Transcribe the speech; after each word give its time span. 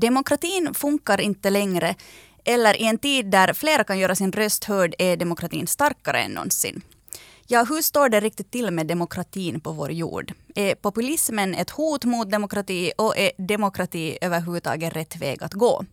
Demokratin 0.00 0.74
funkar 0.74 1.20
inte 1.20 1.50
längre 1.50 1.94
eller 2.44 2.80
i 2.80 2.86
en 2.86 2.98
tid 2.98 3.26
där 3.26 3.52
flera 3.52 3.84
kan 3.84 3.98
göra 3.98 4.14
sin 4.14 4.32
röst 4.32 4.64
hörd 4.64 4.94
är 4.98 5.16
demokratin 5.16 5.66
starkare 5.66 6.18
än 6.18 6.30
någonsin. 6.30 6.82
Ja, 7.46 7.64
hur 7.68 7.82
står 7.82 8.08
det 8.08 8.20
riktigt 8.20 8.50
till 8.50 8.70
med 8.70 8.86
demokratin 8.86 9.60
på 9.60 9.72
vår 9.72 9.92
jord? 9.92 10.32
Är 10.54 10.74
populismen 10.74 11.54
ett 11.54 11.70
hot 11.70 12.04
mot 12.04 12.30
demokrati 12.30 12.92
och 12.98 13.18
är 13.18 13.30
demokrati 13.38 14.18
överhuvudtaget 14.20 14.96
rätt 14.96 15.16
väg 15.16 15.42
att 15.42 15.54
gå? 15.54 15.84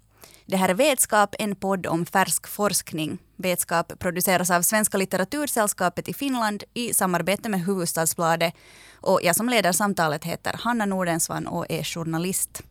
Det 0.45 0.57
här 0.57 0.69
är 0.69 0.73
Vetskap, 0.73 1.35
en 1.39 1.55
podd 1.55 1.87
om 1.87 2.05
färsk 2.05 2.47
forskning. 2.47 3.17
Vetskap 3.35 3.99
produceras 3.99 4.51
av 4.51 4.61
Svenska 4.61 4.97
litteratursällskapet 4.97 6.09
i 6.09 6.13
Finland 6.13 6.63
i 6.73 6.93
samarbete 6.93 7.49
med 7.49 7.61
Hufvudstadsbladet. 7.61 8.53
Och 8.95 9.19
jag 9.23 9.35
som 9.35 9.49
leder 9.49 9.71
samtalet 9.71 10.23
heter 10.23 10.53
Hanna 10.59 10.85
Nordensvan 10.85 11.47
och 11.47 11.65
är 11.69 11.83
journalist. 11.83 12.63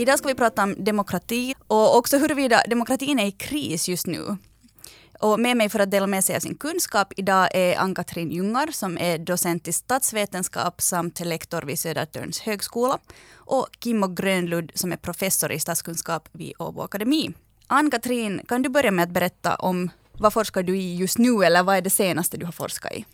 Idag 0.00 0.18
ska 0.18 0.28
vi 0.28 0.34
prata 0.34 0.62
om 0.62 0.84
demokrati 0.84 1.54
och 1.66 1.96
också 1.96 2.18
huruvida 2.18 2.62
demokratin 2.68 3.18
är 3.18 3.26
i 3.26 3.32
kris 3.32 3.88
just 3.88 4.06
nu. 4.06 4.36
Och 5.18 5.40
med 5.40 5.56
mig 5.56 5.68
för 5.68 5.78
att 5.78 5.90
dela 5.90 6.06
med 6.06 6.24
sig 6.24 6.36
av 6.36 6.40
sin 6.40 6.54
kunskap 6.54 7.12
idag 7.16 7.48
är 7.54 7.78
Ann-Katrin 7.78 8.30
Jungar 8.30 8.68
som 8.72 8.98
är 8.98 9.18
docent 9.18 9.68
i 9.68 9.72
statsvetenskap 9.72 10.82
samt 10.82 11.20
lektor 11.20 11.62
vid 11.62 11.78
Södertörns 11.78 12.40
högskola 12.40 12.98
och 13.34 13.68
Kimmo 13.84 14.06
Grönlund 14.06 14.72
som 14.74 14.92
är 14.92 14.96
professor 14.96 15.52
i 15.52 15.60
statskunskap 15.60 16.28
vid 16.32 16.52
Åbo 16.58 16.82
Akademi. 16.82 17.34
Ann-Katrin, 17.66 18.40
kan 18.48 18.62
du 18.62 18.68
börja 18.68 18.90
med 18.90 19.02
att 19.02 19.10
berätta 19.10 19.54
om 19.54 19.90
vad 20.12 20.32
forskar 20.32 20.62
du 20.62 20.78
i 20.78 20.96
just 20.96 21.18
nu 21.18 21.44
eller 21.44 21.62
vad 21.62 21.76
är 21.76 21.82
det 21.82 21.90
senaste 21.90 22.36
du 22.36 22.44
har 22.44 22.52
forskat 22.52 22.92
i? 22.92 23.04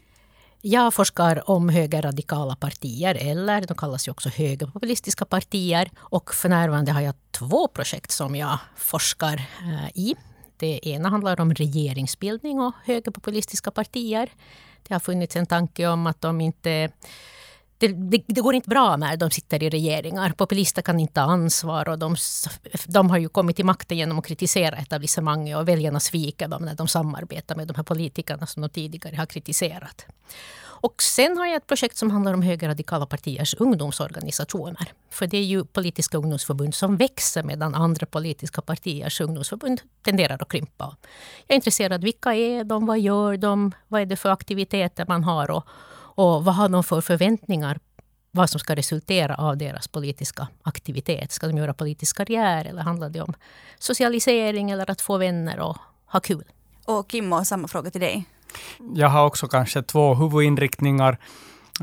Jag 0.68 0.94
forskar 0.94 1.50
om 1.50 1.68
högerradikala 1.68 2.56
partier, 2.56 3.14
eller 3.14 3.60
de 3.60 3.76
kallas 3.76 4.08
ju 4.08 4.12
också 4.12 4.28
högerpopulistiska 4.28 5.24
partier. 5.24 5.90
Och 5.96 6.34
för 6.34 6.48
närvarande 6.48 6.92
har 6.92 7.00
jag 7.00 7.14
två 7.30 7.68
projekt 7.68 8.10
som 8.10 8.36
jag 8.36 8.58
forskar 8.76 9.34
eh, 9.34 9.88
i. 9.94 10.14
Det 10.56 10.86
ena 10.86 11.08
handlar 11.08 11.40
om 11.40 11.54
regeringsbildning 11.54 12.60
och 12.60 12.72
högerpopulistiska 12.84 13.70
partier. 13.70 14.30
Det 14.88 14.94
har 14.94 15.00
funnits 15.00 15.36
en 15.36 15.46
tanke 15.46 15.86
om 15.86 16.06
att 16.06 16.20
de 16.20 16.40
inte 16.40 16.90
det, 17.78 17.88
det, 17.88 18.22
det, 18.26 18.40
går 18.40 18.54
inte 18.54 18.68
bra 18.68 18.96
när 18.96 19.16
de 19.16 19.30
sitter 19.30 19.62
i 19.62 19.70
regeringar. 19.70 20.32
Populister 20.36 20.82
kan 20.82 21.00
inte 21.00 21.14
ta 21.14 21.20
ansvar 21.20 21.88
och 21.88 21.98
de, 21.98 22.16
de 22.86 23.10
har 23.10 23.18
ju 23.18 23.28
kommit 23.28 23.56
till 23.56 23.64
makten 23.64 23.98
genom 23.98 24.18
att 24.18 24.26
kritisera 24.26 24.76
etablissemanget 24.76 25.56
och 25.56 25.68
väljarna 25.68 26.00
sviker 26.00 26.48
dem 26.48 26.64
när 26.64 26.74
de 26.74 26.88
samarbetar 26.88 27.56
med 27.56 27.68
de 27.68 27.74
här 27.76 27.82
politikerna 27.82 28.46
som 28.46 28.62
de 28.62 28.68
tidigare 28.68 29.16
har 29.16 29.26
kritiserat. 29.26 30.06
Och 30.78 31.02
sen 31.02 31.38
har 31.38 31.46
jag 31.46 31.56
ett 31.56 31.66
projekt 31.66 31.96
som 31.96 32.10
handlar 32.10 32.34
om 32.34 32.42
högerradikala 32.42 33.06
partiers 33.06 33.54
ungdomsorganisationer. 33.58 34.92
För 35.10 35.26
det 35.26 35.38
är 35.38 35.44
ju 35.44 35.64
politiska 35.64 36.18
ungdomsförbund 36.18 36.74
som 36.74 36.96
växer 36.96 37.42
medan 37.42 37.74
andra 37.74 38.06
politiska 38.06 38.62
partiers 38.62 39.20
ungdomsförbund 39.20 39.80
tenderar 40.02 40.42
att 40.42 40.48
krympa. 40.48 40.96
Jag 41.46 41.54
är 41.54 41.56
intresserad 41.56 42.04
vilka 42.04 42.34
är 42.34 42.64
de, 42.64 42.86
vad 42.86 43.00
gör 43.00 43.36
de, 43.36 43.72
vad 43.88 44.00
är 44.00 44.06
det 44.06 44.16
för 44.16 44.28
aktiviteter 44.28 45.04
man 45.08 45.24
har 45.24 45.50
och, 45.50 45.66
och 46.16 46.44
vad 46.44 46.54
har 46.54 46.68
de 46.68 46.84
för 46.84 47.00
förväntningar 47.00 47.78
vad 48.36 48.50
som 48.50 48.60
ska 48.60 48.74
resultera 48.74 49.34
av 49.34 49.56
deras 49.56 49.88
politiska 49.88 50.48
aktivitet. 50.62 51.32
Ska 51.32 51.46
de 51.46 51.56
göra 51.56 51.74
politisk 51.74 52.16
karriär 52.16 52.64
eller 52.64 52.82
handlar 52.82 53.10
det 53.10 53.20
om 53.20 53.34
socialisering 53.78 54.70
eller 54.70 54.90
att 54.90 55.00
få 55.00 55.18
vänner 55.18 55.60
och 55.60 55.76
ha 56.06 56.20
kul? 56.20 56.44
Och 56.84 57.06
Kimmo, 57.12 57.44
samma 57.44 57.68
fråga 57.68 57.90
till 57.90 58.00
dig. 58.00 58.24
Jag 58.94 59.08
har 59.08 59.26
också 59.26 59.48
kanske 59.48 59.82
två 59.82 60.14
huvudinriktningar. 60.14 61.18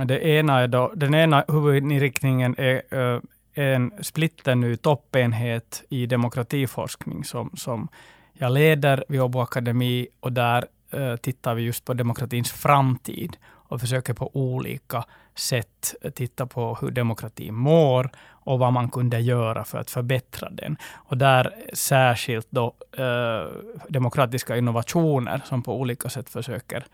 Det 0.05 0.25
ena 0.25 0.59
är 0.59 0.67
då, 0.67 0.91
den 0.95 1.15
ena 1.15 1.45
huvudinriktningen 1.47 2.55
är 2.57 2.95
uh, 2.95 3.21
en 3.53 3.91
splitterny 4.01 4.77
toppenhet 4.77 5.83
i 5.89 6.05
demokratiforskning 6.05 7.23
som, 7.23 7.51
som 7.57 7.87
jag 8.33 8.51
leder 8.51 9.05
vid 9.07 9.21
Åbo 9.21 9.39
Akademi 9.39 10.07
och 10.19 10.33
där 10.33 10.65
uh, 10.93 11.15
tittar 11.15 11.55
vi 11.55 11.61
just 11.61 11.85
på 11.85 11.93
demokratins 11.93 12.51
framtid 12.51 13.37
och 13.67 13.81
försöker 13.81 14.13
på 14.13 14.31
olika 14.33 15.05
sätt 15.35 15.95
titta 16.15 16.45
på 16.45 16.77
hur 16.81 16.91
demokratin 16.91 17.55
mår 17.55 18.09
och 18.45 18.59
vad 18.59 18.73
man 18.73 18.89
kunde 18.89 19.19
göra 19.19 19.63
för 19.63 19.77
att 19.77 19.89
förbättra 19.89 20.49
den. 20.49 20.77
Och 20.93 21.17
där 21.17 21.53
särskilt 21.73 22.47
då 22.49 22.73
eh, 22.97 23.47
demokratiska 23.89 24.57
innovationer 24.57 25.41
som 25.45 25.63
på 25.63 25.79
olika 25.79 26.09
sätt 26.09 26.29
försöker 26.29 26.85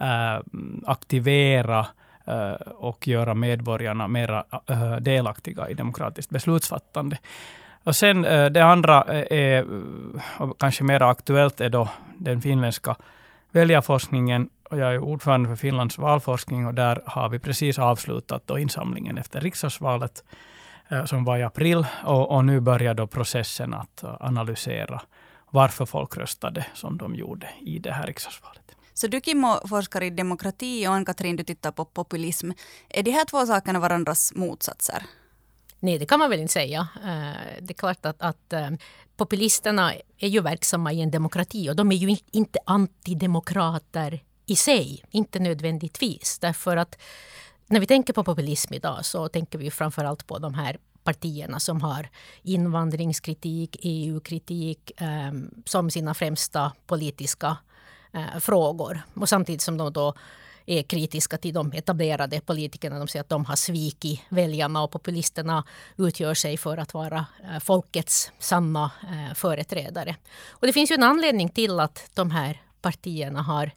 eh, 0.00 0.40
aktivera 0.86 1.86
eh, 2.26 2.52
och 2.76 3.08
göra 3.08 3.34
medborgarna 3.34 4.08
mer 4.08 4.42
eh, 4.66 4.96
delaktiga 4.96 5.68
i 5.68 5.74
demokratiskt 5.74 6.30
beslutsfattande. 6.30 7.18
Och 7.84 7.96
sen 7.96 8.24
eh, 8.24 8.46
det 8.46 8.64
andra 8.64 9.04
eh, 9.04 9.38
är, 9.38 9.66
och 10.38 10.60
kanske 10.60 10.84
mer 10.84 11.02
aktuellt, 11.02 11.60
är 11.60 11.70
då 11.70 11.88
den 12.18 12.40
finländska 12.40 12.96
väljarforskningen 13.50 14.48
och 14.70 14.78
jag 14.78 14.94
är 14.94 14.98
ordförande 14.98 15.48
för 15.48 15.56
Finlands 15.56 15.98
valforskning 15.98 16.66
och 16.66 16.74
där 16.74 17.02
har 17.06 17.28
vi 17.28 17.38
precis 17.38 17.78
avslutat 17.78 18.46
då 18.46 18.58
insamlingen 18.58 19.18
efter 19.18 19.40
riksdagsvalet 19.40 20.24
eh, 20.88 21.04
som 21.04 21.24
var 21.24 21.38
i 21.38 21.42
april 21.42 21.86
och, 22.04 22.30
och, 22.30 22.44
nu 22.44 22.60
börjar 22.60 22.94
då 22.94 23.06
processen 23.06 23.74
att 23.74 24.04
analysera 24.20 25.02
varför 25.50 25.86
folk 25.86 26.16
röstade 26.16 26.66
som 26.74 26.98
de 26.98 27.14
gjorde 27.14 27.48
i 27.60 27.78
det 27.78 27.92
här 27.92 28.06
riksdagsvalet. 28.06 28.62
Så 28.94 29.06
du 29.06 29.20
Kimmo 29.20 29.68
forskar 29.68 30.02
i 30.02 30.10
demokrati 30.10 30.86
och 30.86 30.92
Ann-Katrin 30.92 31.36
du 31.36 31.44
tittar 31.44 31.72
på 31.72 31.84
populism. 31.84 32.50
Är 32.88 33.02
de 33.02 33.10
här 33.10 33.24
två 33.24 33.46
sakerna 33.46 33.78
varandras 33.80 34.32
motsatser? 34.34 35.02
Nej, 35.80 35.98
det 35.98 36.06
kan 36.06 36.18
man 36.18 36.30
väl 36.30 36.40
inte 36.40 36.52
säga. 36.52 36.88
Eh, 37.04 37.62
det 37.62 37.72
är 37.72 37.78
klart 37.78 38.06
att, 38.06 38.22
att 38.22 38.52
eh, 38.52 38.70
populisterna 39.16 39.92
är 40.18 40.28
ju 40.28 40.40
verksamma 40.40 40.92
i 40.92 41.02
en 41.02 41.10
demokrati 41.10 41.70
och 41.70 41.76
de 41.76 41.92
är 41.92 41.96
ju 41.96 42.16
inte 42.32 42.58
antidemokrater 42.64 44.20
i 44.50 44.56
sig, 44.56 45.04
inte 45.10 45.38
nödvändigtvis. 45.38 46.38
Därför 46.38 46.76
att 46.76 46.98
när 47.66 47.80
vi 47.80 47.86
tänker 47.86 48.12
på 48.12 48.24
populism 48.24 48.74
idag 48.74 49.04
så 49.04 49.28
tänker 49.28 49.58
vi 49.58 49.70
framför 49.70 50.04
allt 50.04 50.26
på 50.26 50.38
de 50.38 50.54
här 50.54 50.78
partierna 51.04 51.60
som 51.60 51.80
har 51.80 52.08
invandringskritik, 52.42 53.76
EU-kritik 53.82 55.00
eh, 55.00 55.32
som 55.64 55.90
sina 55.90 56.14
främsta 56.14 56.72
politiska 56.86 57.56
eh, 58.12 58.38
frågor. 58.40 59.00
Och 59.14 59.28
samtidigt 59.28 59.62
som 59.62 59.76
de 59.76 59.92
då 59.92 60.14
är 60.66 60.82
kritiska 60.82 61.38
till 61.38 61.54
de 61.54 61.72
etablerade 61.72 62.40
politikerna. 62.40 62.98
De 62.98 63.08
säger 63.08 63.20
att 63.20 63.28
de 63.28 63.44
har 63.44 63.56
svikit 63.56 64.20
väljarna 64.28 64.82
och 64.82 64.90
populisterna 64.90 65.64
utgör 65.96 66.34
sig 66.34 66.56
för 66.56 66.76
att 66.76 66.94
vara 66.94 67.26
eh, 67.44 67.58
folkets 67.60 68.32
sanna 68.38 68.90
eh, 69.02 69.34
företrädare. 69.34 70.16
Och 70.48 70.66
det 70.66 70.72
finns 70.72 70.90
ju 70.90 70.94
en 70.94 71.02
anledning 71.02 71.48
till 71.48 71.80
att 71.80 72.10
de 72.14 72.30
här 72.30 72.62
partierna 72.80 73.42
har 73.42 73.70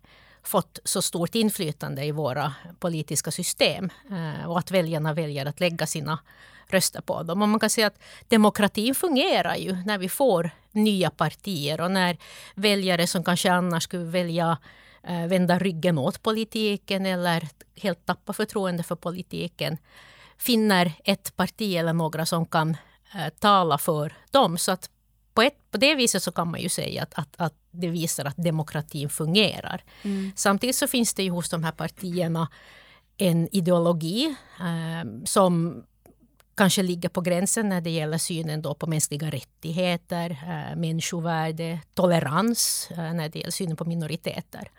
fått 0.43 0.79
så 0.83 1.01
stort 1.01 1.35
inflytande 1.35 2.05
i 2.05 2.11
våra 2.11 2.53
politiska 2.79 3.31
system 3.31 3.89
eh, 4.11 4.49
och 4.49 4.59
att 4.59 4.71
väljarna 4.71 5.13
väljer 5.13 5.45
att 5.45 5.59
lägga 5.59 5.85
sina 5.85 6.19
röster 6.67 7.01
på 7.01 7.23
dem. 7.23 7.41
Och 7.41 7.49
man 7.49 7.59
kan 7.59 7.69
säga 7.69 7.87
att 7.87 8.01
demokratin 8.27 8.95
fungerar 8.95 9.55
ju 9.55 9.75
när 9.85 9.97
vi 9.97 10.09
får 10.09 10.51
nya 10.71 11.09
partier 11.09 11.81
och 11.81 11.91
när 11.91 12.17
väljare 12.55 13.07
som 13.07 13.23
kanske 13.23 13.51
annars 13.51 13.83
skulle 13.83 14.03
välja 14.03 14.57
eh, 15.03 15.27
vända 15.27 15.59
ryggen 15.59 15.97
åt 15.97 16.23
politiken 16.23 17.05
eller 17.05 17.47
helt 17.75 18.05
tappa 18.05 18.33
förtroende 18.33 18.83
för 18.83 18.95
politiken 18.95 19.77
finner 20.37 20.93
ett 21.03 21.35
parti 21.35 21.75
eller 21.75 21.93
några 21.93 22.25
som 22.25 22.45
kan 22.45 22.77
eh, 23.15 23.29
tala 23.39 23.77
för 23.77 24.13
dem. 24.31 24.57
Så 24.57 24.71
att 24.71 24.89
på, 25.33 25.41
ett, 25.41 25.71
på 25.71 25.77
det 25.77 25.95
viset 25.95 26.23
så 26.23 26.31
kan 26.31 26.51
man 26.51 26.61
ju 26.61 26.69
säga 26.69 27.03
att, 27.03 27.13
att, 27.13 27.35
att 27.37 27.53
det 27.71 27.87
visar 27.87 28.25
att 28.25 28.37
demokratin 28.37 29.09
fungerar. 29.09 29.83
Mm. 30.01 30.31
Samtidigt 30.35 30.75
så 30.75 30.87
finns 30.87 31.13
det 31.13 31.23
ju 31.23 31.29
hos 31.29 31.49
de 31.49 31.63
här 31.63 31.71
partierna 31.71 32.49
en 33.17 33.47
ideologi 33.51 34.35
eh, 34.59 35.23
som 35.25 35.83
kanske 36.55 36.83
ligger 36.83 37.09
på 37.09 37.21
gränsen 37.21 37.69
när 37.69 37.81
det 37.81 37.89
gäller 37.89 38.17
synen 38.17 38.61
då 38.61 38.73
på 38.73 38.87
mänskliga 38.87 39.29
rättigheter, 39.29 40.29
eh, 40.31 40.75
människovärde, 40.75 41.79
tolerans 41.93 42.87
eh, 42.91 43.13
när 43.13 43.29
det 43.29 43.39
gäller 43.39 43.51
synen 43.51 43.77
på 43.77 43.85
minoriteter. 43.85 44.71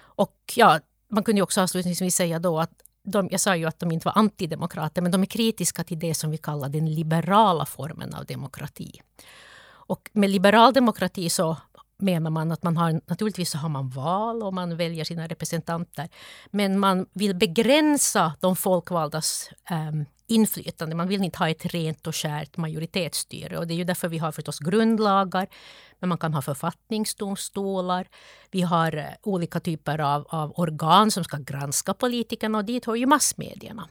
Och 0.00 0.36
ja, 0.56 0.80
man 1.08 1.24
kunde 1.24 1.42
också 1.42 1.60
avslutningsvis 1.60 2.14
säga 2.14 2.38
då 2.38 2.60
att 2.60 2.70
de, 3.02 3.28
jag 3.30 3.40
sa 3.40 3.56
ju 3.56 3.66
att 3.66 3.78
de 3.78 3.92
inte 3.92 4.04
var 4.04 4.18
antidemokrater, 4.18 5.02
men 5.02 5.12
de 5.12 5.22
är 5.22 5.26
kritiska 5.26 5.84
till 5.84 5.98
det 5.98 6.14
som 6.14 6.30
vi 6.30 6.38
kallar 6.38 6.68
den 6.68 6.94
liberala 6.94 7.66
formen 7.66 8.14
av 8.14 8.24
demokrati. 8.24 9.00
Och 9.90 10.10
med 10.12 10.30
liberal 10.30 10.72
demokrati 10.72 11.30
så 11.30 11.56
menar 12.00 12.30
man 12.30 12.52
att 12.52 12.62
man 12.62 12.76
har, 12.76 13.00
naturligtvis 13.06 13.54
har 13.54 13.68
man 13.68 13.88
val 13.88 14.42
och 14.42 14.54
man 14.54 14.76
väljer 14.76 15.04
sina 15.04 15.26
representanter. 15.26 16.08
Men 16.50 16.78
man 16.78 17.06
vill 17.12 17.34
begränsa 17.34 18.32
de 18.40 18.56
folkvaldas 18.56 19.50
um, 19.70 20.06
inflytande. 20.30 20.96
Man 20.96 21.08
vill 21.08 21.24
inte 21.24 21.38
ha 21.38 21.48
ett 21.48 21.66
rent 21.66 22.06
och 22.06 22.16
skärt 22.16 22.56
majoritetsstyre. 22.56 23.58
Och 23.58 23.66
det 23.66 23.74
är 23.74 23.76
ju 23.76 23.84
därför 23.84 24.08
vi 24.08 24.18
har 24.18 24.32
förstås 24.32 24.58
grundlagar. 24.58 25.46
Men 25.98 26.08
man 26.08 26.18
kan 26.18 26.34
ha 26.34 26.42
författningsdomstolar. 26.42 28.08
Vi 28.50 28.62
har 28.62 28.96
eh, 28.96 29.04
olika 29.22 29.60
typer 29.60 29.98
av, 29.98 30.26
av 30.28 30.52
organ 30.56 31.10
som 31.10 31.24
ska 31.24 31.36
granska 31.36 31.94
politikerna 31.94 32.58
och 32.58 32.64
dit 32.64 32.84
hör 32.84 32.94
ju 32.94 33.06
massmedierna. 33.06 33.88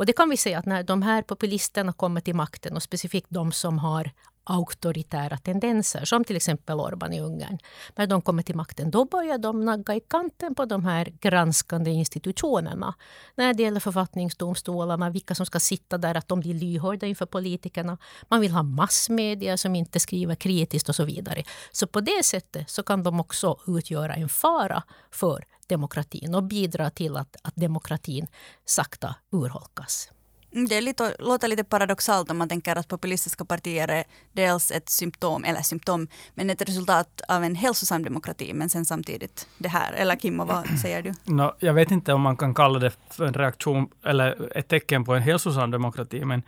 Och 0.00 0.06
det 0.06 0.12
kan 0.12 0.30
vi 0.30 0.36
säga 0.36 0.58
att 0.58 0.66
när 0.66 0.82
de 0.82 1.02
här 1.02 1.22
populisterna 1.22 1.92
kommer 1.92 2.20
till 2.20 2.34
makten 2.34 2.76
och 2.76 2.82
specifikt 2.82 3.26
de 3.30 3.52
som 3.52 3.78
har 3.78 4.10
auktoritära 4.50 5.36
tendenser, 5.36 6.04
som 6.04 6.24
till 6.24 6.36
exempel 6.36 6.80
Orban 6.80 7.12
i 7.12 7.20
Ungern. 7.20 7.58
När 7.96 8.06
de 8.06 8.22
kommer 8.22 8.42
till 8.42 8.56
makten, 8.56 8.90
då 8.90 9.04
börjar 9.04 9.38
de 9.38 9.64
nagga 9.64 9.94
i 9.94 10.00
kanten 10.00 10.54
på 10.54 10.64
de 10.64 10.84
här 10.84 11.12
granskande 11.20 11.90
institutionerna. 11.90 12.94
När 13.34 13.54
det 13.54 13.62
gäller 13.62 13.80
författningsdomstolarna, 13.80 15.10
vilka 15.10 15.34
som 15.34 15.46
ska 15.46 15.60
sitta 15.60 15.98
där, 15.98 16.14
att 16.14 16.28
de 16.28 16.40
blir 16.40 16.54
lyhörda 16.54 17.06
inför 17.06 17.26
politikerna. 17.26 17.98
Man 18.28 18.40
vill 18.40 18.52
ha 18.52 18.62
massmedia 18.62 19.56
som 19.56 19.74
inte 19.74 20.00
skriver 20.00 20.34
kritiskt 20.34 20.88
och 20.88 20.96
så 20.96 21.04
vidare. 21.04 21.42
Så 21.72 21.86
på 21.86 22.00
det 22.00 22.24
sättet 22.24 22.70
så 22.70 22.82
kan 22.82 23.02
de 23.02 23.20
också 23.20 23.56
utgöra 23.66 24.14
en 24.14 24.28
fara 24.28 24.82
för 25.10 25.44
demokratin 25.66 26.34
och 26.34 26.42
bidra 26.42 26.90
till 26.90 27.16
att, 27.16 27.36
att 27.42 27.56
demokratin 27.56 28.26
sakta 28.64 29.14
urholkas. 29.32 30.10
Mm, 30.52 30.68
det 30.68 30.76
är 30.76 30.80
lite, 30.80 31.16
låter 31.18 31.48
lite 31.48 31.64
paradoxalt 31.64 32.30
om 32.30 32.38
man 32.38 32.48
tänker 32.48 32.76
att 32.76 32.88
populistiska 32.88 33.44
partier 33.44 33.88
är 33.88 34.04
dels 34.32 34.70
ett 34.70 34.88
symptom, 34.88 35.44
eller 35.44 35.62
symptom, 35.62 36.08
men 36.34 36.50
ett 36.50 36.62
resultat 36.62 37.20
av 37.28 37.44
en 37.44 37.54
hälsosam 37.54 38.04
demokrati, 38.04 38.52
men 38.54 38.68
sen 38.70 38.84
samtidigt 38.84 39.48
det 39.58 39.68
här. 39.68 39.92
Eller 39.92 40.16
Kimmo, 40.16 40.44
vad 40.44 40.78
säger 40.82 41.02
du? 41.02 41.12
No, 41.24 41.54
jag 41.58 41.74
vet 41.74 41.90
inte 41.90 42.12
om 42.12 42.20
man 42.20 42.36
kan 42.36 42.54
kalla 42.54 42.78
det 42.78 42.92
för 43.10 43.26
en 43.26 43.34
reaktion, 43.34 43.88
eller 44.04 44.58
ett 44.58 44.68
tecken 44.68 45.04
på 45.04 45.14
en 45.14 45.22
hälsosam 45.22 45.70
demokrati, 45.70 46.24
men 46.24 46.42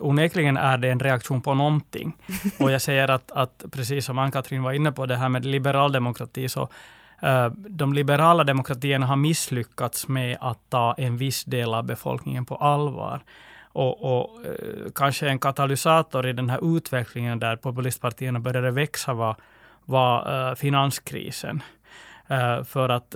onekligen 0.00 0.56
är 0.56 0.78
det 0.78 0.90
en 0.90 1.00
reaktion 1.00 1.42
på 1.42 1.54
någonting. 1.54 2.16
Och 2.58 2.70
jag 2.70 2.82
säger 2.82 3.10
att, 3.10 3.30
att 3.30 3.64
precis 3.70 4.04
som 4.04 4.18
Ann-Katrin 4.18 4.62
var 4.62 4.72
inne 4.72 4.92
på, 4.92 5.06
det 5.06 5.16
här 5.16 5.28
med 5.28 5.44
liberal 5.44 5.92
demokrati, 5.92 6.48
så 6.48 6.68
Eh, 7.24 7.50
de 7.56 7.92
liberala 7.92 8.44
demokratierna 8.44 9.06
har 9.06 9.16
misslyckats 9.16 10.08
med 10.08 10.38
att 10.40 10.70
ta 10.70 10.94
en 10.98 11.16
viss 11.16 11.44
del 11.44 11.74
av 11.74 11.84
befolkningen 11.84 12.44
på 12.44 12.56
allvar 12.56 13.20
och, 13.72 14.18
och 14.18 14.46
eh, 14.46 14.90
kanske 14.94 15.28
en 15.28 15.38
katalysator 15.38 16.26
i 16.26 16.32
den 16.32 16.50
här 16.50 16.76
utvecklingen 16.76 17.38
där 17.38 17.56
populistpartierna 17.56 18.40
började 18.40 18.70
växa 18.70 19.14
var, 19.14 19.36
var 19.84 20.48
eh, 20.48 20.54
finanskrisen. 20.54 21.62
För 22.64 22.88
att 22.88 23.14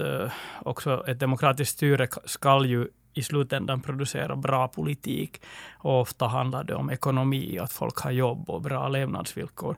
också 0.63 1.05
ett 1.07 1.21
demokratiskt 1.21 1.73
styre 1.73 2.09
ska 2.25 2.65
ju 2.65 2.89
i 3.15 3.23
slutändan 3.23 3.81
producera 3.81 4.37
bra 4.37 4.69
politik. 4.69 5.43
Och 5.79 6.01
ofta 6.01 6.27
handlar 6.27 6.65
det 6.65 6.75
om 6.75 6.91
ekonomi, 6.91 7.59
att 7.59 7.73
folk 7.73 7.99
har 7.99 8.11
jobb 8.11 8.51
och 8.51 8.63
bra 8.63 8.89
levnadsvillkor. 8.89 9.77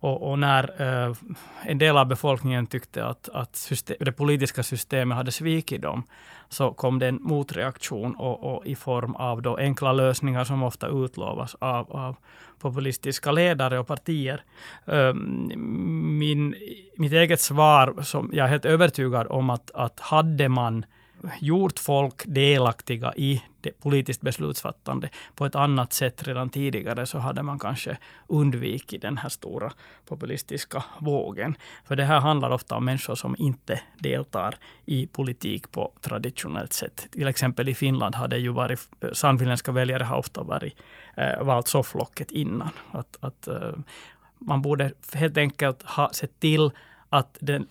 Och, 0.00 0.30
och 0.30 0.38
när 0.38 0.82
eh, 0.82 1.14
en 1.62 1.78
del 1.78 1.96
av 1.96 2.06
befolkningen 2.06 2.66
tyckte 2.66 3.04
att, 3.04 3.28
att 3.28 3.56
system, 3.56 3.96
det 4.00 4.12
politiska 4.12 4.62
systemet 4.62 5.16
hade 5.16 5.32
svikit 5.32 5.82
dem, 5.82 6.02
så 6.48 6.72
kom 6.72 6.98
det 6.98 7.08
en 7.08 7.18
motreaktion 7.22 8.14
och, 8.14 8.54
och 8.54 8.66
i 8.66 8.74
form 8.74 9.14
av 9.14 9.42
då 9.42 9.56
enkla 9.56 9.92
lösningar 9.92 10.44
som 10.44 10.62
ofta 10.62 10.88
utlovas 10.88 11.54
av, 11.54 11.92
av 11.92 12.16
populistiska 12.58 13.32
ledare 13.32 13.78
och 13.78 13.86
partier. 13.86 14.42
Eh, 14.86 15.14
min, 15.14 16.54
mitt 16.96 17.12
eget 17.12 17.40
svar, 17.40 18.02
som 18.02 18.30
jag 18.32 18.44
är 18.44 18.50
helt 18.50 18.64
övertygad 18.64 19.26
om 19.26 19.50
att, 19.50 19.70
att 19.70 20.00
hade 20.00 20.48
man 20.48 20.84
gjort 21.40 21.78
folk 21.78 22.22
delaktiga 22.26 23.12
i 23.16 23.42
det 23.60 23.80
politiskt 23.80 24.20
beslutsfattande 24.20 25.08
på 25.34 25.46
ett 25.46 25.54
annat 25.54 25.92
sätt 25.92 26.28
redan 26.28 26.50
tidigare, 26.50 27.06
så 27.06 27.18
hade 27.18 27.42
man 27.42 27.58
kanske 27.58 27.96
undvikit 28.26 29.02
den 29.02 29.16
här 29.16 29.28
stora 29.28 29.72
populistiska 30.06 30.84
vågen. 30.98 31.56
För 31.84 31.96
det 31.96 32.04
här 32.04 32.20
handlar 32.20 32.50
ofta 32.50 32.76
om 32.76 32.84
människor 32.84 33.14
som 33.14 33.36
inte 33.38 33.80
deltar 33.98 34.54
i 34.86 35.06
politik 35.06 35.72
på 35.72 35.92
traditionellt 36.00 36.72
sätt. 36.72 37.06
Till 37.10 37.28
exempel 37.28 37.68
i 37.68 37.74
Finland 37.74 38.14
har 38.14 38.28
det 38.28 38.38
ju 38.38 38.48
varit, 38.48 38.88
sannfinländska 39.12 39.72
väljare 39.72 40.04
har 40.04 40.16
ofta 40.16 40.42
varit, 40.42 40.74
eh, 41.16 41.42
valt 41.42 41.68
sofflocket 41.68 42.30
innan. 42.30 42.70
Att, 42.90 43.16
att 43.20 43.48
eh, 43.48 43.72
man 44.38 44.62
borde 44.62 44.92
helt 45.14 45.36
enkelt 45.36 45.82
ha 45.82 46.10
sett 46.12 46.40
till 46.40 46.70
att 47.10 47.36
den, 47.40 47.66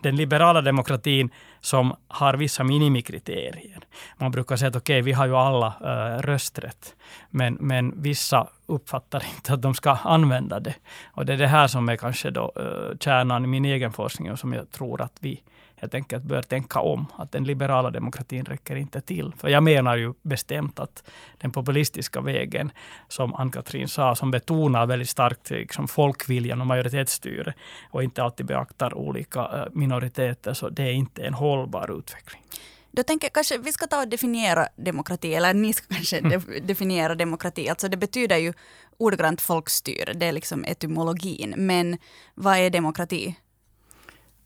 den 0.00 0.16
liberala 0.16 0.60
demokratin 0.60 1.30
som 1.60 1.96
har 2.08 2.34
vissa 2.34 2.64
minimikriterier. 2.64 3.80
Man 4.16 4.30
brukar 4.30 4.56
säga 4.56 4.68
att 4.68 4.76
okej, 4.76 5.00
okay, 5.00 5.02
vi 5.02 5.12
har 5.12 5.26
ju 5.26 5.36
alla 5.36 5.66
uh, 5.66 6.22
rösträtt, 6.22 6.94
men, 7.30 7.54
men 7.54 8.02
vissa 8.02 8.48
uppfattar 8.66 9.24
inte 9.36 9.52
att 9.52 9.62
de 9.62 9.74
ska 9.74 9.90
använda 9.90 10.60
det. 10.60 10.74
Och 11.04 11.26
det 11.26 11.32
är 11.32 11.36
det 11.36 11.46
här 11.46 11.66
som 11.66 11.88
är 11.88 11.96
kanske 11.96 12.30
då 12.30 12.52
uh, 12.60 12.98
kärnan 13.00 13.44
i 13.44 13.46
min 13.46 13.64
egen 13.64 13.92
forskning 13.92 14.32
och 14.32 14.38
som 14.38 14.52
jag 14.52 14.70
tror 14.70 15.00
att 15.00 15.16
vi 15.20 15.42
helt 15.84 15.94
enkelt 15.94 16.24
bör 16.24 16.42
tänka 16.42 16.80
om. 16.80 17.06
Att 17.16 17.32
den 17.32 17.44
liberala 17.44 17.90
demokratin 17.90 18.44
räcker 18.44 18.76
inte 18.76 19.00
till. 19.00 19.32
För 19.38 19.48
jag 19.48 19.62
menar 19.62 19.96
ju 19.96 20.14
bestämt 20.22 20.78
att 20.78 21.04
den 21.38 21.50
populistiska 21.50 22.20
vägen, 22.20 22.72
som 23.08 23.34
Ann-Katrin 23.34 23.88
sa, 23.88 24.14
som 24.14 24.30
betonar 24.30 24.86
väldigt 24.86 25.08
starkt 25.08 25.50
liksom 25.50 25.88
folkviljan 25.88 26.60
och 26.60 26.66
majoritetsstyre 26.66 27.54
och 27.90 28.02
inte 28.02 28.22
alltid 28.22 28.46
beaktar 28.46 28.94
olika 28.94 29.40
eh, 29.40 29.64
minoriteter, 29.72 30.54
så 30.54 30.68
det 30.68 30.82
är 30.82 30.92
inte 30.92 31.22
en 31.22 31.34
hållbar 31.34 31.98
utveckling. 31.98 32.42
Då 32.90 33.02
tänker 33.02 33.26
jag 33.26 33.32
kanske 33.32 33.58
vi 33.58 33.72
ska 33.72 33.86
ta 33.86 34.00
och 34.00 34.08
definiera 34.08 34.68
demokrati, 34.76 35.34
eller 35.34 35.54
ni 35.54 35.72
ska 35.72 35.94
kanske 35.94 36.18
mm. 36.18 36.42
definiera 36.66 37.14
demokrati. 37.14 37.68
Alltså 37.68 37.88
det 37.88 37.96
betyder 37.96 38.36
ju 38.36 38.52
ordagrant 38.98 39.40
folkstyre, 39.40 40.12
det 40.12 40.26
är 40.26 40.32
liksom 40.32 40.64
etymologin. 40.64 41.54
Men 41.56 41.98
vad 42.34 42.56
är 42.56 42.70
demokrati? 42.70 43.36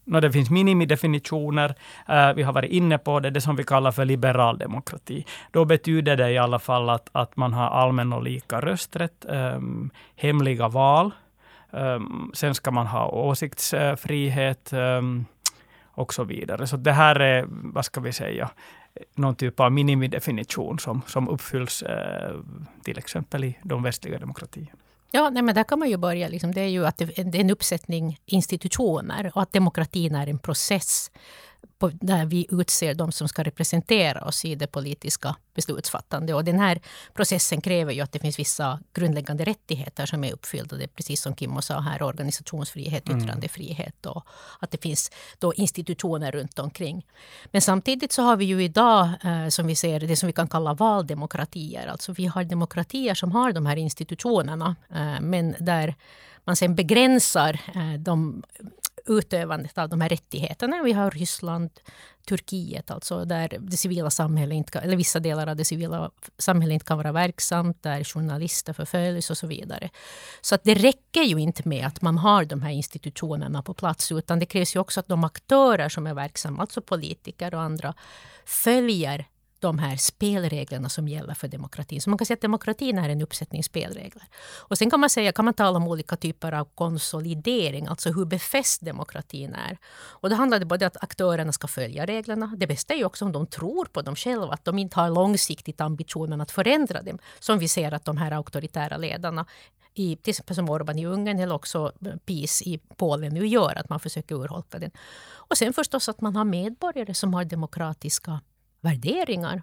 No, 0.09 0.21
det 0.21 0.33
finns 0.33 0.51
minimidefinitioner. 0.51 1.75
Uh, 2.11 2.33
vi 2.37 2.43
har 2.43 2.53
varit 2.53 2.71
inne 2.71 2.99
på 2.99 3.21
det, 3.21 3.31
det 3.31 3.41
som 3.41 3.57
vi 3.57 3.65
kallar 3.65 3.93
för 3.93 4.05
liberal 4.05 4.59
demokrati. 4.59 5.27
Då 5.51 5.65
betyder 5.65 6.17
det 6.17 6.31
i 6.31 6.39
alla 6.39 6.59
fall 6.59 6.91
att, 6.91 7.09
att 7.13 7.37
man 7.37 7.53
har 7.53 7.67
allmän 7.67 8.13
och 8.13 8.23
lika 8.23 8.61
rösträtt, 8.61 9.27
um, 9.29 9.91
hemliga 10.17 10.69
val. 10.69 11.11
Um, 11.71 12.31
sen 12.35 12.55
ska 12.55 12.71
man 12.71 12.87
ha 12.87 13.09
åsiktsfrihet 13.09 14.73
um, 14.73 15.27
och 15.85 16.15
så 16.15 16.25
vidare. 16.25 16.67
Så 16.67 16.77
det 16.77 16.93
här 16.93 17.21
är, 17.21 17.45
vad 17.49 17.85
ska 17.85 18.01
vi 18.01 18.13
säga, 18.13 18.51
någon 19.15 19.35
typ 19.35 19.61
av 19.61 19.73
minimidefinition 19.73 20.79
som, 20.79 21.03
som 21.07 21.29
uppfylls 21.29 21.83
uh, 21.83 22.41
till 22.85 22.99
exempel 22.99 23.45
i 23.45 23.59
de 23.63 23.83
västliga 23.83 24.19
demokratierna. 24.19 24.79
Ja, 25.11 25.31
nej, 25.31 25.43
men 25.43 25.55
där 25.55 25.65
kan 25.65 25.79
man 25.79 25.91
ju 25.91 25.97
börja. 25.97 26.29
Liksom. 26.29 26.55
Det 26.55 26.61
är 26.61 26.69
ju 26.69 26.87
att 26.87 26.97
det, 26.97 27.05
det 27.05 27.39
är 27.39 27.41
en 27.41 27.51
uppsättning 27.51 28.21
institutioner 28.27 29.31
och 29.35 29.43
att 29.43 29.53
demokratin 29.53 30.15
är 30.15 30.27
en 30.27 30.39
process 30.39 31.11
på, 31.79 31.91
där 32.01 32.25
vi 32.25 32.47
utser 32.51 32.95
de 32.95 33.13
som 33.13 33.29
ska 33.29 33.43
representera 33.43 34.25
oss 34.25 34.45
i 34.45 34.55
det 34.55 34.67
politiska 34.67 35.37
beslutsfattande. 35.55 36.35
Och 36.35 36.45
den 36.45 36.59
här 36.59 36.81
processen 37.15 37.61
kräver 37.61 37.93
ju 37.93 38.01
att 38.01 38.13
det 38.13 38.19
finns 38.19 38.39
vissa 38.39 38.81
grundläggande 38.93 39.45
rättigheter 39.45 40.07
som 40.07 40.25
är 40.25 40.33
uppfyllda. 40.33 40.77
Det 40.77 40.85
är 40.85 40.89
precis 40.89 41.23
som 41.23 41.37
Kimmo 41.37 41.63
sa 41.63 41.81
här, 41.81 42.03
organisationsfrihet, 42.03 43.09
mm. 43.09 43.19
yttrandefrihet 43.19 44.07
och 44.07 44.27
att 44.59 44.71
det 44.71 44.83
finns 44.83 45.11
då 45.39 45.55
institutioner 45.55 46.33
runt 46.33 46.59
omkring. 46.59 47.07
Men 47.53 47.61
samtidigt 47.61 48.13
så 48.13 48.23
har 48.23 48.37
vi 48.37 48.45
ju 48.45 48.65
idag, 48.65 49.09
eh, 49.25 49.49
som 49.49 49.67
vi 49.67 49.75
ser, 49.75 50.01
det 50.01 50.17
som 50.17 50.27
vi 50.27 50.33
kan 50.33 50.49
kalla 50.49 50.75
valdemokratier. 50.75 51.87
Alltså 51.87 52.13
vi 52.13 52.27
har 52.27 52.45
demokratier 52.45 53.15
som 53.15 53.33
har 53.33 53.53
de 53.53 53.67
här 53.67 53.77
institutionerna, 53.77 54.77
eh, 54.91 55.21
men 55.21 55.55
där 55.61 55.95
man 56.45 56.57
sen 56.57 56.75
begränsar 56.75 57.61
eh, 57.75 58.01
de 58.01 58.43
utövandet 59.09 59.79
av 59.79 59.89
de 59.89 60.01
här 60.01 60.09
rättigheterna. 60.09 60.83
Vi 60.83 60.93
har 60.93 61.11
Ryssland, 61.11 61.71
Turkiet, 62.29 62.91
alltså 62.91 63.25
där 63.25 63.59
det 63.61 63.77
civila 63.77 64.11
samhället 64.11 64.57
inte 64.57 64.73
kan, 64.73 64.83
eller 64.83 64.97
vissa 64.97 65.21
delar 65.21 65.47
av 65.47 65.57
det 65.57 65.65
civila 65.65 66.11
samhället 66.39 66.75
inte 66.75 66.87
kan 66.87 66.97
vara 66.97 67.13
verksamt, 67.13 67.83
där 67.83 68.05
journalister 68.05 68.73
förföljs 68.73 69.31
och 69.31 69.39
så 69.39 69.47
vidare. 69.47 69.91
Så 70.41 70.55
att 70.55 70.65
det 70.65 70.75
räcker 70.75 71.23
ju 71.23 71.41
inte 71.41 71.69
med 71.69 71.87
att 71.87 72.03
man 72.03 72.19
har 72.19 72.45
de 72.45 72.63
här 72.63 72.71
institutionerna 72.71 73.63
på 73.63 73.75
plats, 73.75 74.13
utan 74.13 74.39
det 74.39 74.47
krävs 74.47 74.77
ju 74.77 74.81
också 74.81 75.01
att 75.01 75.09
de 75.09 75.25
aktörer 75.25 75.89
som 75.89 76.07
är 76.07 76.15
verksamma, 76.15 76.61
alltså 76.61 76.81
politiker 76.81 77.55
och 77.55 77.61
andra, 77.61 77.95
följer 78.45 79.27
de 79.61 79.79
här 79.79 79.97
spelreglerna 79.97 80.89
som 80.89 81.09
gäller 81.09 81.35
för 81.35 81.49
demokratin. 81.49 82.01
Så 82.01 82.11
man 82.11 82.19
kan 82.19 82.27
säga 82.27 82.35
att 82.35 82.41
demokratin 82.41 82.99
är 82.99 83.09
en 83.09 83.23
uppsättning 83.23 83.65
spelregler. 83.65 84.25
Och 84.59 84.79
sen 84.79 84.91
kan 84.91 85.01
man 85.01 85.11
säga, 85.11 85.33
kan 85.33 85.45
man 85.45 85.55
tala 85.55 85.77
om 85.77 85.89
olika 85.89 86.17
typer 86.17 86.53
av 86.53 86.69
konsolidering, 86.75 87.87
alltså 87.87 88.11
hur 88.11 88.25
befäst 88.25 88.85
demokratin 88.85 89.55
är. 89.55 89.79
Och 90.21 90.31
då 90.31 90.37
handlar 90.37 90.59
det 90.59 90.67
både 90.67 90.85
om 90.85 90.87
att 90.87 91.03
aktörerna 91.03 91.53
ska 91.53 91.69
följa 91.69 92.07
reglerna. 92.07 92.55
Det 92.57 92.67
bästa 92.67 92.95
är 92.95 92.99
ju 92.99 93.05
också 93.05 93.25
om 93.25 93.33
de 93.33 93.47
tror 93.47 93.85
på 93.85 94.03
dem 94.03 94.17
själva, 94.17 94.53
att 94.53 94.65
de 94.65 94.79
inte 94.79 95.01
har 95.01 95.11
långsiktigt 95.11 95.81
ambitionen 95.81 96.41
att 96.41 96.51
förändra 96.51 97.03
dem. 97.03 97.19
Som 97.39 97.59
vi 97.59 97.69
ser 97.69 97.93
att 97.95 98.05
de 98.05 98.17
här 98.17 98.33
auktoritära 98.33 98.97
ledarna 98.97 99.47
i, 99.95 100.17
till 100.17 100.31
exempel 100.31 100.57
som 100.57 100.71
Orban 100.71 100.99
i 100.99 101.07
Ungern 101.07 101.39
eller 101.39 101.55
också 101.55 101.93
PIS 102.25 102.63
i 102.63 102.79
Polen 102.97 103.35
nu 103.35 103.47
gör, 103.47 103.79
att 103.79 103.89
man 103.89 104.01
försöker 104.01 104.35
urholka 104.35 104.79
den. 104.79 104.91
Och 105.31 105.59
sen 105.59 105.73
förstås 105.73 106.09
att 106.09 106.21
man 106.21 106.37
har 106.37 106.45
medborgare 106.45 107.15
som 107.15 107.35
har 107.35 107.45
demokratiska 107.45 108.41
värderingar. 108.81 109.63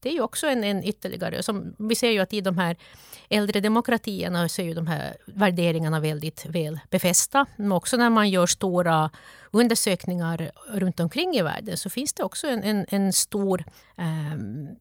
Det 0.00 0.08
är 0.08 0.12
ju 0.12 0.20
också 0.20 0.46
en, 0.46 0.64
en 0.64 0.84
ytterligare... 0.84 1.42
Som, 1.42 1.74
vi 1.78 1.94
ser 1.94 2.10
ju 2.10 2.18
att 2.18 2.32
i 2.32 2.40
de 2.40 2.58
här 2.58 2.76
äldre 3.28 3.60
demokratierna 3.60 4.48
så 4.48 4.62
är 4.62 4.66
ju 4.66 4.74
de 4.74 4.86
här 4.86 5.16
värderingarna 5.26 6.00
väldigt 6.00 6.46
väl 6.46 6.80
befästa. 6.90 7.46
Men 7.56 7.72
också 7.72 7.96
när 7.96 8.10
man 8.10 8.30
gör 8.30 8.46
stora 8.46 9.10
undersökningar 9.50 10.50
runt 10.68 11.00
omkring 11.00 11.36
i 11.36 11.42
världen 11.42 11.76
så 11.76 11.90
finns 11.90 12.14
det 12.14 12.22
också 12.22 12.46
en, 12.46 12.62
en, 12.62 12.86
en 12.88 13.12
stor 13.12 13.64
eh, 13.98 14.38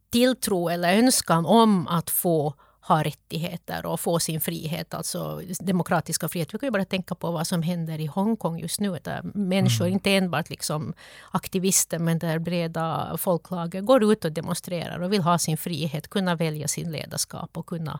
tilltro 0.09 0.69
eller 0.69 0.97
önskan 0.97 1.45
om 1.45 1.87
att 1.87 2.09
få 2.09 2.53
ha 2.87 3.03
rättigheter 3.03 3.85
och 3.85 3.99
få 3.99 4.19
sin 4.19 4.41
frihet, 4.41 4.93
alltså 4.93 5.41
demokratiska 5.59 6.29
frihet. 6.29 6.53
Vi 6.53 6.59
kan 6.59 6.67
ju 6.67 6.71
bara 6.71 6.85
tänka 6.85 7.15
på 7.15 7.31
vad 7.31 7.47
som 7.47 7.61
händer 7.61 7.99
i 7.99 8.05
Hongkong 8.05 8.59
just 8.59 8.79
nu. 8.79 8.99
Där 9.03 9.21
människor, 9.33 9.85
mm. 9.85 9.93
inte 9.93 10.11
enbart 10.11 10.49
liksom 10.49 10.93
aktivister, 11.31 11.99
men 11.99 12.19
där 12.19 12.39
breda 12.39 13.17
folklager 13.17 13.81
går 13.81 14.11
ut 14.11 14.25
och 14.25 14.31
demonstrerar 14.31 14.99
och 14.99 15.13
vill 15.13 15.21
ha 15.21 15.37
sin 15.37 15.57
frihet, 15.57 16.07
kunna 16.07 16.35
välja 16.35 16.67
sin 16.67 16.91
ledarskap 16.91 17.57
och 17.57 17.65
kunna, 17.65 17.99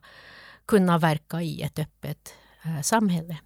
kunna 0.65 0.97
verka 0.97 1.41
i 1.41 1.61
ett 1.61 1.79
öppet 1.79 2.33
äh, 2.63 2.81
samhälle. 2.81 3.37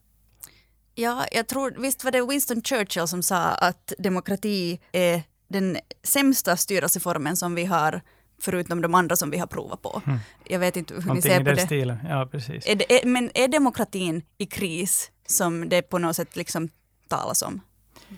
Ja, 0.96 1.26
jag 1.32 1.48
tror, 1.48 1.76
visst 1.78 2.04
var 2.04 2.12
det 2.12 2.26
Winston 2.26 2.62
Churchill 2.62 3.08
som 3.08 3.24
sa 3.24 3.38
att 3.38 3.94
demokrati 3.98 4.80
är 4.92 5.24
den 5.48 5.78
sämsta 6.04 6.58
styrelseformen 6.58 7.38
som 7.38 7.56
vi 7.56 7.66
har 7.66 8.02
förutom 8.42 8.82
de 8.82 8.96
andra 8.96 9.16
som 9.16 9.30
vi 9.30 9.38
har 9.38 9.48
provat 9.48 9.82
på. 9.82 10.02
Mm. 10.06 10.20
Jag 10.44 10.60
vet 10.60 10.78
inte 10.78 10.94
hur 10.94 11.02
Någonting 11.02 11.32
ni 11.32 11.36
ser 11.38 11.44
på 11.44 11.52
det. 11.52 11.62
Stilen. 11.62 11.98
Ja, 12.10 12.28
precis. 12.32 12.68
Är 12.68 12.76
det 12.76 13.02
är, 13.02 13.06
men 13.06 13.32
är 13.34 13.48
demokratin 13.48 14.22
i 14.38 14.46
kris 14.46 15.12
som 15.28 15.70
det 15.70 15.82
på 15.82 15.98
något 15.98 16.16
sätt 16.16 16.36
liksom 16.36 16.70
talas 17.08 17.42
om? 17.42 17.62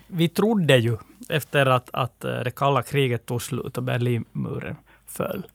Vi 0.06 0.28
trodde 0.28 0.76
ju 0.76 0.96
efter 1.28 1.66
att, 1.66 1.90
att 1.92 2.20
det 2.20 2.52
kalla 2.56 2.82
kriget 2.82 3.26
tog 3.26 3.42
slut 3.42 3.76
och 3.76 3.82
Berlinmuren 3.82 4.76
föll, 5.06 5.46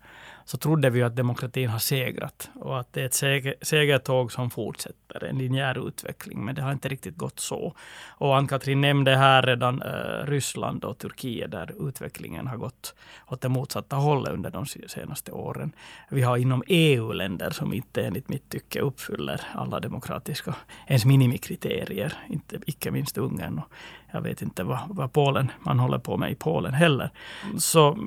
så 0.48 0.58
trodde 0.58 0.90
vi 0.90 1.04
att 1.04 1.16
demokratin 1.16 1.70
har 1.70 1.80
segrat 1.80 2.50
och 2.56 2.80
att 2.80 2.94
det 2.94 3.02
är 3.02 3.06
ett 3.06 3.14
seger, 3.14 3.56
segertåg 3.62 4.32
som 4.32 4.50
fortsätter, 4.50 5.24
en 5.24 5.38
linjär 5.38 5.88
utveckling. 5.88 6.46
Men 6.46 6.56
det 6.56 6.62
har 6.62 6.72
inte 6.72 6.90
riktigt 6.90 7.18
gått 7.18 7.40
så. 7.40 7.74
Och 8.08 8.38
Ann-Katrin 8.38 8.82
nämnde 8.82 9.16
här 9.16 9.42
redan 9.42 9.82
eh, 9.82 10.26
Ryssland 10.26 10.84
och 10.84 10.98
Turkiet 10.98 11.52
där 11.52 11.88
utvecklingen 11.88 12.48
har 12.48 12.58
gått 12.58 12.96
åt 13.28 13.42
det 13.42 13.50
motsatta 13.50 13.96
hållet 13.96 14.34
under 14.34 14.50
de 14.50 14.66
senaste 14.66 15.32
åren. 15.32 15.72
Vi 16.10 16.22
har 16.22 16.38
inom 16.38 16.64
EU-länder 16.68 17.50
som 17.50 17.74
inte 17.74 18.06
enligt 18.06 18.30
mitt 18.30 18.50
tycke 18.50 18.82
uppfyller 18.82 19.42
alla 19.54 19.80
demokratiska, 19.80 20.56
ens 20.88 21.06
minimikriterier, 21.06 22.14
inte, 22.30 22.60
icke 22.66 22.92
minst 22.92 23.18
Ungern. 23.18 23.60
Och 23.60 23.72
jag 24.12 24.22
vet 24.22 24.42
inte 24.42 24.64
vad, 24.64 24.80
vad 24.88 25.14
Polen, 25.14 25.52
man 25.60 25.80
håller 25.80 26.00
på 26.00 26.18
med 26.18 26.32
i 26.32 26.36
Polen 26.36 26.74
heller. 26.74 27.12
Så 27.58 27.98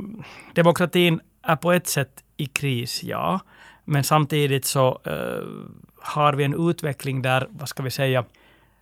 demokratin 0.55 1.21
är 1.43 1.57
på 1.57 1.73
ett 1.73 1.87
sätt 1.87 2.25
i 2.41 2.47
kris, 2.47 3.03
ja. 3.03 3.41
Men 3.85 4.05
samtidigt 4.05 4.65
så 4.65 5.01
uh, 5.07 5.49
har 5.97 6.33
vi 6.33 6.45
en 6.45 6.71
utveckling 6.71 7.23
där, 7.23 7.49
vad 7.51 7.69
ska 7.69 7.83
vi 7.83 7.91
säga, 7.91 8.25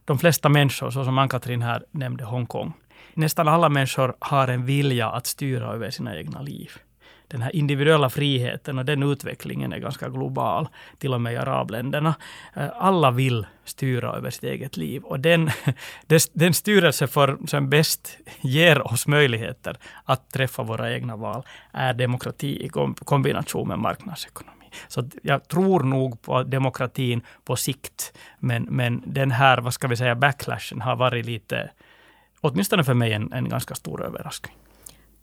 de 0.04 0.18
flesta 0.18 0.48
människor, 0.48 0.90
så 0.90 1.04
som 1.04 1.18
Ann-Katrin 1.18 1.62
här 1.62 1.84
nämnde 1.90 2.24
Hongkong, 2.24 2.72
nästan 3.14 3.48
alla 3.48 3.68
människor 3.68 4.14
har 4.18 4.48
en 4.48 4.66
vilja 4.66 5.10
att 5.10 5.26
styra 5.26 5.72
över 5.72 5.90
sina 5.90 6.16
egna 6.16 6.42
liv 6.42 6.70
den 7.28 7.42
här 7.42 7.56
individuella 7.56 8.10
friheten 8.10 8.78
och 8.78 8.84
den 8.84 9.02
utvecklingen 9.02 9.72
är 9.72 9.78
ganska 9.78 10.08
global, 10.08 10.68
till 10.98 11.14
och 11.14 11.20
med 11.20 11.32
i 11.32 11.36
arabländerna. 11.36 12.14
Eh, 12.56 12.68
alla 12.78 13.10
vill 13.10 13.46
styra 13.64 14.12
över 14.12 14.30
sitt 14.30 14.44
eget 14.44 14.76
liv 14.76 15.02
och 15.02 15.20
den, 15.20 15.50
den 16.32 16.54
styrelseform 16.54 17.46
som 17.46 17.70
bäst 17.70 18.18
ger 18.40 18.86
oss 18.86 19.06
möjligheter 19.06 19.76
att 20.04 20.30
träffa 20.30 20.62
våra 20.62 20.92
egna 20.92 21.16
val 21.16 21.42
är 21.72 21.94
demokrati 21.94 22.64
i 22.64 22.68
kombination 23.04 23.68
med 23.68 23.78
marknadsekonomi. 23.78 24.54
Så 24.88 25.08
jag 25.22 25.48
tror 25.48 25.82
nog 25.82 26.22
på 26.22 26.42
demokratin 26.42 27.22
på 27.44 27.56
sikt, 27.56 28.18
men, 28.38 28.62
men 28.62 29.02
den 29.06 29.30
här, 29.30 29.58
vad 29.58 29.74
ska 29.74 29.88
vi 29.88 29.96
säga, 29.96 30.14
backlashen 30.14 30.80
har 30.80 30.96
varit 30.96 31.26
lite, 31.26 31.70
åtminstone 32.40 32.84
för 32.84 32.94
mig, 32.94 33.12
en, 33.12 33.32
en 33.32 33.48
ganska 33.48 33.74
stor 33.74 34.04
överraskning 34.04 34.54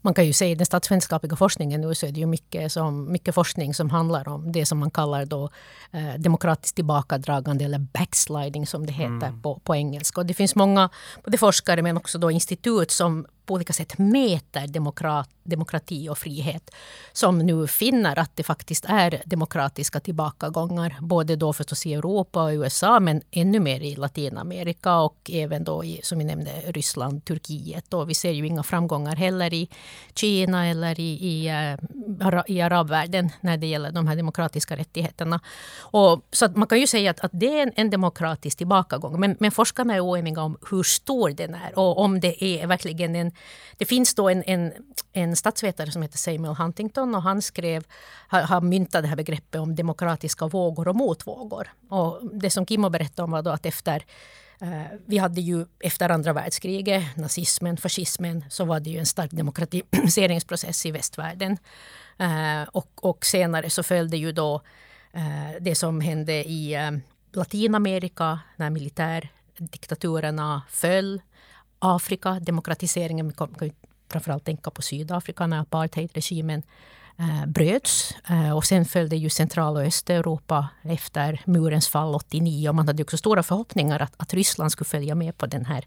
man 0.06 0.14
kan 0.14 0.26
ju 0.26 0.34
säga 0.34 0.52
i 0.52 0.56
den 0.56 0.66
statsvetenskapliga 0.66 1.36
forskningen 1.36 1.82
nu 1.82 1.96
så 1.96 2.06
är 2.06 2.12
det 2.12 2.20
ju 2.20 2.26
mycket, 2.26 2.72
som, 2.72 3.12
mycket 3.12 3.36
forskning 3.36 3.74
som 3.74 3.90
handlar 3.90 4.28
om 4.28 4.52
det 4.52 4.66
som 4.66 4.78
man 4.78 4.92
kallar 4.92 5.26
då 5.26 5.50
eh, 5.92 6.14
demokratiskt 6.18 6.76
tillbakadragande 6.76 7.66
eller 7.66 7.80
backsliding 7.80 8.68
som 8.68 8.86
det 8.86 8.94
heter 8.94 9.28
mm. 9.28 9.42
på, 9.42 9.60
på 9.64 9.76
engelska. 9.76 10.22
Och 10.22 10.26
det 10.26 10.34
finns 10.34 10.56
många 10.56 10.90
både 11.24 11.38
forskare 11.38 11.82
men 11.82 11.98
också 11.98 12.18
då 12.18 12.32
institut 12.32 12.92
som 12.92 13.26
på 13.46 13.54
olika 13.54 13.74
sätt 13.74 13.98
mäter 13.98 14.68
demokrat, 14.68 15.30
demokrati 15.44 16.10
och 16.10 16.18
frihet 16.18 16.72
som 17.14 17.40
nu 17.40 17.68
finner 17.68 18.20
att 18.20 18.32
det 18.36 18.44
faktiskt 18.44 18.86
är 18.88 19.22
demokratiska 19.26 20.00
tillbakagångar. 20.00 20.96
Både 21.02 21.36
då 21.36 21.54
förstås 21.54 21.86
i 21.86 21.94
Europa 21.94 22.44
och 22.44 22.50
USA 22.50 23.00
men 23.00 23.22
ännu 23.32 23.60
mer 23.60 23.80
i 23.80 23.96
Latinamerika 23.96 24.98
och 24.98 25.32
även 25.34 25.64
då 25.64 25.84
i, 25.84 26.00
som 26.04 26.18
vi 26.18 26.24
nämnde, 26.24 26.52
Ryssland, 26.68 27.26
Turkiet. 27.26 27.94
Och 27.94 28.10
vi 28.10 28.14
ser 28.14 28.32
ju 28.32 28.48
inga 28.48 28.64
framgångar 28.64 29.16
heller 29.16 29.54
i 29.54 29.70
Kina 30.16 30.68
eller 30.68 31.00
i, 31.00 31.04
i, 31.04 31.48
eh, 31.48 32.42
i 32.48 32.62
arabvärlden 32.62 33.30
när 33.42 33.58
det 33.58 33.68
gäller 33.68 33.92
de 33.92 34.08
här 34.08 34.16
demokratiska 34.16 34.78
rättigheterna. 34.78 35.40
Och, 35.80 36.22
så 36.32 36.48
man 36.56 36.68
kan 36.68 36.80
ju 36.80 36.88
säga 36.88 37.12
att, 37.12 37.20
att 37.20 37.32
det 37.34 37.60
är 37.60 37.64
en, 37.64 37.72
en 37.76 37.90
demokratisk 37.90 38.58
tillbakagång. 38.58 39.20
Men, 39.20 39.38
men 39.40 39.52
forskarna 39.52 39.96
är 39.96 40.00
oeniga 40.00 40.42
om 40.42 40.58
hur 40.70 40.84
stor 40.84 41.30
den 41.30 41.54
är 41.56 41.80
och 41.80 42.00
om 42.00 42.20
det 42.20 42.44
är 42.44 42.68
verkligen 42.68 43.16
en 43.16 43.32
det 43.78 43.86
finns 43.86 44.16
då 44.16 44.30
en, 44.30 44.44
en, 44.44 44.74
en 45.14 45.36
statsvetare 45.36 45.92
som 45.92 46.02
heter 46.02 46.18
Samuel 46.18 46.56
Huntington 46.56 47.16
och 47.16 47.22
han 47.22 47.42
skrev, 47.42 47.84
har, 48.28 48.42
har 48.42 48.62
myntat 48.62 49.04
det 49.04 49.08
här 49.08 49.16
begreppet 49.16 49.62
om 49.62 49.76
demokratiska 49.76 50.48
vågor 50.48 50.88
och 50.88 50.96
motvågor. 50.96 51.68
Och 51.90 52.20
det 52.34 52.50
som 52.50 52.66
Kimmo 52.66 52.90
berättade 52.90 53.24
om 53.24 53.32
var 53.32 53.42
då 53.42 53.50
att 53.50 53.66
efter 53.66 54.06
eh, 54.62 54.84
vi 55.06 55.18
hade 55.18 55.42
ju 55.42 55.66
efter 55.80 56.10
andra 56.10 56.34
världskriget, 56.34 57.04
nazismen, 57.18 57.78
fascismen, 57.78 58.46
så 58.50 58.66
var 58.66 58.80
det 58.80 58.90
ju 58.90 59.00
en 59.00 59.06
stark 59.06 59.32
demokratiseringsprocess 59.32 60.86
i 60.86 60.92
västvärlden. 60.92 61.58
Eh, 62.18 62.64
och, 62.72 63.06
och 63.06 63.26
senare 63.26 63.70
så 63.70 63.84
följde 63.84 64.18
ju 64.18 64.32
då 64.32 64.62
eh, 65.14 65.52
det 65.60 65.76
som 65.76 66.02
hände 66.02 66.34
i 66.34 66.78
Latinamerika 67.36 68.40
när 68.56 68.70
militärdiktaturerna 68.70 70.62
föll. 70.70 71.22
Afrika, 71.86 72.40
demokratiseringen, 72.40 73.28
vi 73.28 73.34
kan 73.34 73.72
framförallt 74.12 74.46
tänka 74.46 74.72
på 74.72 74.82
Sydafrika 74.82 75.48
när 75.48 75.60
apartheidregimen 75.60 76.64
Eh, 77.18 77.46
bröts. 77.46 78.14
Eh, 78.30 78.58
och 78.58 78.66
sen 78.66 78.86
följde 78.86 79.16
ju 79.16 79.30
Central 79.30 79.76
och 79.76 79.82
Östeuropa 79.82 80.68
efter 80.84 81.42
murens 81.46 81.88
fall 81.88 82.16
89. 82.16 82.70
Och 82.70 82.76
man 82.76 82.88
hade 82.88 83.04
också 83.04 83.18
stora 83.18 83.44
förhoppningar 83.44 84.00
att, 84.00 84.14
att 84.18 84.34
Ryssland 84.34 84.72
skulle 84.72 84.86
följa 84.86 85.16
med 85.16 85.38
på 85.38 85.46
den 85.46 85.66
här 85.66 85.86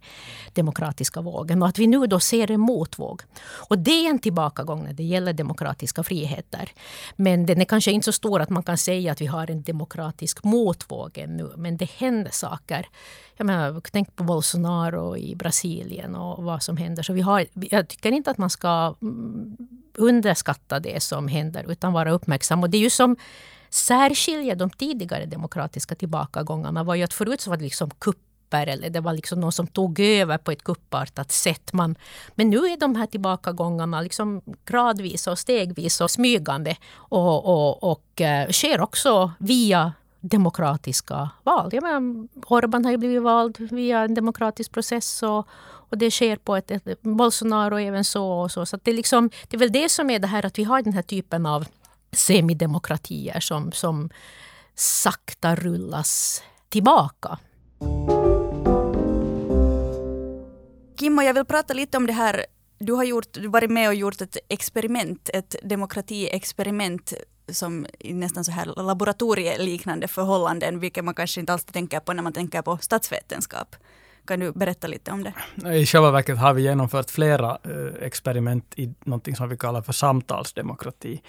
demokratiska 0.53 1.21
vågen. 1.21 1.63
Och 1.63 1.69
att 1.69 1.79
vi 1.79 1.87
nu 1.87 2.07
då 2.07 2.21
ser 2.21 2.51
en 2.51 2.61
motvåg. 2.61 3.23
Och 3.69 3.79
det 3.79 4.07
är 4.07 4.11
en 4.11 4.19
tillbakagång 4.19 4.85
när 4.85 4.93
det 4.93 5.03
gäller 5.03 5.33
demokratiska 5.33 6.03
friheter. 6.03 6.73
Men 7.17 7.47
den 7.47 7.61
är 7.61 7.65
kanske 7.65 7.91
inte 7.91 8.05
så 8.05 8.13
stor 8.13 8.41
att 8.41 8.51
man 8.51 8.63
kan 8.63 8.79
säga 8.79 9.13
att 9.13 9.21
vi 9.21 9.27
har 9.27 9.51
en 9.51 9.63
demokratisk 9.63 10.45
motvåg 10.45 11.19
ännu. 11.19 11.51
Men 11.57 11.77
det 11.77 11.91
händer 11.91 12.31
saker. 12.31 12.89
Jag 13.37 13.47
menar, 13.47 13.81
tänk 13.93 14.17
på 14.17 14.25
Bolsonaro 14.25 15.17
i 15.17 15.35
Brasilien 15.35 16.15
och 16.15 16.45
vad 16.45 16.63
som 16.63 16.77
händer. 16.77 17.03
Så 17.03 17.13
vi 17.13 17.21
har, 17.21 17.47
jag 17.55 17.89
tycker 17.89 18.13
inte 18.13 18.31
att 18.31 18.39
man 18.39 18.51
ska 18.51 18.95
mm, 19.03 19.57
underskatta 19.99 20.81
det 20.81 21.03
som 21.03 21.29
händer 21.29 21.65
utan 21.69 21.93
vara 21.93 22.11
uppmärksam. 22.11 22.63
Och 22.63 22.71
det 22.71 22.79
är 22.79 22.83
ju 22.83 22.91
som 22.91 23.17
särskiljer 23.71 24.57
de 24.57 24.71
tidigare 24.71 25.27
demokratiska 25.27 25.95
tillbakagångarna 25.95 26.85
var 26.85 26.95
ju 26.95 27.03
att 27.03 27.15
förut 27.15 27.41
så 27.41 27.51
var 27.51 27.57
det 27.57 27.65
liksom 27.65 27.91
kupper 27.91 28.67
eller 28.67 28.91
det 28.91 29.01
var 29.01 29.13
liksom 29.13 29.41
någon 29.41 29.53
som 29.53 29.67
tog 29.67 30.01
över 30.01 30.39
på 30.39 30.51
ett 30.51 30.65
kuppartat 30.65 31.33
sätt. 31.33 31.73
Man, 31.73 31.97
men 32.35 32.51
nu 32.51 32.57
är 32.57 32.77
de 32.77 32.95
här 32.95 33.07
tillbakagångarna 33.07 34.01
liksom 34.01 34.43
gradvis 34.65 35.27
och 35.27 35.39
stegvis 35.39 36.01
och 36.01 36.11
smygande 36.11 36.77
och, 36.95 37.45
och, 37.45 37.93
och 37.93 38.21
eh, 38.21 38.49
sker 38.51 38.81
också 38.81 39.33
via 39.39 39.93
demokratiska 40.21 41.31
val. 41.43 41.71
Jag 41.73 41.83
menar, 41.83 42.29
Orban 42.47 42.85
har 42.85 42.93
ju 42.93 42.99
blivit 42.99 43.23
vald 43.23 43.57
via 43.71 44.01
en 44.01 44.15
demokratisk 44.15 44.73
process 44.73 45.23
och, 45.23 45.49
och 45.91 45.99
det 45.99 46.11
sker 46.11 46.37
på 46.37 46.57
ett, 46.57 46.71
ett 46.71 47.03
Bolsonaro 47.03 47.79
även 47.79 48.05
så. 48.05 48.31
Och 48.31 48.51
så. 48.51 48.67
så 48.67 48.79
det, 48.83 48.91
är 48.91 48.95
liksom, 48.95 49.31
det 49.49 49.57
är 49.57 49.59
väl 49.59 49.73
det 49.73 49.89
som 49.89 50.11
är 50.11 50.19
det 50.19 50.27
här 50.27 50.47
att 50.47 50.59
vi 50.59 50.65
har 50.65 50.83
den 50.83 50.93
här 50.93 51.03
typen 51.03 51.47
av 51.47 51.67
semidemokratier 52.13 53.41
som, 53.41 53.73
som 53.73 54.11
sakta 54.75 55.55
rullas 55.55 56.43
tillbaka. 56.69 57.39
Kimmo, 61.01 61.23
jag 61.23 61.35
vill 61.35 61.45
prata 61.45 61.75
lite 61.75 61.97
om 61.97 62.07
det 62.07 62.13
här 62.13 62.47
du 62.79 62.93
har 62.93 63.05
gjort, 63.05 63.33
du 63.33 63.49
varit 63.49 63.71
med 63.71 63.89
och 63.89 63.95
gjort 63.95 64.21
ett 64.21 64.37
experiment, 64.49 65.31
ett 65.33 65.57
demokratiexperiment 65.63 67.13
som 67.49 67.87
i 67.99 68.15
nästan 68.15 68.45
så 68.45 68.51
här 68.51 68.83
laboratorieliknande 68.83 70.09
förhållanden, 70.09 70.81
vilket 70.81 71.05
man 71.05 71.15
kanske 71.15 71.41
inte 71.41 71.53
alltid 71.53 71.73
tänker 71.73 72.01
på 72.01 72.13
när 72.13 72.23
man 72.23 72.33
tänker 72.33 72.63
på 72.63 72.79
statsvetenskap. 72.81 73.77
Kan 74.29 74.41
du 74.41 74.53
berätta 74.53 74.87
lite 74.87 75.11
om 75.11 75.25
det? 75.25 75.33
I 75.75 75.87
själva 75.87 76.11
verket 76.11 76.39
har 76.39 76.55
vi 76.55 76.63
genomfört 76.63 77.11
flera 77.11 77.59
eh, 77.65 78.07
experiment 78.07 78.75
i 78.77 78.95
något 79.05 79.37
som 79.37 79.49
vi 79.49 79.57
kallar 79.57 79.83
för 79.83 79.93
samtalsdemokrati. 79.93 81.23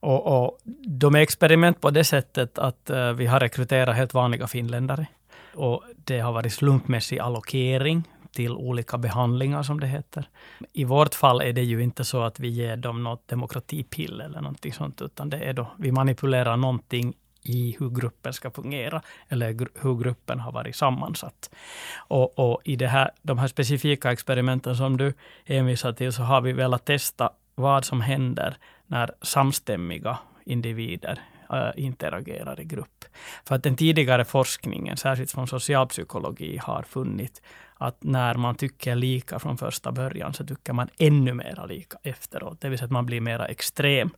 Och, 0.00 0.44
och 0.44 0.58
de 0.86 1.14
är 1.14 1.18
experiment 1.18 1.80
på 1.80 1.90
det 1.90 2.04
sättet 2.04 2.58
att 2.58 2.90
eh, 2.90 3.12
vi 3.12 3.26
har 3.26 3.40
rekryterat 3.40 3.96
helt 3.96 4.14
vanliga 4.14 4.46
finländare. 4.46 5.06
Och 5.54 5.82
det 6.04 6.20
har 6.20 6.32
varit 6.32 6.52
slumpmässig 6.52 7.18
allokering 7.18 8.04
till 8.32 8.52
olika 8.52 8.98
behandlingar 8.98 9.62
som 9.62 9.80
det 9.80 9.86
heter. 9.86 10.28
I 10.72 10.84
vårt 10.84 11.14
fall 11.14 11.40
är 11.40 11.52
det 11.52 11.62
ju 11.62 11.82
inte 11.82 12.04
så 12.04 12.22
att 12.22 12.40
vi 12.40 12.48
ger 12.48 12.76
dem 12.76 13.02
något 13.04 13.28
demokratipill 13.28 14.20
eller 14.20 14.40
någonting 14.40 14.72
sånt, 14.72 15.02
utan 15.02 15.30
det 15.30 15.38
är 15.38 15.52
då 15.52 15.66
vi 15.78 15.92
manipulerar 15.92 16.56
någonting 16.56 17.14
i 17.48 17.76
hur 17.78 17.90
gruppen 17.90 18.32
ska 18.32 18.50
fungera 18.50 19.02
eller 19.28 19.68
hur 19.82 20.02
gruppen 20.02 20.40
har 20.40 20.52
varit 20.52 20.76
sammansatt. 20.76 21.50
Och, 21.96 22.38
och 22.38 22.60
i 22.64 22.76
det 22.76 22.88
här, 22.88 23.10
de 23.22 23.38
här 23.38 23.48
specifika 23.48 24.12
experimenten 24.12 24.76
som 24.76 24.96
du 24.96 25.12
hänvisar 25.44 25.92
till 25.92 26.12
så 26.12 26.22
har 26.22 26.40
vi 26.40 26.52
velat 26.52 26.84
testa 26.84 27.30
vad 27.54 27.84
som 27.84 28.00
händer 28.00 28.56
när 28.86 29.10
samstämmiga 29.22 30.18
individer 30.44 31.20
äh, 31.52 31.70
interagerar 31.76 32.60
i 32.60 32.64
grupp. 32.64 33.04
För 33.44 33.54
att 33.54 33.62
den 33.62 33.76
tidigare 33.76 34.24
forskningen, 34.24 34.96
särskilt 34.96 35.30
från 35.30 35.46
socialpsykologi, 35.46 36.56
har 36.62 36.82
funnit 36.82 37.42
att 37.74 38.02
när 38.02 38.34
man 38.34 38.54
tycker 38.54 38.94
lika 38.94 39.38
från 39.38 39.58
första 39.58 39.92
början 39.92 40.34
så 40.34 40.46
tycker 40.46 40.72
man 40.72 40.88
ännu 40.98 41.34
mera 41.34 41.66
lika 41.66 41.98
efteråt. 42.02 42.60
Det 42.60 42.68
vill 42.68 42.78
säga 42.78 42.86
att 42.86 42.92
man 42.92 43.06
blir 43.06 43.20
mera 43.20 43.46
extrem. 43.46 44.10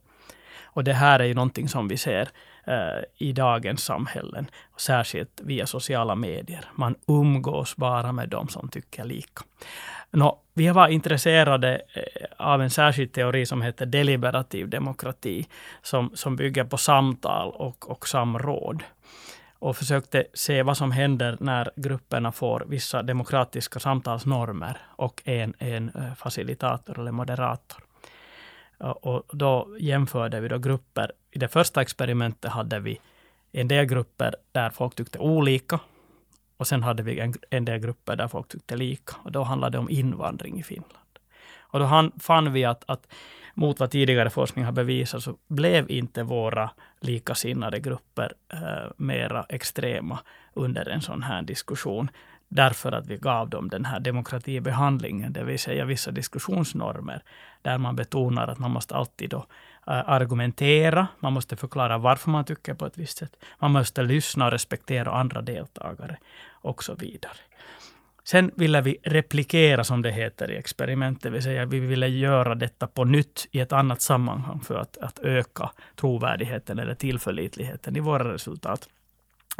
Och 0.64 0.84
det 0.84 0.92
här 0.92 1.20
är 1.20 1.24
ju 1.24 1.34
någonting 1.34 1.68
som 1.68 1.88
vi 1.88 1.96
ser 1.96 2.28
eh, 2.64 3.02
i 3.18 3.32
dagens 3.32 3.84
samhällen, 3.84 4.46
särskilt 4.76 5.40
via 5.44 5.66
sociala 5.66 6.14
medier. 6.14 6.64
Man 6.74 6.94
umgås 7.08 7.76
bara 7.76 8.12
med 8.12 8.28
de 8.28 8.48
som 8.48 8.68
tycker 8.68 9.04
lika. 9.04 9.42
Nå, 10.10 10.40
vi 10.54 10.68
var 10.68 10.88
intresserade 10.88 11.80
eh, 11.94 12.46
av 12.46 12.62
en 12.62 12.70
särskild 12.70 13.12
teori 13.12 13.46
som 13.46 13.62
heter 13.62 13.86
deliberativ 13.86 14.68
demokrati, 14.68 15.46
som, 15.82 16.10
som 16.14 16.36
bygger 16.36 16.64
på 16.64 16.76
samtal 16.76 17.50
och, 17.50 17.90
och 17.90 18.08
samråd 18.08 18.82
och 19.60 19.76
försökte 19.76 20.24
se 20.34 20.62
vad 20.62 20.76
som 20.76 20.92
händer 20.92 21.36
när 21.40 21.70
grupperna 21.76 22.32
får 22.32 22.64
vissa 22.68 23.02
demokratiska 23.02 23.80
samtalsnormer 23.80 24.78
och 24.96 25.22
en, 25.24 25.54
en 25.58 25.88
eh, 25.88 26.14
facilitator 26.14 27.00
eller 27.00 27.12
moderator. 27.12 27.84
Och 28.80 29.22
då 29.32 29.76
jämförde 29.78 30.40
vi 30.40 30.48
då 30.48 30.58
grupper. 30.58 31.12
I 31.30 31.38
det 31.38 31.48
första 31.48 31.82
experimentet 31.82 32.50
hade 32.50 32.80
vi 32.80 33.00
en 33.52 33.68
del 33.68 33.86
grupper 33.86 34.34
där 34.52 34.70
folk 34.70 34.94
tyckte 34.94 35.18
olika. 35.18 35.80
Och 36.56 36.66
sen 36.66 36.82
hade 36.82 37.02
vi 37.02 37.18
en, 37.18 37.34
en 37.50 37.64
del 37.64 37.78
grupper 37.78 38.16
där 38.16 38.28
folk 38.28 38.48
tyckte 38.48 38.76
lika. 38.76 39.16
Och 39.22 39.32
då 39.32 39.42
handlade 39.42 39.76
det 39.76 39.80
om 39.80 39.90
invandring 39.90 40.60
i 40.60 40.62
Finland. 40.62 40.94
Och 41.58 41.78
då 41.78 41.84
han, 41.84 42.12
fann 42.20 42.52
vi 42.52 42.64
att, 42.64 42.84
att 42.86 43.06
mot 43.54 43.80
vad 43.80 43.90
tidigare 43.90 44.30
forskning 44.30 44.64
har 44.64 44.72
bevisat 44.72 45.22
så 45.22 45.36
blev 45.48 45.90
inte 45.90 46.22
våra 46.22 46.70
likasinnade 47.00 47.80
grupper 47.80 48.32
eh, 48.52 48.90
mera 48.96 49.46
extrema 49.48 50.18
under 50.54 50.88
en 50.88 51.00
sån 51.00 51.22
här 51.22 51.42
diskussion. 51.42 52.10
Därför 52.52 52.92
att 52.92 53.06
vi 53.06 53.16
gav 53.16 53.48
dem 53.50 53.68
den 53.68 53.84
här 53.84 54.00
demokratibehandlingen, 54.00 55.32
det 55.32 55.44
vill 55.44 55.58
säga 55.58 55.84
vissa 55.84 56.10
diskussionsnormer, 56.10 57.22
där 57.62 57.78
man 57.78 57.96
betonar 57.96 58.48
att 58.48 58.58
man 58.58 58.70
måste 58.70 58.94
alltid 58.94 59.30
då 59.30 59.46
eh, 59.86 60.08
argumentera, 60.08 61.08
man 61.20 61.32
måste 61.32 61.56
förklara 61.56 61.98
varför 61.98 62.30
man 62.30 62.44
tycker 62.44 62.74
på 62.74 62.86
ett 62.86 62.98
visst 62.98 63.18
sätt. 63.18 63.36
Man 63.58 63.70
måste 63.70 64.02
lyssna 64.02 64.46
och 64.46 64.52
respektera 64.52 65.12
andra 65.12 65.42
deltagare 65.42 66.16
och 66.50 66.84
så 66.84 66.94
vidare. 66.94 67.36
Sen 68.24 68.50
ville 68.56 68.80
vi 68.80 68.98
replikera, 69.02 69.84
som 69.84 70.02
det 70.02 70.10
heter 70.10 70.50
i 70.50 70.56
experimentet, 70.56 71.22
det 71.22 71.30
vill 71.30 71.42
säga 71.42 71.64
vi 71.64 71.80
ville 71.80 72.08
göra 72.08 72.54
detta 72.54 72.86
på 72.86 73.04
nytt 73.04 73.48
i 73.50 73.60
ett 73.60 73.72
annat 73.72 74.00
sammanhang 74.00 74.60
för 74.60 74.74
att, 74.74 74.96
att 74.96 75.18
öka 75.18 75.70
trovärdigheten 75.96 76.78
eller 76.78 76.94
tillförlitligheten 76.94 77.96
i 77.96 78.00
våra 78.00 78.32
resultat. 78.32 78.88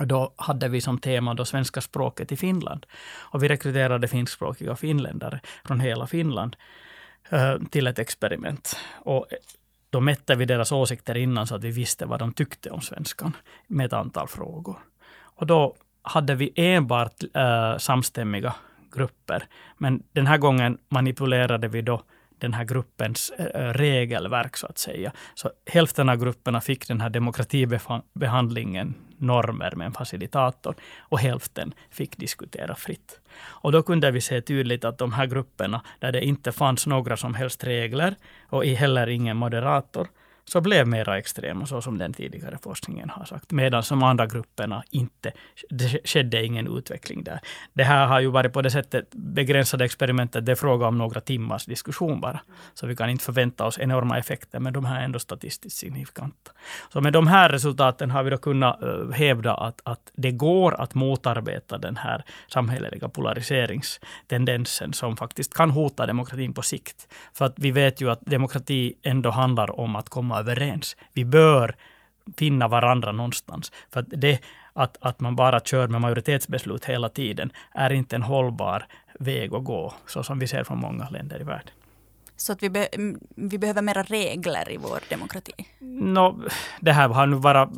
Och 0.01 0.07
då 0.07 0.33
hade 0.37 0.69
vi 0.69 0.81
som 0.81 0.99
tema 0.99 1.35
då 1.35 1.45
svenska 1.45 1.81
språket 1.81 2.33
i 2.33 2.37
Finland. 2.37 2.87
Och 3.19 3.43
vi 3.43 3.49
rekryterade 3.49 4.09
finskspråkiga 4.09 4.77
finländare 4.77 5.41
från 5.65 5.81
hela 5.81 6.07
Finland 6.07 6.57
eh, 7.31 7.59
till 7.71 7.87
ett 7.87 7.99
experiment. 7.99 8.77
Och 8.99 9.27
då 9.91 10.01
mätte 10.01 10.35
vi 10.35 10.45
deras 10.45 10.73
åsikter 10.73 11.17
innan 11.17 11.47
så 11.47 11.55
att 11.55 11.65
vi 11.65 11.71
visste 11.71 12.07
vad 12.07 12.19
de 12.19 12.33
tyckte 12.33 12.71
om 12.71 12.81
svenskan 12.81 13.37
med 13.67 13.87
ett 13.87 13.93
antal 13.93 14.29
frågor. 14.29 14.79
Och 15.13 15.47
då 15.47 15.75
hade 16.03 16.35
vi 16.35 16.53
enbart 16.57 17.23
äh, 17.35 17.79
samstämmiga 17.79 18.55
grupper. 18.93 19.45
Men 19.79 20.03
den 20.13 20.27
här 20.27 20.39
gången 20.39 20.79
manipulerade 20.89 21.69
vi 21.69 21.83
då 21.83 22.03
den 22.39 22.55
här 22.55 22.65
gruppens 22.65 23.31
äh, 23.31 23.73
regelverk, 23.73 24.57
så 24.57 24.67
att 24.67 24.79
säga. 24.79 25.13
Så 25.35 25.51
hälften 25.67 26.09
av 26.09 26.17
grupperna 26.17 26.61
fick 26.61 26.89
den 26.89 27.01
här 27.01 27.11
demokratibehandlingen, 27.11 28.95
normer 29.21 29.73
med 29.77 29.87
en 29.87 29.93
facilitator, 29.93 30.75
och 31.01 31.19
hälften 31.19 31.75
fick 31.91 32.17
diskutera 32.17 32.75
fritt. 32.75 33.21
Och 33.43 33.73
då 33.73 33.83
kunde 33.83 34.11
vi 34.11 34.21
se 34.21 34.41
tydligt 34.41 34.85
att 34.85 34.99
de 34.99 35.13
här 35.13 35.27
grupperna, 35.27 35.83
där 35.99 36.13
det 36.13 36.25
inte 36.25 36.53
fanns 36.53 36.87
några 36.87 37.17
som 37.17 37.35
helst 37.35 37.65
regler 37.65 38.15
och 38.49 38.65
heller 38.65 39.07
ingen 39.07 39.37
moderator, 39.37 40.09
så 40.45 40.61
blev 40.61 40.87
mera 40.87 41.19
extrema, 41.19 41.67
så 41.67 41.83
som 41.83 41.99
den 41.99 42.13
tidigare 42.13 42.59
forskningen 42.63 43.11
har 43.11 43.25
sagt. 43.25 43.53
Medan 43.53 43.83
de 43.89 44.03
andra 44.03 44.27
grupperna 44.27 44.83
inte, 44.91 45.33
det 45.71 46.09
skedde 46.09 46.45
ingen 46.45 46.79
utveckling 46.79 47.25
där. 47.25 47.41
Det 47.73 47.85
här 47.85 48.07
har 48.07 48.21
ju 48.21 48.27
varit 48.27 48.53
på 48.53 48.63
det 48.63 48.71
sättet 48.71 49.15
begränsade 49.15 49.85
experimentet, 49.85 50.47
det 50.47 50.53
är 50.53 50.57
fråga 50.57 50.87
om 50.87 50.99
några 50.99 51.21
timmars 51.21 51.65
diskussion 51.65 52.21
bara. 52.21 52.41
Så 52.75 52.87
vi 52.87 52.97
kan 52.97 53.11
inte 53.11 53.25
förvänta 53.25 53.65
oss 53.65 53.79
enorma 53.79 54.19
effekter, 54.19 54.61
men 54.61 54.73
de 54.73 54.85
här 54.85 55.01
är 55.01 55.05
ändå 55.05 55.19
statistiskt 55.19 55.79
signifikanta. 55.79 56.53
Så 56.93 57.01
med 57.01 57.13
de 57.13 57.27
här 57.27 57.49
resultaten 57.49 58.11
har 58.11 58.23
vi 58.23 58.31
då 58.31 58.39
kunnat 58.39 58.83
eh, 58.83 59.11
hävda 59.11 59.55
att, 59.55 59.81
att 59.85 60.11
det 60.15 60.31
går 60.31 60.81
att 60.81 60.95
motarbeta 60.95 61.79
den 61.79 61.97
här 61.97 62.25
samhälleliga 62.49 63.09
polariseringstendensen 63.09 64.93
som 64.93 65.17
faktiskt 65.17 65.55
kan 65.55 65.71
hota 65.71 66.07
demokratin 66.07 66.55
på 66.55 66.63
sikt. 66.63 67.09
För 67.35 67.45
att 67.45 67.55
vi 67.57 67.71
vet 67.71 68.01
ju 68.01 68.11
att 68.11 68.21
demokrati 68.21 68.95
ändå 69.03 69.31
handlar 69.31 69.81
om 69.81 69.97
att 69.97 70.09
komma 70.09 70.30
överens. 70.39 70.97
Vi 71.13 71.25
bör 71.25 71.75
finna 72.37 72.69
varandra 72.69 73.13
någonstans. 73.13 73.73
För 73.91 74.01
att 74.01 74.07
det 74.09 74.41
att, 74.73 74.97
att 75.01 75.21
man 75.21 75.37
bara 75.37 75.61
kör 75.61 75.89
med 75.89 76.01
majoritetsbeslut 76.01 76.85
hela 76.85 77.09
tiden 77.09 77.53
är 77.75 77.93
inte 77.93 78.17
en 78.17 78.23
hållbar 78.23 78.87
väg 79.19 79.55
att 79.55 79.65
gå, 79.65 79.95
så 80.07 80.23
som 80.23 80.39
vi 80.39 80.47
ser 80.47 80.65
från 80.65 80.79
många 80.79 81.09
länder 81.09 81.41
i 81.41 81.45
världen. 81.45 81.75
Så 82.41 82.53
att 82.53 82.63
vi, 82.63 82.71
be, 82.71 82.87
mm, 82.87 83.21
vi 83.37 83.59
behöver 83.59 83.83
mera 83.83 84.03
regler 84.03 84.73
i 84.73 84.77
vår 84.77 85.01
demokrati? 85.09 85.53
No, 85.79 86.43
det 86.81 86.93
här 86.93 87.09
har 87.09 87.27
nu 87.27 87.37
bara, 87.37 87.71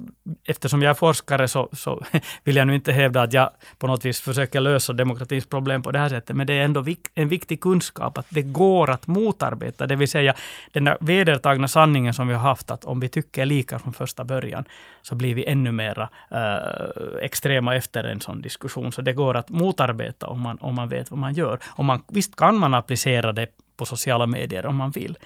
eftersom 0.44 0.82
jag 0.82 0.90
är 0.90 0.94
forskare 0.94 1.48
så, 1.48 1.68
så 1.72 2.02
vill 2.44 2.56
jag 2.56 2.66
nu 2.66 2.74
inte 2.74 2.92
hävda 2.92 3.22
att 3.22 3.32
jag 3.32 3.50
på 3.78 3.86
något 3.86 4.04
vis 4.04 4.20
försöker 4.20 4.60
lösa 4.60 4.92
demokratins 4.92 5.46
problem 5.46 5.82
på 5.82 5.90
det 5.90 5.98
här 5.98 6.08
sättet. 6.08 6.36
Men 6.36 6.46
det 6.46 6.52
är 6.52 6.64
ändå 6.64 6.84
en 7.14 7.28
viktig 7.28 7.60
kunskap 7.60 8.18
att 8.18 8.26
det 8.28 8.42
går 8.42 8.90
att 8.90 9.06
motarbeta. 9.06 9.86
Det 9.86 9.96
vill 9.96 10.08
säga 10.08 10.34
den 10.72 10.84
där 10.84 10.96
vedertagna 11.00 11.68
sanningen 11.68 12.14
som 12.14 12.28
vi 12.28 12.34
har 12.34 12.40
haft 12.40 12.70
att 12.70 12.84
om 12.84 13.00
vi 13.00 13.08
tycker 13.08 13.46
lika 13.46 13.78
från 13.78 13.92
första 13.92 14.24
början 14.24 14.64
så 15.02 15.14
blir 15.14 15.34
vi 15.34 15.44
ännu 15.46 15.72
mera 15.72 16.08
äh, 16.30 17.24
extrema 17.24 17.76
efter 17.76 18.04
en 18.04 18.20
sån 18.20 18.42
diskussion. 18.42 18.92
Så 18.92 19.02
det 19.02 19.12
går 19.12 19.36
att 19.36 19.48
motarbeta 19.48 20.26
om 20.26 20.40
man, 20.40 20.58
om 20.60 20.74
man 20.74 20.88
vet 20.88 21.10
vad 21.10 21.18
man 21.18 21.34
gör. 21.34 21.58
Och 21.68 21.84
man, 21.84 22.02
visst 22.08 22.36
kan 22.36 22.58
man 22.58 22.74
applicera 22.74 23.32
det 23.32 23.46
på 23.76 23.86
sociala 23.86 24.26
medier 24.26 24.66
om 24.66 24.76
man 24.76 24.90
vill. 24.90 25.18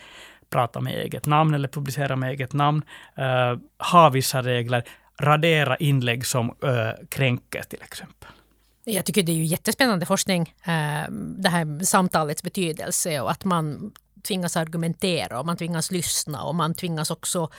Prata 0.51 0.81
med 0.81 0.95
eget 0.95 1.27
namn 1.27 1.55
eller 1.55 1.69
publicera 1.69 2.17
med 2.17 2.31
eget 2.31 2.53
namn, 2.53 2.83
uh, 3.19 3.59
ha 3.93 4.09
vissa 4.09 4.43
regler, 4.43 4.85
radera 5.21 5.77
inlägg 5.77 6.27
som 6.27 6.49
uh, 6.51 7.07
kränker 7.09 7.63
till 7.63 7.83
exempel. 7.83 8.31
Jag 8.85 9.05
tycker 9.05 9.23
det 9.23 9.33
är 9.33 9.37
ju 9.37 9.45
jättespännande 9.45 10.07
forskning, 10.07 10.43
uh, 10.43 11.11
det 11.39 11.49
här 11.49 11.85
samtalets 11.85 12.43
betydelse 12.43 13.21
och 13.21 13.31
att 13.31 13.45
man 13.45 13.93
tvingas 14.27 14.57
argumentera 14.57 15.41
och 15.41 15.47
man 15.47 15.57
tvingas 15.57 15.91
lyssna 15.91 16.43
och 16.43 16.55
man 16.55 16.75
tvingas 16.75 17.11
också 17.11 17.51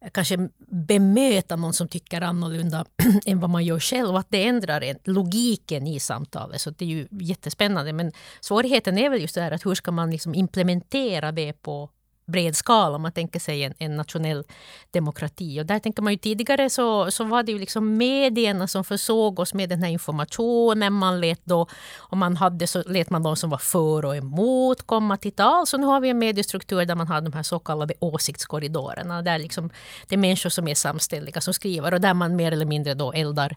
Eh, 0.00 0.10
kanske 0.10 0.48
bemöta 0.58 1.56
någon 1.56 1.72
som 1.72 1.88
tycker 1.88 2.20
annorlunda 2.20 2.84
än 3.26 3.40
vad 3.40 3.50
man 3.50 3.64
gör 3.64 3.80
själv. 3.80 4.10
Och 4.10 4.18
att 4.18 4.30
det 4.30 4.46
ändrar 4.46 5.10
logiken 5.10 5.86
i 5.86 6.00
samtalet. 6.00 6.60
Så 6.60 6.70
det 6.70 6.84
är 6.84 6.88
ju 6.88 7.08
jättespännande. 7.10 7.92
Men 7.92 8.12
svårigheten 8.40 8.98
är 8.98 9.10
väl 9.10 9.20
just 9.20 9.34
det 9.34 9.40
här 9.40 9.50
att 9.50 9.66
hur 9.66 9.74
ska 9.74 9.90
man 9.90 10.10
liksom 10.10 10.34
implementera 10.34 11.32
det 11.32 11.52
på 11.52 11.90
bred 12.26 12.56
skala 12.56 12.96
om 12.96 13.02
man 13.02 13.12
tänker 13.12 13.40
sig 13.40 13.64
en, 13.64 13.74
en, 13.78 13.96
nationell 13.96 14.44
demokrati. 14.90 15.60
Och 15.60 15.66
där 15.66 15.78
tänker 15.78 16.02
man 16.02 16.12
ju 16.12 16.18
tidigare 16.18 16.70
så, 16.70 17.10
så 17.10 17.24
var 17.24 17.42
det 17.42 17.52
ju 17.52 17.58
liksom 17.58 17.96
medierna 17.96 18.66
som 18.68 18.84
försåg 18.84 19.38
oss 19.38 19.54
med 19.54 19.68
den 19.68 19.82
här 19.82 19.90
informationen. 19.90 20.92
Man 20.92 21.20
lät 21.20 21.40
då, 21.44 21.66
om 21.98 22.18
man 22.18 22.36
hade 22.36 22.66
så 22.66 22.82
lät 22.86 23.10
man 23.10 23.22
de 23.22 23.36
som 23.36 23.50
var 23.50 23.58
för 23.58 24.04
och 24.04 24.16
emot 24.16 24.86
komma 24.86 25.16
till 25.16 25.32
tal. 25.32 25.66
Så 25.66 25.78
nu 25.78 25.86
har 25.86 26.00
vi 26.00 26.08
en 26.08 26.18
mediestruktur 26.18 26.84
där 26.84 26.94
man 26.94 27.08
har 27.08 27.20
de 27.20 27.32
här 27.32 27.42
så 27.42 27.58
kallade 27.58 27.94
åsiktskorridorerna. 28.00 29.22
Där 29.22 29.38
liksom 29.38 29.70
det 30.08 30.14
är 30.14 30.18
människor 30.18 30.50
som 30.50 30.68
är 30.68 30.74
samstämmiga 30.74 31.40
som 31.40 31.54
skriver 31.54 31.94
och 31.94 32.00
där 32.00 32.14
man 32.14 32.36
mer 32.36 32.52
eller 32.52 32.66
mindre 32.66 32.94
då 32.94 33.12
eldar 33.12 33.56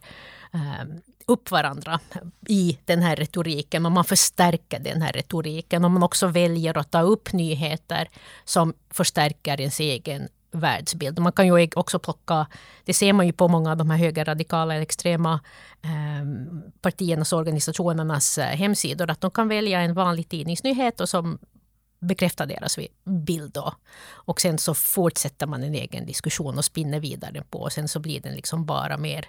Ehm, 0.52 1.02
upp 1.26 1.52
varandra 1.52 2.00
i 2.48 2.80
den 2.86 3.02
här 3.02 3.16
retoriken 3.16 3.86
och 3.86 3.92
man 3.92 4.06
förstärker 4.06 4.80
den 4.80 5.02
här 5.02 5.12
retoriken 5.12 5.86
och 5.86 5.92
man 5.92 6.04
också 6.04 6.28
väljer 6.28 6.78
att 6.78 6.92
ta 6.92 7.02
upp 7.02 7.34
nyheter 7.34 8.10
som 8.46 8.74
förstärker 8.90 9.62
ens 9.62 9.80
egen 9.80 10.28
världsbild. 10.52 11.20
Man 11.20 11.32
kan 11.32 11.48
ju 11.48 11.64
e- 11.64 11.70
också 11.76 12.00
plocka, 12.00 12.48
det 12.86 12.94
ser 12.94 13.14
man 13.14 13.26
ju 13.26 13.34
på 13.34 13.48
många 13.48 13.72
av 13.72 13.78
de 13.78 13.90
här 13.90 13.98
högerradikala 13.98 14.74
eller 14.74 14.84
extrema 14.84 15.40
eh, 15.82 16.26
partiernas 16.82 17.34
och 17.34 17.40
organisationernas 17.40 18.38
eh, 18.38 18.58
hemsidor, 18.58 19.12
att 19.12 19.22
de 19.22 19.32
kan 19.32 19.48
välja 19.48 19.82
en 19.82 19.94
vanlig 19.94 20.30
tidningsnyhet 20.30 21.02
och 21.02 21.10
som 21.10 21.40
bekräftar 22.00 22.46
deras 22.46 22.80
bild. 23.04 23.52
Då. 23.52 23.74
Och 24.10 24.42
sen 24.42 24.58
så 24.58 24.74
fortsätter 24.74 25.48
man 25.48 25.64
en 25.64 25.76
egen 25.76 26.06
diskussion 26.06 26.58
och 26.58 26.66
spinner 26.66 27.00
vidare 27.00 27.44
på 27.50 27.60
och 27.60 27.72
sen 27.72 27.88
så 27.88 28.00
blir 28.00 28.22
den 28.22 28.36
liksom 28.36 28.66
bara 28.66 28.98
mer 28.98 29.26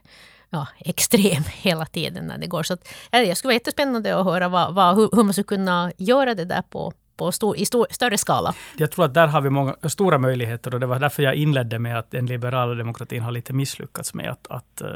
ja, 0.50 0.66
extrem 0.78 1.42
hela 1.52 1.86
tiden 1.86 2.26
när 2.26 2.38
det 2.38 2.46
går. 2.46 2.62
Så 2.62 2.74
att, 2.74 2.88
eh, 3.12 3.20
det 3.20 3.34
skulle 3.34 3.48
vara 3.48 3.54
jättespännande 3.54 4.18
att 4.18 4.24
höra 4.24 4.48
vad, 4.48 4.74
vad, 4.74 4.96
hur, 4.96 5.08
hur 5.12 5.22
man 5.22 5.32
skulle 5.32 5.44
kunna 5.44 5.92
göra 5.96 6.34
det 6.34 6.44
där 6.44 6.62
på, 6.62 6.92
på 7.16 7.32
stor, 7.32 7.56
i 7.56 7.64
stor, 7.64 7.86
större 7.90 8.18
skala. 8.18 8.54
Jag 8.76 8.90
tror 8.90 9.04
att 9.04 9.14
där 9.14 9.26
har 9.26 9.40
vi 9.40 9.50
många, 9.50 9.74
stora 9.88 10.18
möjligheter 10.18 10.74
och 10.74 10.80
det 10.80 10.86
var 10.86 10.98
därför 10.98 11.22
jag 11.22 11.34
inledde 11.34 11.78
med 11.78 11.98
att 11.98 12.10
den 12.10 12.26
liberala 12.26 12.74
demokratin 12.74 13.22
har 13.22 13.32
lite 13.32 13.52
misslyckats 13.52 14.14
med 14.14 14.30
att, 14.30 14.46
att 14.50 14.80
eh, 14.80 14.88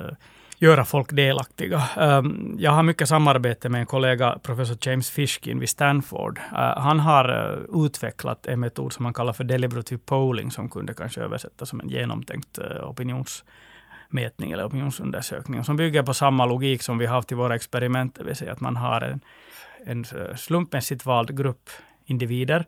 göra 0.59 0.85
folk 0.85 1.13
delaktiga. 1.13 1.83
Ehm, 1.97 2.57
jag 2.59 2.71
har 2.71 2.83
mycket 2.83 3.09
samarbete 3.09 3.69
med 3.69 3.81
en 3.81 3.87
kollega, 3.87 4.39
professor 4.43 4.77
James 4.81 5.11
Fishkin 5.11 5.59
vid 5.59 5.69
Stanford. 5.69 6.39
Eh, 6.39 6.79
han 6.79 7.01
har 7.01 7.59
utvecklat 7.87 8.47
en 8.47 8.61
metod 8.61 8.93
som 8.93 9.03
man 9.03 9.15
kallar 9.15 9.33
för 9.33 9.45
deliberative 9.45 10.01
polling, 10.07 10.51
som 10.51 10.69
kunde 10.69 10.95
kanske 10.95 11.21
översättas 11.21 11.69
som 11.69 11.81
en 11.81 11.89
genomtänkt 11.89 12.59
opinions 12.83 13.45
mätning 14.09 14.53
eller 14.53 14.67
opinionsundersökning 14.67 15.65
som 15.65 15.77
bygger 15.77 16.03
på 16.03 16.15
samma 16.15 16.47
logik 16.47 16.83
som 16.83 16.99
vi 16.99 17.07
haft 17.07 17.33
i 17.33 17.35
våra 17.35 17.55
experiment, 17.55 18.15
det 18.15 18.25
vill 18.25 18.37
säga 18.37 18.53
att 18.53 18.61
man 18.61 18.77
har 18.77 19.01
en, 19.01 19.21
en 19.87 20.05
eh, 20.05 20.37
slumpmässigt 20.37 21.07
vald 21.07 21.37
grupp 21.37 21.71
individer 22.05 22.65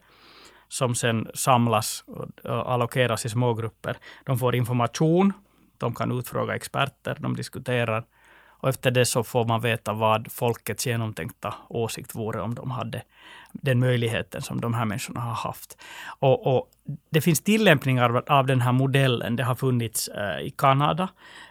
som 0.68 0.94
sen 0.94 1.28
samlas 1.34 2.04
och 2.06 2.72
allokeras 2.72 3.26
i 3.26 3.28
små 3.28 3.54
grupper. 3.54 3.96
De 4.24 4.38
får 4.38 4.54
information, 4.54 5.32
de 5.78 5.94
kan 5.94 6.18
utfråga 6.18 6.54
experter, 6.54 7.16
de 7.20 7.36
diskuterar 7.36 8.04
och 8.58 8.68
efter 8.68 8.90
det 8.90 9.06
så 9.06 9.24
får 9.24 9.44
man 9.44 9.60
veta 9.60 9.92
vad 9.92 10.32
folkets 10.32 10.86
genomtänkta 10.86 11.54
åsikt 11.68 12.14
vore 12.14 12.40
om 12.40 12.54
de 12.54 12.70
hade 12.70 13.02
den 13.62 13.80
möjligheten 13.80 14.42
som 14.42 14.60
de 14.60 14.74
här 14.74 14.84
människorna 14.84 15.20
har 15.20 15.34
haft. 15.34 15.78
Och, 16.18 16.56
och 16.56 16.70
det 17.10 17.20
finns 17.20 17.40
tillämpningar 17.40 18.22
av 18.26 18.46
den 18.46 18.60
här 18.60 18.72
modellen. 18.72 19.36
Det 19.36 19.44
har 19.44 19.54
funnits 19.54 20.08
eh, 20.08 20.40
i 20.40 20.50
Kanada. 20.50 21.08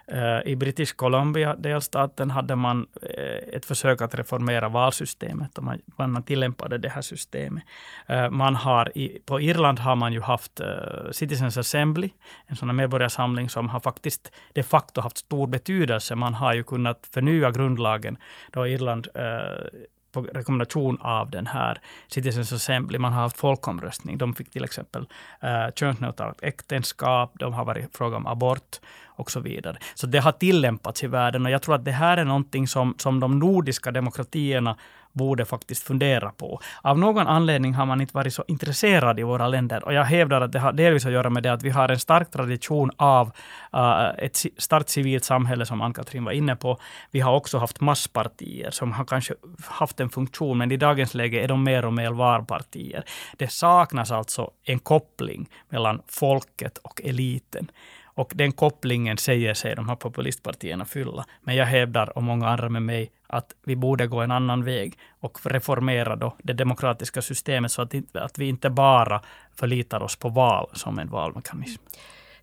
Eh, 0.08 0.52
I 0.52 0.56
British 0.56 0.96
Columbia, 0.96 1.56
delstaten, 1.56 2.32
hade 2.32 2.56
man 2.56 2.88
eh, 3.02 3.56
ett 3.56 3.65
försök 3.65 4.02
att 4.02 4.15
reformera 4.15 4.70
valsystemet. 4.70 5.58
Och 5.58 5.63
man, 5.63 5.82
man 5.98 6.24
tillämpade 6.24 6.78
det 6.78 6.89
här 6.89 7.02
systemet. 7.02 7.63
Eh, 8.08 8.30
man 8.30 8.56
har 8.56 8.98
i, 8.98 9.20
på 9.26 9.41
Irland 9.41 9.80
har 9.80 9.96
man 9.96 10.13
ju 10.13 10.22
haft 10.22 10.60
eh, 10.60 10.68
Citizens 11.12 11.58
Assembly, 11.58 12.10
en 12.48 12.56
sån 12.56 12.76
medborgarsamling 12.76 13.50
som 13.50 13.70
har 13.70 13.80
faktiskt 13.80 14.32
de 14.54 14.63
facto 14.63 15.02
haft 15.02 15.18
stor 15.18 15.48
betydelse. 15.48 16.15
Man 16.15 16.34
har 16.34 16.54
ju 16.54 16.63
kunnat 16.63 17.10
förnya 17.13 17.52
grundlagen 17.52 18.18
då 18.52 18.68
Irland 18.68 19.08
eh, 19.15 19.80
på 20.15 20.21
rekommendation 20.21 20.97
av 21.01 21.30
den 21.30 21.47
här 21.47 21.78
Citizens 22.08 22.54
Assembly. 22.54 22.97
Man 22.97 23.13
har 23.13 23.21
haft 23.21 23.38
folkomröstning. 23.38 24.17
De 24.17 24.34
fick 24.34 24.51
till 24.51 24.63
exempel 24.63 25.01
uh, 25.43 25.71
könsneutralt 25.75 26.43
äktenskap. 26.43 27.32
De 27.39 27.54
har 27.54 27.65
varit 27.65 27.97
fråga 27.97 28.17
om 28.17 28.28
abort 28.28 28.80
och 29.17 29.32
så 29.32 29.39
vidare. 29.39 29.78
Så 29.95 30.08
det 30.08 30.19
har 30.19 30.32
tillämpats 30.32 31.04
i 31.04 31.08
världen 31.08 31.45
och 31.45 31.51
jag 31.51 31.62
tror 31.62 31.75
att 31.75 31.86
det 31.86 31.91
här 31.91 32.17
är 32.17 32.25
någonting 32.25 32.67
som, 32.67 32.95
som 32.97 33.19
de 33.19 33.39
nordiska 33.39 33.91
demokratierna 33.91 34.78
borde 35.15 35.45
faktiskt 35.45 35.84
fundera 35.84 36.30
på. 36.30 36.60
Av 36.82 36.99
någon 36.99 37.28
anledning 37.28 37.73
har 37.73 37.86
man 37.86 38.01
inte 38.01 38.17
varit 38.17 38.34
så 38.34 38.43
intresserad 38.47 39.19
i 39.19 39.23
våra 39.23 39.47
länder. 39.47 39.86
Och 39.86 39.93
jag 39.93 40.04
hävdar 40.04 40.41
att 40.41 40.51
det 40.51 40.60
har 40.60 40.73
delvis 40.73 41.06
att 41.06 41.12
göra 41.12 41.30
med 41.30 41.43
det 41.43 41.54
att 41.54 41.63
vi 41.63 41.69
har 41.69 41.89
en 41.89 41.99
stark 41.99 42.32
tradition 42.32 42.91
av 42.97 43.32
uh, 43.75 44.10
ett 44.17 44.38
starkt 44.58 44.89
civilt 44.89 45.23
samhälle, 45.23 45.65
som 45.65 45.82
Ann-Katrin 45.82 46.23
var 46.23 46.32
inne 46.32 46.56
på. 46.56 46.78
Vi 47.12 47.19
har 47.19 47.36
också 47.36 47.58
haft 47.58 47.82
masspartier 47.82 48.71
som 48.71 48.91
har 48.91 49.06
kanske 49.06 49.34
haft 49.67 49.99
en 49.99 50.10
funktion, 50.10 50.58
men 50.58 50.71
i 50.71 50.78
dagens 50.78 51.13
läge 51.13 51.43
är 51.43 51.47
de 51.47 51.63
mer 51.63 51.86
och 51.86 51.93
mer 51.93 52.12
varpartier. 52.12 53.04
Det 53.38 53.51
saknas 53.51 54.12
alltså 54.12 54.51
en 54.63 54.80
koppling 54.80 55.49
mellan 55.69 56.01
folket 56.08 56.78
och 56.78 57.01
eliten. 57.04 57.71
Och 58.15 58.32
den 58.36 58.51
kopplingen 58.51 59.17
säger 59.17 59.54
sig 59.54 59.75
de 59.75 59.89
här 59.89 59.95
populistpartierna 59.95 60.86
fylla. 60.86 61.25
Men 61.41 61.56
jag 61.56 61.65
hävdar, 61.65 62.17
och 62.17 62.23
många 62.23 62.49
andra 62.49 62.69
med 62.69 62.82
mig, 62.82 63.12
att 63.28 63.56
vi 63.65 63.75
borde 63.75 64.08
gå 64.08 64.21
en 64.21 64.32
annan 64.32 64.63
väg 64.63 64.97
och 65.19 65.45
reformera 65.45 66.15
då 66.15 66.36
det 66.43 66.54
demokratiska 66.54 67.21
systemet 67.21 67.71
så 67.71 67.82
att, 67.82 67.93
att 68.13 68.38
vi 68.38 68.45
inte 68.45 68.69
bara 68.69 69.21
förlitar 69.56 70.04
oss 70.04 70.15
på 70.15 70.30
val 70.30 70.69
som 70.73 70.99
en 70.99 71.10
valmekanism. 71.10 71.82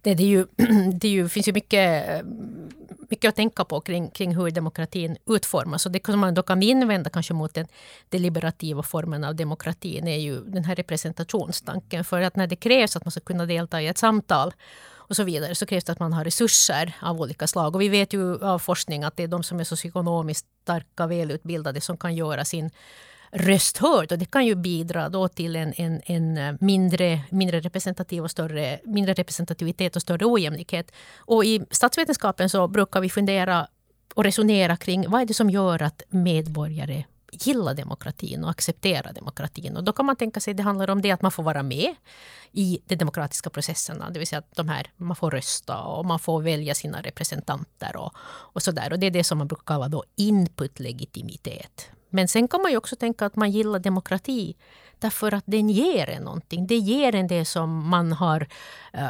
Det, 0.03 0.15
det, 0.15 0.23
är 0.23 0.27
ju, 0.27 0.47
det 0.93 1.09
är 1.09 1.13
ju, 1.13 1.29
finns 1.29 1.49
ju 1.49 1.53
mycket, 1.53 2.23
mycket 3.11 3.29
att 3.29 3.37
tänka 3.37 3.65
på 3.65 3.81
kring, 3.81 4.11
kring 4.11 4.37
hur 4.37 4.51
demokratin 4.51 5.17
utformas. 5.27 5.87
Och 5.87 5.93
det 5.93 6.07
som 6.07 6.21
man 6.21 6.35
då 6.35 6.43
kan 6.43 6.63
invända 6.63 7.11
kanske 7.11 7.35
mot 7.35 7.55
den 7.55 7.67
deliberativa 8.09 8.83
formen 8.83 9.25
av 9.25 9.37
demokratin 9.37 10.09
är 10.09 10.19
ju 10.19 10.41
den 10.45 10.65
här 10.65 10.75
representationstanken. 10.75 12.05
För 12.05 12.21
att 12.21 12.37
när 12.37 12.47
det 12.47 12.57
krävs 12.57 12.97
att 12.97 13.05
man 13.05 13.13
ska 13.13 13.21
kunna 13.21 13.47
delta 13.47 13.83
i 13.83 13.87
ett 13.87 13.99
samtal 13.99 14.53
och 15.13 15.17
så 15.17 15.25
vidare 15.25 15.55
så 15.55 15.67
krävs 15.67 15.85
det 15.85 15.93
att 15.93 16.01
man 16.01 16.13
har 16.13 16.25
resurser 16.25 16.97
av 17.03 17.21
olika 17.21 17.47
slag. 17.47 17.75
Och 17.75 17.81
vi 17.81 17.89
vet 17.89 18.13
ju 18.13 18.45
av 18.45 18.59
forskning 18.59 19.05
att 19.05 19.17
det 19.17 19.23
är 19.23 19.29
de 19.29 19.43
som 19.43 19.61
är 19.61 19.65
socioekonomiskt 19.65 20.47
starka, 20.63 21.07
välutbildade 21.07 21.81
som 21.81 21.97
kan 21.97 22.15
göra 22.15 22.45
sin 22.45 22.71
röst 23.31 23.79
hörd. 23.79 24.13
Och 24.13 24.19
det 24.19 24.31
kan 24.31 24.47
ju 24.47 24.55
bidra 24.55 25.09
då 25.09 25.29
till 25.29 25.57
en, 25.57 25.73
en, 25.77 26.01
en 26.05 26.37
eh, 26.37 26.55
mindre, 26.61 27.21
mindre, 27.31 27.61
representativ 27.61 28.23
och 28.23 28.31
större, 28.31 28.81
mindre 28.85 29.15
representativitet 29.15 29.97
och 29.97 30.03
större 30.03 30.25
ojämlikhet. 30.25 30.93
Och 31.19 31.45
i 31.45 31.65
statsvetenskapen 31.71 32.51
så 32.51 32.69
brukar 32.69 33.01
vi 33.01 33.11
fundera 33.11 33.67
och 34.15 34.25
resonera 34.25 34.77
kring 34.77 35.11
vad 35.11 35.21
är 35.21 35.27
det 35.27 35.35
som 35.35 35.51
gör 35.51 35.83
att 35.83 36.03
medborgare 36.09 37.05
gilla 37.33 37.75
demokratin 37.75 38.45
och 38.45 38.51
acceptera 38.51 39.13
demokratin. 39.13 39.77
Och 39.77 39.85
då 39.85 39.93
kan 39.93 40.07
man 40.07 40.17
tänka 40.17 40.41
sig 40.41 40.51
att 40.51 40.57
det 40.57 40.63
handlar 40.63 40.91
om 40.91 41.03
det 41.03 41.11
att 41.11 41.23
man 41.23 41.33
får 41.33 41.43
vara 41.43 41.63
med 41.63 41.95
i 42.53 42.81
de 42.87 42.97
demokratiska 42.97 43.51
processerna. 43.51 44.11
Det 44.11 44.19
vill 44.19 44.29
säga 44.29 44.39
att 44.39 44.57
de 44.57 44.69
här, 44.69 44.91
man 44.97 45.17
får 45.17 45.31
rösta 45.31 45.81
och 45.83 46.07
man 46.07 46.19
får 46.19 46.43
välja 46.43 46.75
sina 46.75 47.01
representanter 47.01 47.97
och, 47.97 48.13
och 48.53 48.63
sådär. 48.63 48.93
Och 48.93 48.99
det 48.99 49.07
är 49.07 49.11
det 49.11 49.25
som 49.25 49.39
man 49.39 49.49
brukar 49.49 49.65
kalla 49.65 49.89
då 49.89 50.05
input-legitimitet. 50.17 51.91
Men 52.13 52.29
sen 52.29 52.49
kan 52.49 52.63
man 52.63 52.71
ju 52.71 52.77
också 52.77 52.97
tänka 52.97 53.27
att 53.27 53.37
man 53.37 53.51
gillar 53.51 53.79
demokrati 53.79 54.57
därför 55.03 55.35
att 55.35 55.45
den 55.47 55.71
ger 55.71 56.11
en 56.11 56.23
någonting. 56.23 56.67
Det 56.67 56.77
ger 56.77 57.15
en 57.15 57.27
det 57.27 57.45
som 57.45 57.89
man 57.89 58.13
har, 58.13 58.47
eh, 58.93 59.09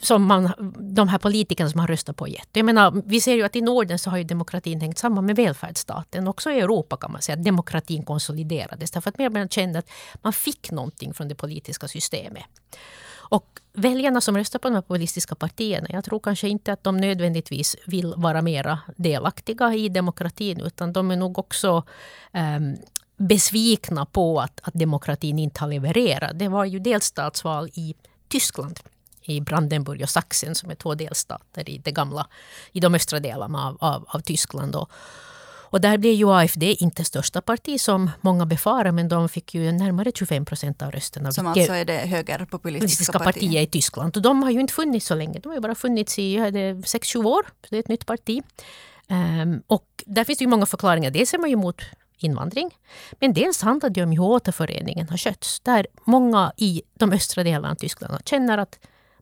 som 0.00 0.22
man, 0.24 0.52
de 0.94 1.08
här 1.08 1.18
politikerna 1.18 1.70
som 1.70 1.80
har 1.80 1.86
röstat 1.86 2.16
på 2.16 2.28
gett. 2.28 2.48
Jag 2.52 2.64
menar, 2.64 3.02
vi 3.06 3.20
ser 3.20 3.34
ju 3.34 3.42
att 3.42 3.56
i 3.56 3.60
Norden 3.60 3.98
så 3.98 4.10
har 4.10 4.18
ju 4.18 4.24
demokratin 4.24 4.80
hängt 4.80 4.98
samman 4.98 5.26
med 5.26 5.36
välfärdsstaten. 5.36 6.28
Också 6.28 6.50
i 6.50 6.60
Europa 6.60 6.96
kan 6.96 7.12
man 7.12 7.22
säga 7.22 7.38
att 7.38 7.44
demokratin 7.44 8.02
konsoliderades 8.02 8.90
därför 8.90 9.10
att 9.10 9.32
man 9.32 9.48
kände 9.48 9.78
att 9.78 9.90
man 10.22 10.32
fick 10.32 10.70
någonting 10.70 11.14
från 11.14 11.28
det 11.28 11.34
politiska 11.34 11.88
systemet. 11.88 12.44
Och 13.28 13.60
väljarna 13.72 14.20
som 14.20 14.36
röstar 14.36 14.58
på 14.58 14.68
de 14.68 14.74
här 14.74 14.82
populistiska 14.82 15.34
partierna, 15.34 15.86
jag 15.90 16.04
tror 16.04 16.20
kanske 16.20 16.48
inte 16.48 16.72
att 16.72 16.84
de 16.84 16.96
nödvändigtvis 16.96 17.76
vill 17.86 18.14
vara 18.16 18.42
mera 18.42 18.78
delaktiga 18.96 19.74
i 19.74 19.88
demokratin, 19.88 20.60
utan 20.60 20.92
de 20.92 21.10
är 21.10 21.16
nog 21.16 21.38
också 21.38 21.84
um, 22.32 22.76
besvikna 23.16 24.06
på 24.06 24.40
att, 24.40 24.60
att 24.62 24.74
demokratin 24.74 25.38
inte 25.38 25.60
har 25.60 25.68
levererat. 25.68 26.38
Det 26.38 26.48
var 26.48 26.64
ju 26.64 26.78
delstatsval 26.78 27.70
i 27.74 27.94
Tyskland 28.28 28.80
i 29.22 29.40
Brandenburg 29.40 30.02
och 30.02 30.10
Sachsen 30.10 30.54
som 30.54 30.70
är 30.70 30.74
två 30.74 30.94
delstater 30.94 31.70
i, 31.70 31.78
det 31.78 31.90
gamla, 31.90 32.26
i 32.72 32.80
de 32.80 32.94
östra 32.94 33.20
delarna 33.20 33.66
av, 33.66 33.76
av, 33.80 34.04
av 34.08 34.20
Tyskland. 34.20 34.76
Och, 34.76 34.90
och 35.76 35.82
där 35.82 35.98
blev 35.98 36.12
ju 36.12 36.30
AFD 36.30 36.62
inte 36.62 37.04
största 37.04 37.40
parti 37.40 37.80
som 37.80 38.10
många 38.20 38.46
befarar 38.46 38.92
men 38.92 39.08
de 39.08 39.28
fick 39.28 39.54
ju 39.54 39.72
närmare 39.72 40.12
25 40.14 40.44
procent 40.44 40.82
av 40.82 40.90
rösterna. 40.90 41.32
Som 41.32 41.46
alltså 41.46 41.72
är 41.72 41.84
det 41.84 41.96
högerpopulistiska 41.96 43.18
partiet. 43.18 43.68
i 43.68 43.70
Tyskland. 43.70 44.16
Och 44.16 44.22
de 44.22 44.42
har 44.42 44.50
ju 44.50 44.60
inte 44.60 44.72
funnits 44.72 45.06
så 45.06 45.14
länge. 45.14 45.38
De 45.38 45.48
har 45.48 45.56
ju 45.56 45.60
bara 45.60 45.74
funnits 45.74 46.18
i 46.18 46.38
6-7 46.38 47.24
år. 47.24 47.42
Så 47.42 47.66
det 47.70 47.76
är 47.76 47.80
ett 47.80 47.88
nytt 47.88 48.06
parti. 48.06 48.42
Um, 49.08 49.62
och 49.66 50.04
där 50.06 50.24
finns 50.24 50.38
det 50.38 50.42
ju 50.42 50.48
många 50.48 50.66
förklaringar. 50.66 51.10
Dels 51.10 51.34
är 51.34 51.38
man 51.38 51.50
ju 51.50 51.54
emot 51.54 51.82
invandring. 52.18 52.70
Men 53.20 53.32
dels 53.32 53.62
handlar 53.62 53.90
det 53.90 54.02
om 54.02 54.10
hur 54.10 54.20
återföreningen 54.20 55.08
har 55.08 55.16
skötts. 55.16 55.60
Där 55.60 55.86
många 56.04 56.52
i 56.56 56.82
de 56.94 57.12
östra 57.12 57.44
delarna 57.44 57.70
av 57.70 57.74
Tyskland 57.74 58.18
känner 58.24 58.58
att 58.58 58.78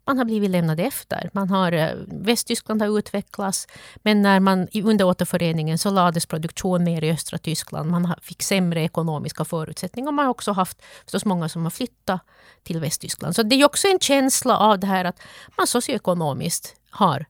man 0.07 0.19
har 0.19 0.25
blivit 0.25 0.51
lämnad 0.51 0.81
efter. 0.81 1.31
Man 1.33 1.51
har, 1.51 1.73
eh, 1.73 1.91
Västtyskland 2.07 2.83
har 2.83 2.99
utvecklats, 2.99 3.69
men 3.97 4.23
när 4.23 4.41
man 4.41 4.69
under 4.75 5.05
återföreningen 5.05 5.79
så 5.79 5.91
lades 5.91 6.27
produktion 6.27 6.85
mer 6.85 7.05
i 7.05 7.11
östra 7.11 7.39
Tyskland. 7.39 7.91
Man 7.91 8.15
fick 8.23 8.43
sämre 8.43 8.83
ekonomiska 8.83 9.45
förutsättningar. 9.45 10.13
Man 10.13 10.25
har 10.25 10.31
också 10.31 10.53
haft 10.53 10.83
förstås 11.05 11.25
många 11.25 11.49
som 11.49 11.63
har 11.63 11.71
flyttat 11.71 12.21
till 12.63 12.81
Västtyskland. 12.81 13.37
Så 13.37 13.43
det 13.43 13.57
är 13.57 13.65
också 13.65 13.89
en 13.89 13.99
känsla 13.99 14.59
av 14.59 14.79
det 14.79 14.87
här 14.87 15.05
att 15.05 15.21
man 15.57 15.67
socioekonomiskt 15.67 16.77
har, 16.91 17.27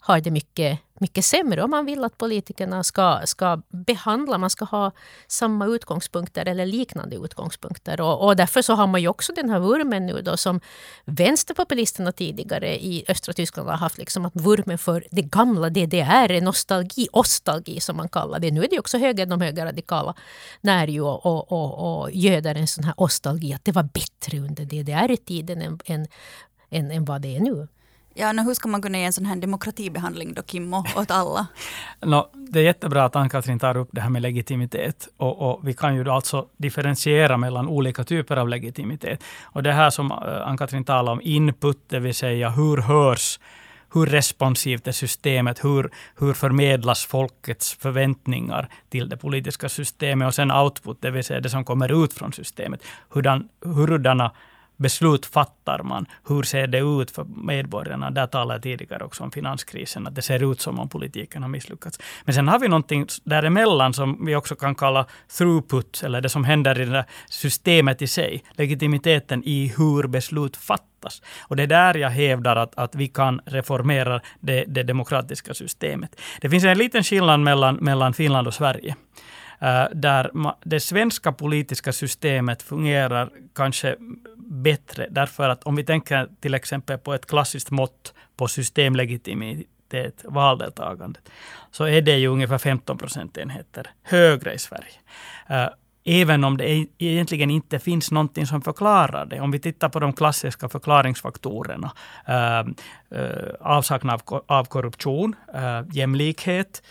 har 0.00 0.20
det 0.20 0.30
mycket 0.30 0.78
mycket 1.04 1.24
sämre 1.24 1.62
om 1.62 1.70
man 1.70 1.86
vill 1.86 2.04
att 2.04 2.18
politikerna 2.18 2.84
ska, 2.84 3.20
ska 3.24 3.62
behandla, 3.68 4.38
man 4.38 4.50
ska 4.50 4.64
ha 4.64 4.92
samma 5.26 5.66
utgångspunkter 5.66 6.48
eller 6.48 6.66
liknande 6.66 7.16
utgångspunkter. 7.16 8.00
Och, 8.00 8.26
och 8.26 8.36
därför 8.36 8.62
så 8.62 8.74
har 8.74 8.86
man 8.86 9.00
ju 9.02 9.08
också 9.08 9.32
den 9.32 9.50
här 9.50 9.60
vurmen 9.60 10.06
nu 10.06 10.22
då 10.22 10.36
som 10.36 10.60
vänsterpopulisterna 11.04 12.12
tidigare 12.12 12.84
i 12.84 13.04
östra 13.08 13.32
Tyskland 13.34 13.68
har 13.68 13.76
haft, 13.76 13.98
liksom 13.98 14.24
att 14.24 14.36
vurmen 14.36 14.78
för 14.78 15.04
det 15.10 15.22
gamla 15.22 15.70
DDR, 15.70 16.40
nostalgi, 16.40 17.08
ostalgi 17.12 17.80
som 17.80 17.96
man 17.96 18.08
kallar 18.08 18.38
det. 18.40 18.50
Nu 18.50 18.64
är 18.64 18.68
det 18.70 18.78
också 18.78 18.98
höger, 18.98 19.26
de 19.26 19.40
högerradikala 19.40 20.14
när 20.60 20.86
ju 20.88 21.00
och, 21.02 21.26
och, 21.26 21.52
och, 21.52 22.02
och 22.02 22.10
göder 22.10 22.54
en 22.54 22.66
sån 22.66 22.84
här 22.84 22.94
ostalgi 22.96 23.54
att 23.54 23.64
det 23.64 23.72
var 23.72 23.82
bättre 23.82 24.38
under 24.38 24.64
DDR-tiden 24.64 25.62
än, 25.62 25.78
än, 25.84 26.06
än, 26.70 26.90
än 26.90 27.04
vad 27.04 27.22
det 27.22 27.36
är 27.36 27.40
nu. 27.40 27.68
Ja, 28.16 28.32
no, 28.32 28.42
hur 28.42 28.54
ska 28.54 28.68
man 28.68 28.82
kunna 28.82 28.98
ge 28.98 29.04
en 29.04 29.12
sån 29.12 29.26
här 29.26 29.36
demokratibehandling 29.36 30.34
då, 30.34 30.42
Kimmo, 30.42 30.84
åt 30.96 31.10
alla? 31.10 31.46
no, 32.00 32.30
det 32.34 32.58
är 32.58 32.62
jättebra 32.62 33.04
att 33.04 33.16
Ann-Katrin 33.16 33.58
tar 33.58 33.76
upp 33.76 33.88
det 33.92 34.00
här 34.00 34.10
med 34.10 34.22
legitimitet. 34.22 35.08
Och, 35.16 35.50
och, 35.50 35.68
vi 35.68 35.74
kan 35.74 35.96
ju 35.96 36.10
alltså 36.10 36.46
differentiera 36.56 37.36
mellan 37.36 37.68
olika 37.68 38.04
typer 38.04 38.36
av 38.36 38.48
legitimitet. 38.48 39.24
Och 39.42 39.62
det 39.62 39.72
här 39.72 39.90
som 39.90 40.12
eh, 40.12 40.48
Ann-Katrin 40.48 40.84
talar 40.84 41.12
om, 41.12 41.20
input, 41.22 41.78
det 41.88 41.98
vill 41.98 42.14
säga 42.14 42.50
hur 42.50 42.76
hörs 42.76 43.38
hur 43.94 44.06
responsivt 44.06 44.86
är 44.86 44.92
systemet? 44.92 45.64
Hur, 45.64 45.90
hur 46.16 46.32
förmedlas 46.32 47.04
folkets 47.04 47.74
förväntningar 47.74 48.68
till 48.88 49.08
det 49.08 49.16
politiska 49.16 49.68
systemet? 49.68 50.26
Och 50.26 50.34
sen 50.34 50.50
output, 50.52 51.02
det 51.02 51.10
vill 51.10 51.24
säga 51.24 51.40
det 51.40 51.50
som 51.50 51.64
kommer 51.64 52.04
ut 52.04 52.12
från 52.12 52.32
systemet. 52.32 52.82
Hurdana 53.08 53.44
hur 53.64 54.30
beslut 54.76 55.26
fattar 55.26 55.82
man? 55.82 56.06
Hur 56.28 56.42
ser 56.42 56.66
det 56.66 56.78
ut 56.78 57.10
för 57.10 57.24
medborgarna? 57.24 58.10
Där 58.10 58.26
talade 58.26 58.54
jag 58.54 58.62
tidigare 58.62 59.04
också 59.04 59.24
om 59.24 59.30
finanskrisen, 59.30 60.06
att 60.06 60.14
det 60.14 60.22
ser 60.22 60.52
ut 60.52 60.60
som 60.60 60.80
om 60.80 60.88
politiken 60.88 61.42
har 61.42 61.48
misslyckats. 61.48 61.98
Men 62.24 62.34
sen 62.34 62.48
har 62.48 62.58
vi 62.58 62.68
någonting 62.68 63.06
däremellan 63.24 63.94
som 63.94 64.26
vi 64.26 64.36
också 64.36 64.54
kan 64.54 64.74
kalla 64.74 65.06
throughput, 65.38 66.02
eller 66.04 66.20
det 66.20 66.28
som 66.28 66.44
händer 66.44 66.80
i 66.80 66.84
det 66.84 66.90
där 66.90 67.04
systemet 67.28 68.02
i 68.02 68.06
sig. 68.06 68.44
Legitimiteten 68.52 69.42
i 69.44 69.72
hur 69.76 70.06
beslut 70.06 70.56
fattas. 70.56 71.22
Och 71.40 71.56
det 71.56 71.62
är 71.62 71.66
där 71.66 71.94
jag 71.94 72.10
hävdar 72.10 72.56
att, 72.56 72.78
att 72.78 72.94
vi 72.94 73.08
kan 73.08 73.40
reformera 73.44 74.20
det, 74.40 74.64
det 74.66 74.82
demokratiska 74.82 75.54
systemet. 75.54 76.20
Det 76.40 76.50
finns 76.50 76.64
en 76.64 76.78
liten 76.78 77.04
skillnad 77.04 77.40
mellan, 77.40 77.74
mellan 77.74 78.14
Finland 78.14 78.46
och 78.46 78.54
Sverige. 78.54 78.96
Eh, 79.60 79.84
där 79.94 80.30
det 80.64 80.80
svenska 80.80 81.32
politiska 81.32 81.92
systemet 81.92 82.62
fungerar 82.62 83.30
kanske 83.54 83.96
bättre. 84.36 85.06
Därför 85.10 85.48
att 85.48 85.64
om 85.64 85.76
vi 85.76 85.84
tänker 85.84 86.28
till 86.40 86.54
exempel 86.54 86.98
på 86.98 87.14
ett 87.14 87.26
klassiskt 87.26 87.70
mått 87.70 88.14
på 88.36 88.48
systemlegitimitet, 88.48 90.24
valdeltagandet, 90.24 91.30
så 91.70 91.84
är 91.84 92.02
det 92.02 92.16
ju 92.16 92.26
ungefär 92.26 92.58
15 92.58 92.98
procentenheter 92.98 93.90
högre 94.02 94.54
i 94.54 94.58
Sverige. 94.58 94.98
Eh, 95.48 95.68
Även 96.06 96.44
om 96.44 96.56
det 96.56 96.86
egentligen 96.98 97.50
inte 97.50 97.78
finns 97.78 98.10
någonting 98.10 98.46
som 98.46 98.62
förklarar 98.62 99.26
det. 99.26 99.40
Om 99.40 99.50
vi 99.50 99.58
tittar 99.58 99.88
på 99.88 100.00
de 100.00 100.12
klassiska 100.12 100.68
förklaringsfaktorerna. 100.68 101.92
Äh, 102.26 102.58
äh, 102.58 103.54
avsaknad 103.60 104.22
av, 104.24 104.44
av 104.46 104.64
korruption, 104.64 105.36
jämlikhet, 105.92 106.82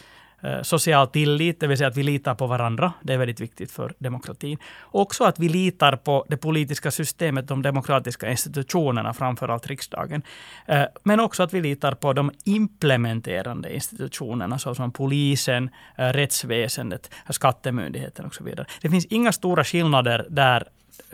Eh, 0.43 0.62
social 0.62 1.08
tillit, 1.08 1.60
det 1.60 1.67
vill 1.67 1.77
säga 1.77 1.88
att 1.88 1.97
vi 1.97 2.03
litar 2.03 2.36
på 2.36 2.47
varandra. 2.47 2.93
Det 3.01 3.13
är 3.13 3.17
väldigt 3.17 3.39
viktigt 3.39 3.71
för 3.71 3.93
demokratin. 3.97 4.58
Också 4.82 5.23
att 5.23 5.39
vi 5.39 5.49
litar 5.49 5.95
på 5.95 6.25
det 6.29 6.38
politiska 6.38 6.91
systemet, 6.91 7.47
de 7.47 7.62
demokratiska 7.62 8.32
institutionerna, 8.32 9.13
framförallt 9.13 9.67
riksdagen. 9.67 10.21
Eh, 10.65 10.84
men 11.03 11.19
också 11.19 11.43
att 11.43 11.53
vi 11.53 11.62
litar 11.62 11.91
på 11.91 12.13
de 12.13 12.32
implementerande 12.43 13.73
institutionerna, 13.73 14.60
såsom 14.60 14.91
polisen, 14.91 15.69
eh, 15.95 16.08
rättsväsendet, 16.08 17.12
skattemyndigheten 17.29 18.25
och 18.25 18.36
så 18.36 18.43
vidare. 18.43 18.67
Det 18.82 18.89
finns 18.89 19.06
inga 19.06 19.32
stora 19.32 19.63
skillnader 19.63 20.25
där 20.29 20.67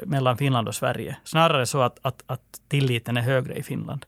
mellan 0.06 0.38
Finland 0.38 0.68
och 0.68 0.76
Sverige. 0.76 1.18
Snarare 1.24 1.66
så 1.66 1.82
att, 1.82 2.00
att, 2.02 2.24
att 2.26 2.62
tilliten 2.68 3.18
är 3.18 3.22
högre 3.22 3.56
i 3.56 3.64
Finland 3.64 4.06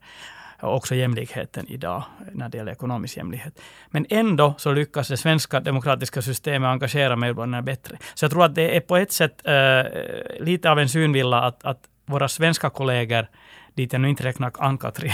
och 0.62 0.76
också 0.76 0.95
jämlikheten 0.95 1.65
idag 1.67 2.04
när 2.32 2.50
det 2.50 2.58
gäller 2.58 2.71
ekonomisk 2.71 3.17
jämlikhet. 3.17 3.62
Men 3.88 4.06
ändå 4.10 4.54
så 4.58 4.71
lyckas 4.71 5.08
det 5.08 5.17
svenska 5.17 5.60
demokratiska 5.60 6.21
systemet 6.21 6.67
engagera 6.67 7.15
medborgarna 7.15 7.62
bättre. 7.62 7.97
Så 8.13 8.26
jag 8.26 8.32
tror 8.32 8.45
att 8.45 8.56
det 8.56 8.76
är 8.76 8.82
på 8.82 8.97
ett 8.97 9.12
sätt 9.12 9.41
äh, 9.43 10.43
lite 10.45 10.71
av 10.71 10.80
en 10.80 10.89
synvilla 10.89 11.41
att, 11.43 11.65
att 11.65 11.80
våra 12.06 12.28
svenska 12.28 12.69
kollegor 12.69 13.28
dit 13.75 13.93
jag 13.93 14.01
nu 14.01 14.10
inte 14.10 14.23
räknar 14.23 14.51
Ann-Katrin, 14.60 15.12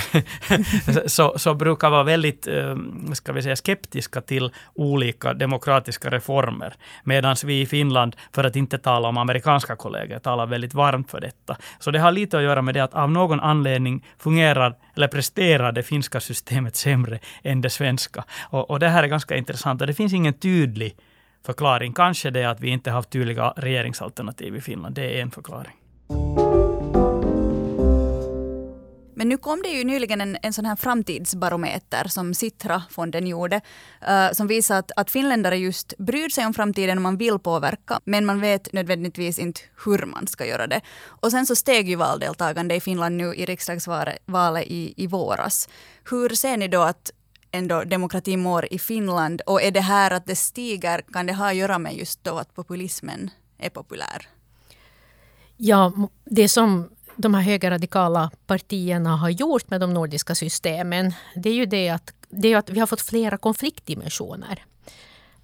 så, 1.06 1.34
så 1.38 1.54
brukar 1.54 1.90
vara 1.90 2.04
väldigt 2.04 2.48
eh, 2.48 2.76
ska 3.14 3.34
vi 3.34 3.42
säga, 3.42 3.56
skeptiska 3.56 4.22
till 4.22 4.52
olika 4.74 5.34
demokratiska 5.34 6.10
reformer. 6.10 6.74
Medan 7.04 7.36
vi 7.46 7.62
i 7.62 7.66
Finland, 7.66 8.16
för 8.32 8.44
att 8.44 8.56
inte 8.56 8.78
tala 8.78 9.08
om 9.08 9.18
amerikanska 9.18 9.76
kollegor, 9.76 10.20
talar 10.20 10.46
väldigt 10.46 10.74
varmt 10.74 11.12
för 11.12 11.22
detta. 11.22 11.58
Så 11.80 11.92
det 11.92 12.00
har 12.00 12.12
lite 12.12 12.38
att 12.38 12.44
göra 12.44 12.62
med 12.62 12.74
det 12.74 12.84
att 12.84 12.94
av 12.94 13.12
någon 13.12 13.40
anledning 13.40 14.06
fungerar 14.20 14.76
eller 14.96 15.08
presterar 15.08 15.72
det 15.72 15.84
finska 15.84 16.20
systemet 16.20 16.76
sämre 16.76 17.20
än 17.44 17.62
det 17.62 17.70
svenska. 17.70 18.24
Och, 18.50 18.70
och 18.70 18.80
det 18.80 18.90
här 18.90 19.04
är 19.04 19.08
ganska 19.08 19.36
intressant 19.36 19.82
och 19.82 19.88
det 19.88 19.94
finns 19.94 20.14
ingen 20.14 20.34
tydlig 20.34 20.96
förklaring. 21.46 21.94
Kanske 21.94 22.30
det 22.30 22.44
att 22.44 22.60
vi 22.60 22.70
inte 22.70 22.92
haft 22.92 23.10
tydliga 23.10 23.54
regeringsalternativ 23.58 24.56
i 24.56 24.62
Finland. 24.62 24.96
Det 24.96 25.18
är 25.18 25.22
en 25.22 25.32
förklaring. 25.32 25.74
Men 29.18 29.30
nu 29.30 29.38
kom 29.38 29.62
det 29.62 29.70
ju 29.70 29.84
nyligen 29.84 30.22
en, 30.22 30.38
en 30.42 30.54
sån 30.54 30.66
här 30.66 30.76
framtidsbarometer 30.76 32.08
som 32.08 32.34
Sitra-fonden 32.34 33.28
gjorde, 33.28 33.62
uh, 34.10 34.32
som 34.32 34.48
visar 34.48 34.80
att, 34.80 34.92
att 34.96 35.12
finländare 35.12 35.58
just 35.58 35.94
bryr 35.98 36.30
sig 36.30 36.46
om 36.46 36.54
framtiden 36.54 36.98
och 36.98 37.02
man 37.02 37.18
vill 37.18 37.40
påverka, 37.40 38.00
men 38.04 38.26
man 38.26 38.42
vet 38.42 38.74
nödvändigtvis 38.74 39.40
inte 39.40 39.62
hur 39.86 40.06
man 40.06 40.28
ska 40.28 40.46
göra 40.46 40.68
det. 40.68 40.82
Och 41.06 41.32
sen 41.32 41.46
så 41.46 41.56
steg 41.56 41.90
ju 41.90 41.96
valdeltagande 41.96 42.76
i 42.76 42.80
Finland 42.80 43.18
nu 43.18 43.36
i 43.36 43.46
riksdagsvalet 43.46 44.68
i, 44.68 44.94
i 44.98 45.08
våras. 45.08 45.70
Hur 46.10 46.30
ser 46.30 46.58
ni 46.58 46.68
då 46.68 46.82
att 46.82 47.12
ändå 47.52 47.84
demokrati 47.84 48.38
mår 48.38 48.74
i 48.74 48.80
Finland 48.80 49.42
och 49.46 49.62
är 49.62 49.72
det 49.72 49.82
här 49.82 50.12
att 50.12 50.26
det 50.26 50.36
stiger, 50.36 51.02
kan 51.14 51.26
det 51.26 51.34
ha 51.34 51.50
att 51.50 51.56
göra 51.56 51.80
med 51.80 51.96
just 51.96 52.24
då 52.24 52.38
att 52.38 52.56
populismen 52.56 53.30
är 53.58 53.70
populär? 53.70 54.28
Ja, 55.58 55.94
det 56.26 56.50
som 56.50 56.90
de 57.18 57.34
här 57.34 57.42
högerradikala 57.42 58.32
partierna 58.46 59.16
har 59.16 59.30
gjort 59.30 59.70
med 59.70 59.82
de 59.82 59.94
nordiska 59.94 60.36
systemen, 60.36 61.14
det 61.36 61.50
är 61.50 61.54
ju 61.54 61.66
det 61.66 61.90
att, 61.90 62.14
det 62.30 62.54
är 62.54 62.58
att 62.58 62.70
vi 62.70 62.80
har 62.80 62.88
fått 62.88 63.02
flera 63.02 63.38
konfliktdimensioner. 63.38 64.66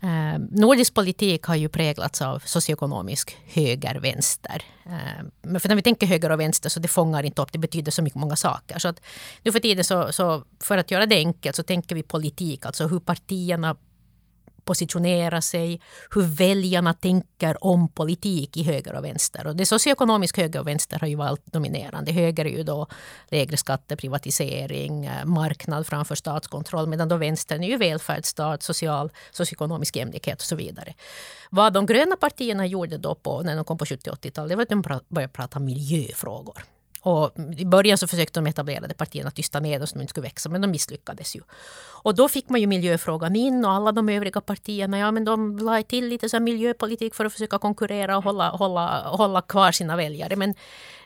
Eh, 0.04 0.40
nordisk 0.52 0.94
politik 0.94 1.44
har 1.44 1.56
ju 1.56 1.70
präglats 1.70 2.22
av 2.22 2.40
socioekonomisk 2.46 3.38
höger-vänster. 3.46 4.64
Eh, 4.86 5.26
men 5.42 5.62
för 5.62 5.70
när 5.70 5.76
vi 5.76 5.82
tänker 5.82 6.08
höger 6.08 6.32
och 6.32 6.40
vänster 6.40 6.70
så 6.70 6.80
det 6.80 6.88
fångar 6.88 7.24
inte 7.24 7.42
upp, 7.42 7.52
det 7.52 7.60
betyder 7.60 7.92
så 7.92 8.02
mycket 8.02 8.20
många 8.20 8.36
saker. 8.36 8.80
Så 8.80 8.88
att 8.88 9.02
nu 9.44 9.52
för 9.52 9.60
tiden 9.60 9.84
så, 9.84 10.12
så 10.12 10.44
för 10.60 10.78
att 10.78 10.92
göra 10.92 11.06
det 11.06 11.16
enkelt 11.16 11.56
så 11.56 11.64
tänker 11.64 11.96
vi 11.96 12.04
politik, 12.04 12.66
alltså 12.66 12.88
hur 12.88 13.00
partierna 13.00 13.76
positionera 14.66 15.42
sig, 15.42 15.82
hur 16.12 16.22
väljarna 16.22 16.94
tänker 16.94 17.64
om 17.64 17.90
politik 17.90 18.58
i 18.58 18.64
höger 18.64 18.96
och 18.96 19.04
vänster. 19.04 19.48
Och 19.48 19.56
det 19.56 19.66
socioekonomiska 19.66 20.42
höger 20.42 20.60
och 20.60 20.68
vänster 20.68 21.00
har 21.00 21.08
ju 21.08 21.16
varit 21.16 21.46
dominerande. 21.46 22.12
Höger 22.12 22.46
är 22.46 22.50
ju 22.50 22.64
då 22.64 22.88
lägre 23.30 23.58
skatter, 23.58 23.96
privatisering, 23.96 25.06
eh, 25.06 25.26
marknad 25.26 25.88
framför 25.88 26.16
statskontroll 26.16 26.88
medan 26.88 27.08
då 27.08 27.16
vänstern 27.18 27.64
är 27.64 27.68
ju 27.68 27.78
välfärdsstat, 27.78 28.64
social, 28.64 29.12
socioekonomisk 29.32 29.96
jämlikhet 29.96 30.40
och 30.42 30.48
så 30.48 30.56
vidare. 30.56 30.94
Vad 31.50 31.74
de 31.74 31.86
gröna 31.86 32.16
partierna 32.16 32.66
gjorde 32.66 32.98
då 32.98 33.16
på, 33.16 33.42
när 33.42 33.56
de 33.56 33.66
kom 33.66 33.78
på 33.78 33.86
70 33.86 34.10
80-talet, 34.10 34.50
det 34.50 34.56
var 34.56 34.64
att 34.64 34.70
de 34.70 34.82
började 35.10 35.34
prata 35.34 35.60
miljöfrågor. 35.60 36.64
Och 37.06 37.32
I 37.58 37.66
början 37.66 37.98
så 37.98 38.08
försökte 38.08 38.40
de 38.40 38.48
etablerade 38.48 38.94
partierna 38.94 39.32
tysta 39.32 39.60
ner 39.60 39.80
dem 39.80 39.88
så 39.88 39.96
de 39.96 40.02
inte 40.02 40.10
skulle 40.10 40.28
växa, 40.28 40.50
men 40.50 40.62
de 40.62 40.72
misslyckades 40.72 41.36
ju. 41.36 41.42
Och 42.04 42.16
då 42.16 42.30
fick 42.30 42.50
man 42.50 42.62
ju 42.62 42.68
miljöfrågan 42.68 43.36
in 43.36 43.66
och 43.66 43.72
alla 43.72 43.92
de 43.92 44.10
övriga 44.10 44.42
partierna, 44.42 45.00
ja 45.00 45.12
men 45.12 45.26
de 45.26 45.58
la 45.58 45.84
till 45.84 46.08
lite 46.08 46.30
så 46.30 46.40
miljöpolitik 46.40 47.16
för 47.16 47.26
att 47.26 47.34
försöka 47.34 47.58
konkurrera 47.58 48.18
och 48.18 48.24
hålla, 48.24 48.50
hålla, 48.50 49.02
hålla 49.02 49.42
kvar 49.42 49.72
sina 49.72 49.96
väljare. 49.96 50.36
Men 50.36 50.54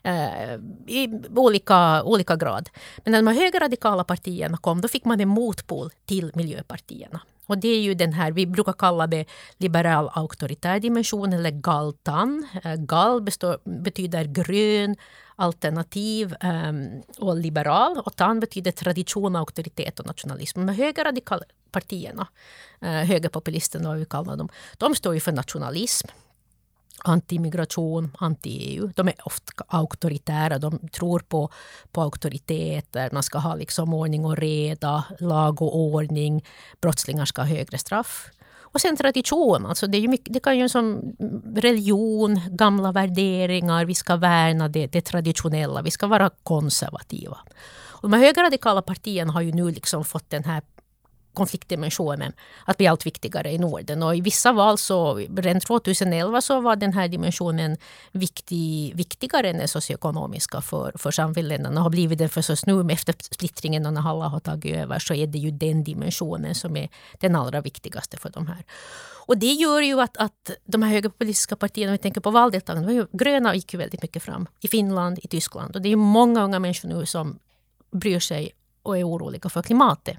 eh, 0.03 0.53
i 0.87 1.21
olika, 1.35 2.03
olika 2.03 2.35
grad. 2.35 2.69
Men 2.97 3.11
när 3.11 3.21
de 3.21 3.39
högerradikala 3.41 4.03
partierna 4.03 4.57
kom, 4.57 4.81
då 4.81 4.87
fick 4.87 5.05
man 5.05 5.19
en 5.19 5.27
motpol 5.27 5.89
till 6.05 6.31
miljöpartierna. 6.35 7.21
Och 7.47 7.57
det 7.57 7.67
är 7.67 7.79
ju 7.79 7.93
den 7.93 8.13
här, 8.13 8.31
vi 8.31 8.45
brukar 8.45 8.73
kalla 8.73 9.07
det 9.07 9.25
liberal 9.57 10.09
auktoritär 10.13 10.79
dimension 10.79 11.33
eller 11.33 11.51
galtan. 11.51 12.47
Eh, 12.63 12.75
gal 12.75 13.21
består, 13.21 13.57
betyder 13.83 14.23
grön, 14.23 14.95
alternativ 15.37 16.35
um, 16.43 17.03
och 17.17 17.37
liberal. 17.37 17.97
Och 17.97 18.15
tan 18.15 18.39
betyder 18.39 18.71
tradition, 18.71 19.35
auktoritet 19.35 19.99
och 19.99 20.05
nationalism. 20.05 20.65
De 20.65 20.73
högerradikala 20.73 21.43
partierna, 21.71 22.27
uh, 22.83 22.89
högerpopulisterna 22.89 23.89
vad 23.89 23.97
vi 23.97 24.05
kallar 24.05 24.35
dem, 24.35 24.49
de 24.77 24.95
står 24.95 25.13
ju 25.13 25.19
för 25.19 25.31
nationalism 25.31 26.07
anti-immigration, 27.03 28.09
anti-EU. 28.19 28.91
De 28.95 29.07
är 29.07 29.27
ofta 29.27 29.63
auktoritära, 29.67 30.59
de 30.59 30.79
tror 30.89 31.19
på, 31.19 31.49
på 31.91 32.01
auktoriteter. 32.01 33.09
Man 33.11 33.23
ska 33.23 33.37
ha 33.37 33.55
liksom 33.55 33.93
ordning 33.93 34.25
och 34.25 34.37
reda, 34.37 35.03
lag 35.19 35.61
och 35.61 35.77
ordning. 35.77 36.45
Brottslingar 36.81 37.25
ska 37.25 37.41
ha 37.41 37.47
högre 37.49 37.77
straff. 37.77 38.29
Och 38.77 38.81
sen 38.81 38.97
tradition, 38.97 39.65
alltså 39.65 39.87
det, 39.87 39.97
är 39.97 40.07
mycket, 40.07 40.33
det 40.33 40.39
kan 40.39 40.57
ju 40.57 40.69
som 40.69 41.15
religion, 41.55 42.41
gamla 42.51 42.91
värderingar, 42.91 43.85
vi 43.85 43.95
ska 43.95 44.15
värna 44.15 44.67
det, 44.67 44.87
det 44.87 45.01
traditionella, 45.01 45.81
vi 45.81 45.91
ska 45.91 46.07
vara 46.07 46.29
konservativa. 46.43 47.37
Och 47.85 48.09
de 48.09 48.17
högerradikala 48.17 48.81
partierna 48.81 49.33
har 49.33 49.41
ju 49.41 49.51
nu 49.51 49.71
liksom 49.71 50.05
fått 50.05 50.29
den 50.29 50.43
här 50.43 50.61
konfliktdimensionen 51.37 52.33
att 52.65 52.77
bli 52.77 52.87
allt 52.87 53.05
viktigare 53.05 53.51
i 53.51 53.57
Norden. 53.57 54.03
Och 54.03 54.15
I 54.15 54.21
vissa 54.21 54.51
val, 54.53 54.77
så, 54.77 55.15
redan 55.15 55.61
2011, 55.61 56.41
så 56.41 56.61
var 56.61 56.75
den 56.75 56.93
här 56.93 57.07
dimensionen 57.07 57.77
viktig, 58.11 58.95
viktigare 58.95 59.49
än 59.49 59.57
den 59.57 59.67
socioekonomiska 59.67 60.61
för, 60.61 60.91
för 60.95 61.11
samhällena. 61.11 61.81
har 61.81 61.89
blivit 61.89 62.17
det 62.17 62.29
förstås 62.29 62.65
nu 62.65 62.93
efter 62.93 63.15
splittringen 63.19 63.85
och 63.85 63.93
när 63.93 64.09
alla 64.09 64.27
har 64.27 64.39
tagit 64.39 64.75
över 64.75 64.99
så 64.99 65.13
är 65.13 65.27
det 65.27 65.37
ju 65.37 65.51
den 65.51 65.83
dimensionen 65.83 66.55
som 66.55 66.77
är 66.77 66.89
den 67.19 67.35
allra 67.35 67.61
viktigaste 67.61 68.17
för 68.17 68.29
de 68.29 68.47
här. 68.47 68.63
Och 69.27 69.37
det 69.37 69.53
gör 69.53 69.81
ju 69.81 70.01
att, 70.01 70.17
att 70.17 70.51
de 70.65 70.83
här 70.83 70.89
högerpopulistiska 70.89 71.55
partierna, 71.55 71.91
om 71.91 71.93
vi 71.93 71.97
tänker 71.97 72.21
på 72.21 72.31
valdeltagandet, 72.31 73.11
gröna 73.11 73.55
gick 73.55 73.73
ju 73.73 73.79
väldigt 73.79 74.01
mycket 74.01 74.23
fram 74.23 74.47
i 74.61 74.67
Finland, 74.67 75.19
i 75.23 75.27
Tyskland. 75.27 75.75
Och 75.75 75.81
det 75.81 75.91
är 75.91 75.95
många 75.95 76.43
unga 76.43 76.59
människor 76.59 76.89
nu 76.89 77.05
som 77.05 77.39
bryr 77.91 78.19
sig 78.19 78.51
och 78.83 78.97
är 78.97 79.03
oroliga 79.03 79.49
för 79.49 79.61
klimatet. 79.61 80.17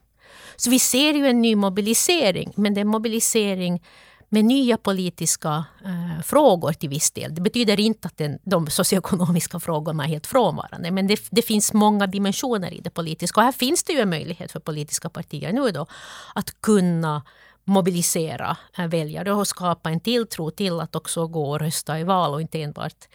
Så 0.56 0.70
vi 0.70 0.78
ser 0.78 1.14
ju 1.14 1.26
en 1.26 1.42
ny 1.42 1.56
mobilisering, 1.56 2.52
men 2.56 2.74
det 2.74 2.78
är 2.78 2.82
en 2.82 2.88
mobilisering 2.88 3.82
med 4.28 4.44
nya 4.44 4.76
politiska 4.76 5.64
eh, 5.84 6.22
frågor 6.22 6.72
till 6.72 6.88
viss 6.88 7.10
del. 7.10 7.34
Det 7.34 7.40
betyder 7.40 7.80
inte 7.80 8.08
att 8.08 8.16
den, 8.16 8.38
de 8.44 8.66
socioekonomiska 8.70 9.60
frågorna 9.60 10.04
är 10.04 10.08
helt 10.08 10.26
frånvarande, 10.26 10.90
men 10.90 11.06
det, 11.06 11.20
det, 11.30 11.42
finns 11.42 11.72
många 11.72 12.06
dimensioner 12.06 12.74
i 12.74 12.80
det 12.80 12.90
politiska. 12.90 13.40
Och 13.40 13.44
här 13.44 13.52
finns 13.52 13.84
det 13.84 13.92
ju 13.92 14.00
en 14.00 14.10
möjlighet 14.10 14.52
för 14.52 14.60
politiska 14.60 15.08
partier 15.08 15.52
nu 15.52 15.70
då 15.70 15.86
att 16.34 16.60
kunna 16.60 17.22
mobilisera 17.64 18.56
eh, 18.78 18.86
väljare 18.86 19.32
och 19.32 19.46
skapa 19.46 19.90
en 19.90 20.00
tilltro 20.00 20.50
till 20.50 20.80
att 20.80 20.96
också 20.96 21.26
gå 21.26 21.50
och 21.50 21.60
rösta 21.60 22.00
i 22.00 22.04
val 22.04 22.34
och 22.34 22.40
inte 22.40 22.62
enbart 22.62 23.08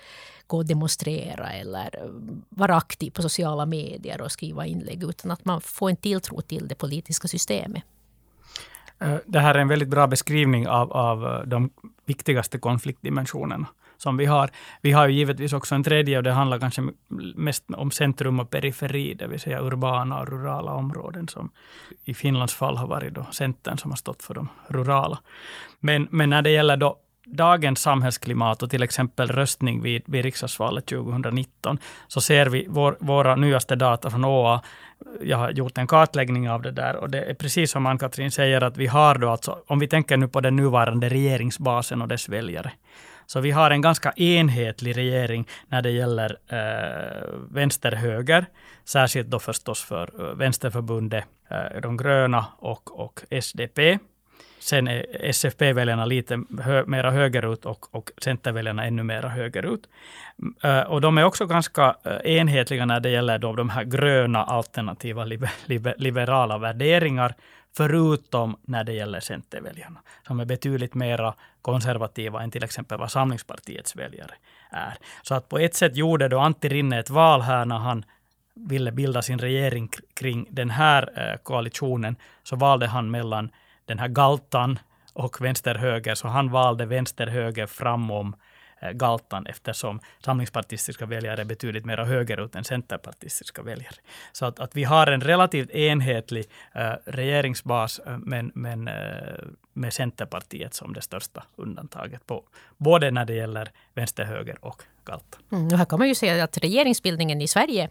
gå 0.48 0.58
och 0.58 0.66
demonstrera 0.66 1.52
eller 1.52 1.90
eh, 1.94 2.10
vara 2.50 2.76
aktiv 2.76 3.12
på 3.12 3.22
sociala 3.22 3.66
medier 3.66 4.22
och 4.22 4.32
skriva 4.32 4.66
inlägg, 4.66 5.04
utan 5.04 5.32
att 5.32 5.46
man 5.46 5.62
får 5.62 5.90
en 5.90 5.96
tilltro 5.96 6.42
till 6.42 6.68
det 6.68 6.76
politiska 6.76 7.28
systemet. 7.28 7.84
Eh, 9.00 9.16
det 9.26 9.40
här 9.40 9.56
är 9.56 9.60
en 9.60 9.68
väldigt 9.68 9.90
bra 9.90 10.08
beskrivning 10.08 10.68
av, 10.68 10.94
av 10.94 11.26
eh, 11.26 11.42
de 11.42 11.70
viktigaste 12.06 12.60
konfliktdimensionerna 12.60 13.68
som 13.98 14.18
vi 14.18 14.26
har. 14.26 14.50
Vi 14.82 14.92
har 14.92 15.08
ju 15.08 15.14
givetvis 15.14 15.54
också 15.54 15.76
en 15.76 15.84
tredje 15.84 16.18
och 16.18 16.24
det 16.24 16.32
handlar 16.32 16.60
kanske 16.60 16.82
mest 17.36 17.64
om 17.78 17.92
centrum 17.92 18.40
och 18.40 18.50
periferi, 18.50 19.14
det 19.14 19.28
vill 19.28 19.40
säga 19.40 19.62
urbana 19.62 20.20
och 20.20 20.28
rurala 20.28 20.72
områden 20.72 21.28
som 21.28 21.50
i 22.04 22.14
Finlands 22.14 22.54
fall 22.54 22.78
har 22.78 22.88
varit 22.88 23.14
då 23.14 23.26
Centern 23.32 23.78
som 23.78 23.92
har 23.92 23.96
stått 23.96 24.24
för 24.24 24.34
de 24.34 24.50
rurala. 24.68 25.20
Men, 25.80 26.08
men 26.12 26.30
när 26.30 26.42
det 26.42 26.50
gäller 26.50 26.78
då 26.78 26.98
dagens 27.26 27.82
samhällsklimat 27.82 28.64
och 28.64 28.70
till 28.70 28.84
exempel 28.84 29.28
röstning 29.28 29.82
vid, 29.82 30.04
vid 30.06 30.24
riksdagsvalet 30.24 30.86
2019, 30.86 31.78
så 32.08 32.22
ser 32.22 32.46
vi 32.46 32.66
vår, 32.70 32.98
våra 33.00 33.36
nyaste 33.36 33.76
data 33.76 34.10
från 34.10 34.26
ÅA. 34.26 34.62
Jag 35.22 35.38
har 35.38 35.52
gjort 35.52 35.78
en 35.78 35.88
kartläggning 35.88 36.50
av 36.50 36.62
det 36.62 36.72
där 36.72 36.96
och 36.96 37.10
det 37.10 37.22
är 37.24 37.34
precis 37.34 37.72
som 37.72 37.86
Ann-Katrin 37.86 38.32
säger 38.32 38.62
att 38.62 38.78
vi 38.78 38.88
har 38.88 39.16
då 39.16 39.30
alltså, 39.30 39.60
om 39.68 39.80
vi 39.80 39.88
tänker 39.88 40.18
nu 40.18 40.28
på 40.28 40.42
den 40.42 40.56
nuvarande 40.56 41.10
regeringsbasen 41.10 42.02
och 42.02 42.08
dess 42.08 42.30
väljare, 42.30 42.72
så 43.26 43.40
vi 43.40 43.52
har 43.52 43.72
en 43.72 43.82
ganska 43.82 44.12
enhetlig 44.12 44.98
regering 44.98 45.48
när 45.68 45.82
det 45.82 45.92
gäller 45.92 46.38
eh, 46.48 47.30
vänster-höger, 47.50 48.46
särskilt 48.86 49.30
då 49.30 49.40
förstås 49.40 49.84
för 49.84 50.10
eh, 50.20 50.36
Vänsterförbundet, 50.36 51.26
eh, 51.50 51.82
de 51.82 51.98
gröna 51.98 52.46
och, 52.58 53.00
och 53.00 53.22
SDP. 53.30 54.00
Sen 54.64 54.88
är 54.88 55.06
SFP-väljarna 55.30 56.06
lite 56.06 56.44
hö, 56.62 56.84
mera 56.88 57.12
högerut 57.12 57.66
och, 57.66 57.96
och 57.96 58.12
Centerväljarna 58.18 58.86
ännu 58.86 59.04
mera 59.04 59.30
högerut. 59.30 59.90
Uh, 60.66 60.80
och 60.80 61.02
de 61.02 61.18
är 61.18 61.24
också 61.24 61.46
ganska 61.46 61.96
enhetliga 62.24 62.86
när 62.86 63.00
det 63.00 63.10
gäller 63.10 63.38
då 63.38 63.54
de 63.54 63.70
här 63.70 63.84
gröna 63.84 64.44
alternativa 64.44 65.26
liber, 65.26 65.52
liber, 65.66 65.96
liberala 65.98 66.58
värderingar, 66.58 67.36
förutom 67.78 68.58
när 68.62 68.84
det 68.84 68.94
gäller 68.94 69.20
Centerväljarna, 69.20 70.00
som 70.28 70.40
är 70.40 70.46
betydligt 70.46 70.94
mera 70.94 71.34
konservativa 71.62 72.44
än 72.44 72.52
till 72.52 72.64
exempel 72.64 73.00
vad 73.00 73.12
Samlingspartiets 73.12 73.96
väljare 73.96 74.34
är. 74.72 74.94
Så 75.22 75.36
att 75.36 75.50
på 75.50 75.58
ett 75.58 75.76
sätt 75.76 75.96
gjorde 75.96 76.28
då 76.28 76.40
Antti 76.40 76.70
Rinne 76.70 77.00
ett 77.00 77.10
val 77.10 77.42
här 77.42 77.66
när 77.66 77.78
han 77.78 78.06
ville 78.56 78.92
bilda 78.92 79.22
sin 79.22 79.40
regering 79.40 79.90
kring 80.14 80.48
den 80.50 80.70
här 80.70 81.38
koalitionen, 81.44 82.16
så 82.44 82.56
valde 82.56 82.88
han 82.88 83.12
mellan 83.12 83.50
den 83.86 84.00
här 84.00 84.08
galtan 84.08 84.80
och 85.14 85.42
vänster-höger, 85.42 86.16
så 86.16 86.28
han 86.28 86.52
valde 86.52 86.86
vänster-höger 86.86 87.68
framom 87.68 88.36
eh, 88.82 88.92
galtan 88.92 89.48
eftersom 89.48 90.00
samlingspartistiska 90.26 91.06
väljare 91.06 91.42
är 91.42 91.46
betydligt 91.46 91.86
mer 91.86 91.98
högerut 91.98 92.56
än 92.56 92.64
centerpartistiska 92.64 93.62
väljare. 93.62 93.96
Så 94.32 94.46
att, 94.46 94.60
att 94.60 94.76
vi 94.76 94.84
har 94.84 95.08
en 95.08 95.22
relativt 95.22 95.72
enhetlig 95.72 96.46
uh, 96.76 96.94
regeringsbas, 97.06 98.00
eh, 98.00 98.18
men, 98.18 98.52
men 98.56 98.88
uh, 98.88 98.94
med 99.74 99.94
Centerpartiet 99.94 100.74
som 100.74 100.94
det 100.94 101.02
största 101.02 101.44
undantaget, 101.56 102.28
på, 102.28 102.44
både 102.78 103.12
när 103.12 103.26
det 103.26 103.34
gäller 103.34 103.70
vänster-höger 103.94 104.58
och 104.62 104.84
galtan. 105.06 105.42
Mm, 105.52 105.78
här 105.78 105.86
kan 105.86 106.00
man 106.00 106.08
ju 106.08 106.16
säga 106.16 106.44
att 106.44 106.58
regeringsbildningen 106.58 107.42
i 107.42 107.48
Sverige 107.48 107.90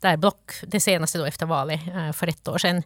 där 0.00 0.16
block, 0.16 0.52
det 0.66 0.80
senaste 0.80 1.18
då 1.18 1.24
efter 1.24 1.46
valet 1.46 1.80
eh, 1.88 2.12
för 2.12 2.26
ett 2.26 2.48
år 2.48 2.58
sedan, 2.58 2.82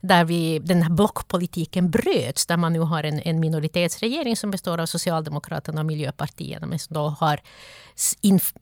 där 0.00 0.24
vi, 0.24 0.58
den 0.58 0.82
här 0.82 0.90
blockpolitiken 0.90 1.90
bröts, 1.90 2.46
där 2.46 2.56
man 2.56 2.72
nu 2.72 2.78
har 2.78 3.04
en, 3.04 3.20
en 3.20 3.40
minoritetsregering 3.40 4.36
som 4.36 4.50
består 4.50 4.80
av 4.80 4.86
Socialdemokraterna 4.86 5.80
och 5.80 5.86
Miljöpartiet, 5.86 6.62
men 6.66 6.78
som 6.78 6.94
då 6.94 7.08
har 7.08 7.40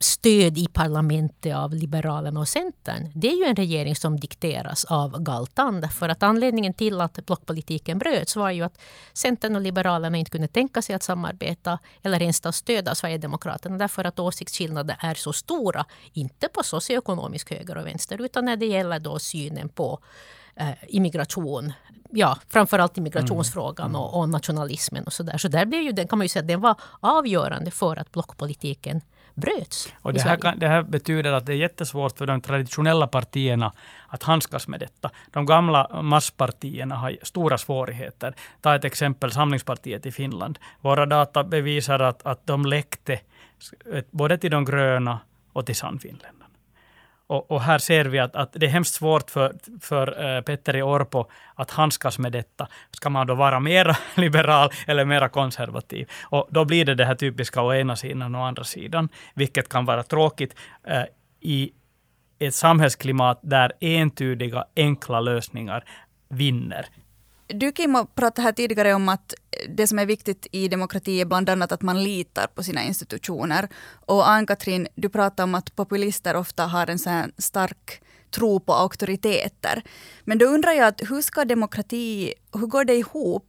stöd 0.00 0.58
i 0.58 0.68
parlamentet 0.72 1.56
av 1.56 1.74
Liberalerna 1.74 2.40
och 2.40 2.48
Centern. 2.48 3.12
Det 3.14 3.28
är 3.28 3.36
ju 3.36 3.44
en 3.44 3.56
regering 3.56 3.96
som 3.96 4.20
dikteras 4.20 4.84
av 4.84 5.22
Galtan. 5.22 5.88
För 5.88 6.08
att 6.08 6.22
anledningen 6.22 6.74
till 6.74 7.00
att 7.00 7.26
blockpolitiken 7.26 7.98
bröts 7.98 8.36
var 8.36 8.50
ju 8.50 8.62
att 8.62 8.80
Centern 9.12 9.56
och 9.56 9.62
Liberalerna 9.62 10.16
inte 10.16 10.30
kunde 10.30 10.48
tänka 10.48 10.82
sig 10.82 10.94
att 10.94 11.02
samarbeta 11.02 11.78
eller 12.02 12.22
ens 12.22 12.40
ta 12.40 12.52
stöd 12.52 12.88
av 12.88 12.94
Sverigedemokraterna 12.94 13.78
därför 13.78 14.04
att 14.04 14.18
åsiktsskillnader 14.60 14.96
är 15.00 15.14
så 15.14 15.32
stora. 15.32 15.84
Inte 16.12 16.48
på 16.48 16.62
socioekonomisk 16.62 17.50
höger 17.50 17.78
och 17.78 17.86
vänster 17.86 18.20
utan 18.20 18.44
när 18.44 18.56
det 18.56 18.66
gäller 18.66 19.00
då 19.00 19.18
synen 19.18 19.68
på 19.68 19.98
eh, 20.56 20.70
immigration, 20.88 21.72
ja, 22.12 22.36
framförallt 22.48 22.98
immigrationsfrågan 22.98 23.90
mm. 23.90 24.00
och, 24.00 24.18
och, 24.18 24.28
nationalismen 24.28 25.04
och 25.04 25.12
så 25.12 25.22
där. 25.22 25.38
Så 25.38 25.48
där 25.48 25.66
blev 25.66 25.82
ju 25.82 25.92
den, 25.92 26.08
kan 26.08 26.18
man 26.18 26.24
ju 26.24 26.28
säga, 26.28 26.42
den 26.42 26.60
var 26.60 26.74
avgörande 27.00 27.70
för 27.70 27.98
att 27.98 28.12
blockpolitiken 28.12 29.00
bröts. 29.34 29.88
Och 30.02 30.12
det, 30.12 30.22
här 30.22 30.36
kan, 30.36 30.58
det 30.58 30.68
här 30.68 30.82
betyder 30.82 31.32
att 31.32 31.46
det 31.46 31.52
är 31.52 31.56
jättesvårt 31.56 32.18
för 32.18 32.26
de 32.26 32.40
traditionella 32.40 33.06
partierna 33.06 33.72
att 34.08 34.22
handskas 34.22 34.68
med 34.68 34.80
detta. 34.80 35.10
De 35.32 35.46
gamla 35.46 36.02
masspartierna 36.02 36.96
har 36.96 37.16
stora 37.22 37.58
svårigheter. 37.58 38.34
Ta 38.60 38.74
ett 38.74 38.84
exempel, 38.84 39.32
Samlingspartiet 39.32 40.06
i 40.06 40.12
Finland. 40.12 40.58
Våra 40.80 41.06
data 41.06 41.44
bevisar 41.44 41.98
att, 41.98 42.26
att 42.26 42.46
de 42.46 42.66
läckte 42.66 43.20
både 44.10 44.38
till 44.38 44.50
de 44.50 44.64
gröna 44.64 45.20
och 45.52 45.66
till 45.66 45.76
Sannfinländarna. 45.76 46.40
Och, 47.26 47.50
och, 47.50 47.62
här 47.62 47.78
ser 47.78 48.04
vi 48.04 48.18
att, 48.18 48.36
att, 48.36 48.52
det 48.52 48.66
är 48.66 48.70
hemskt 48.70 48.94
svårt 48.94 49.30
för, 49.30 49.54
för 49.80 50.36
äh, 50.36 50.42
Petteri 50.42 50.82
Orpo 50.82 51.24
att 51.54 51.70
handskas 51.70 52.18
med 52.18 52.32
detta. 52.32 52.68
Ska 52.90 53.10
man 53.10 53.26
då 53.26 53.34
vara 53.34 53.60
mera 53.60 53.96
liberal 54.14 54.70
eller 54.86 55.04
mera 55.04 55.28
konservativ? 55.28 56.10
Och 56.22 56.48
då 56.50 56.64
blir 56.64 56.84
det 56.84 56.94
det 56.94 57.04
här 57.04 57.14
typiska 57.14 57.62
å 57.62 57.74
ena 57.74 57.96
sidan 57.96 58.34
och 58.34 58.40
å 58.40 58.44
andra 58.44 58.64
sidan, 58.64 59.08
vilket 59.34 59.68
kan 59.68 59.84
vara 59.84 60.02
tråkigt. 60.02 60.54
äh, 60.84 61.02
I 61.40 61.72
ett 62.38 62.54
samhällsklimat 62.54 63.40
där 63.42 63.72
entydiga, 63.80 64.64
enkla 64.76 65.20
lösningar 65.20 65.84
vinner. 66.28 66.86
Du 67.54 67.72
Kim 67.72 68.06
pratade 68.14 68.42
här 68.42 68.52
tidigare 68.52 68.94
om 68.94 69.08
att 69.08 69.34
det 69.68 69.86
som 69.86 69.98
är 69.98 70.06
viktigt 70.06 70.46
i 70.52 70.68
demokrati 70.68 71.20
är 71.20 71.24
bland 71.24 71.48
annat 71.48 71.72
att 71.72 71.82
man 71.82 72.04
litar 72.04 72.46
på 72.46 72.62
sina 72.62 72.82
institutioner. 72.82 73.68
Och 74.06 74.28
Ann-Katrin, 74.28 74.88
du 74.94 75.08
pratade 75.08 75.44
om 75.44 75.54
att 75.54 75.76
populister 75.76 76.36
ofta 76.36 76.66
har 76.66 76.90
en 76.90 76.98
så 76.98 77.24
stark 77.38 78.02
tro 78.30 78.60
på 78.60 78.72
auktoriteter. 78.72 79.82
Men 80.24 80.38
då 80.38 80.46
undrar 80.46 80.72
jag 80.72 80.88
att 80.88 81.00
hur 81.10 81.22
ska 81.22 81.44
demokrati, 81.44 82.34
hur 82.52 82.66
går 82.66 82.84
det 82.84 82.94
ihop 82.94 83.46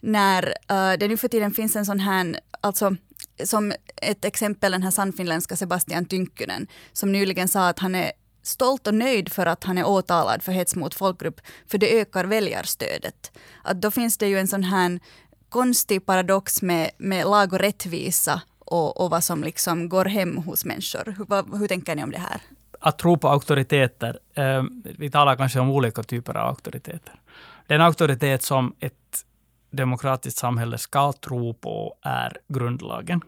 när 0.00 0.44
uh, 0.44 0.98
det 0.98 1.08
nu 1.08 1.16
för 1.16 1.28
tiden 1.28 1.50
finns 1.50 1.76
en 1.76 1.86
sån 1.86 2.00
här, 2.00 2.40
alltså 2.60 2.96
som 3.44 3.72
ett 3.96 4.24
exempel 4.24 4.72
den 4.72 4.82
här 4.82 4.90
sannfinländska 4.90 5.56
Sebastian 5.56 6.04
Tynkkynen 6.04 6.66
som 6.92 7.12
nyligen 7.12 7.48
sa 7.48 7.68
att 7.68 7.78
han 7.78 7.94
är 7.94 8.12
stolt 8.42 8.86
och 8.86 8.94
nöjd 8.94 9.32
för 9.32 9.46
att 9.46 9.64
han 9.64 9.78
är 9.78 9.86
åtalad 9.86 10.42
för 10.42 10.52
hets 10.52 10.76
mot 10.76 10.94
folkgrupp, 10.94 11.40
för 11.66 11.78
det 11.78 12.00
ökar 12.00 12.24
väljarstödet. 12.24 13.38
Att 13.64 13.82
då 13.82 13.90
finns 13.90 14.18
det 14.18 14.28
ju 14.28 14.38
en 14.38 14.48
sån 14.48 14.62
här 14.62 15.00
konstig 15.48 16.06
paradox 16.06 16.62
med, 16.62 16.90
med 16.98 17.26
lag 17.26 17.52
och 17.52 17.58
rättvisa 17.58 18.42
och, 18.58 19.00
och 19.00 19.10
vad 19.10 19.24
som 19.24 19.44
liksom 19.44 19.88
går 19.88 20.04
hem 20.04 20.36
hos 20.36 20.64
människor. 20.64 21.14
Hur, 21.18 21.24
vad, 21.24 21.58
hur 21.58 21.68
tänker 21.68 21.94
ni 21.94 22.04
om 22.04 22.10
det 22.10 22.18
här? 22.18 22.40
Att 22.80 22.98
tro 22.98 23.16
på 23.16 23.28
auktoriteter. 23.28 24.18
Eh, 24.34 24.62
vi 24.82 25.10
talar 25.10 25.36
kanske 25.36 25.60
om 25.60 25.70
olika 25.70 26.02
typer 26.02 26.36
av 26.36 26.48
auktoriteter. 26.48 27.20
Den 27.66 27.80
auktoritet 27.80 28.42
som 28.42 28.74
ett 28.80 29.24
demokratiskt 29.70 30.38
samhälle 30.38 30.78
ska 30.78 31.12
tro 31.12 31.54
på 31.54 31.94
är 32.02 32.38
grundlagen. 32.48 33.20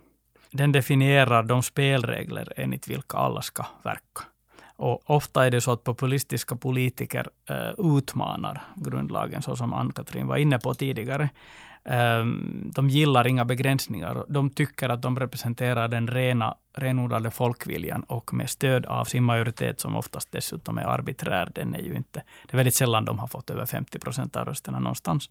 Den 0.50 0.72
definierar 0.72 1.42
de 1.42 1.62
spelregler 1.62 2.52
enligt 2.56 2.88
vilka 2.88 3.16
alla 3.16 3.42
ska 3.42 3.66
verka. 3.82 4.22
Och 4.76 5.10
ofta 5.10 5.46
är 5.46 5.50
det 5.50 5.60
så 5.60 5.72
att 5.72 5.84
populistiska 5.84 6.56
politiker 6.56 7.28
uh, 7.50 7.96
utmanar 7.96 8.62
grundlagen, 8.74 9.42
så 9.42 9.56
som 9.56 9.72
Ann-Katrin 9.72 10.26
var 10.26 10.36
inne 10.36 10.58
på 10.58 10.74
tidigare. 10.74 11.28
Um, 11.88 12.70
de 12.74 12.88
gillar 12.88 13.26
inga 13.26 13.44
begränsningar. 13.44 14.24
De 14.28 14.50
tycker 14.50 14.88
att 14.88 15.02
de 15.02 15.18
representerar 15.18 15.88
den 15.88 16.08
rena, 16.08 16.54
renodlade 16.74 17.30
folkviljan 17.30 18.02
och 18.02 18.34
med 18.34 18.50
stöd 18.50 18.86
av 18.86 19.04
sin 19.04 19.24
majoritet, 19.24 19.80
som 19.80 19.96
oftast 19.96 20.32
dessutom 20.32 20.78
är 20.78 20.82
arbiträr, 20.82 21.50
den 21.54 21.74
är 21.74 21.80
ju 21.80 21.94
inte... 21.94 22.22
Det 22.46 22.54
är 22.54 22.56
väldigt 22.56 22.74
sällan 22.74 23.04
de 23.04 23.18
har 23.18 23.26
fått 23.26 23.50
över 23.50 23.66
50 23.66 23.98
procent 23.98 24.36
av 24.36 24.44
rösterna 24.44 24.78
någonstans. 24.78 25.30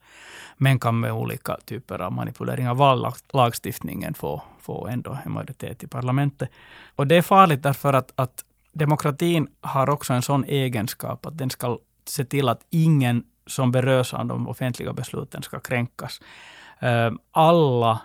Men 0.58 0.80
kan 0.80 1.00
med 1.00 1.12
olika 1.12 1.58
typer 1.66 2.00
av 2.00 2.12
manipulering 2.12 2.70
av 2.70 2.78
vallagstiftningen 2.78 4.14
få, 4.14 4.42
få 4.60 4.88
ändå 4.88 5.18
en 5.26 5.32
majoritet 5.32 5.84
i 5.84 5.88
parlamentet. 5.88 6.50
Och 6.96 7.08
det 7.08 7.16
är 7.16 7.22
farligt 7.22 7.64
därför 7.64 7.94
att, 7.94 8.12
att 8.16 8.44
demokratin 8.74 9.48
har 9.62 9.90
också 9.90 10.14
en 10.14 10.22
sån 10.22 10.44
egenskap 10.44 11.26
att 11.26 11.38
den 11.38 11.50
ska 11.50 11.80
se 12.06 12.26
till 12.26 12.50
att 12.50 12.66
ingen 12.70 13.24
som 13.48 13.72
berörs 13.72 14.14
av 14.14 14.26
de 14.26 14.48
offentliga 14.48 14.94
besluten 14.94 15.44
ska 15.44 15.60
kränkas. 15.60 16.22
Ehm, 16.80 17.20
alla 17.32 18.02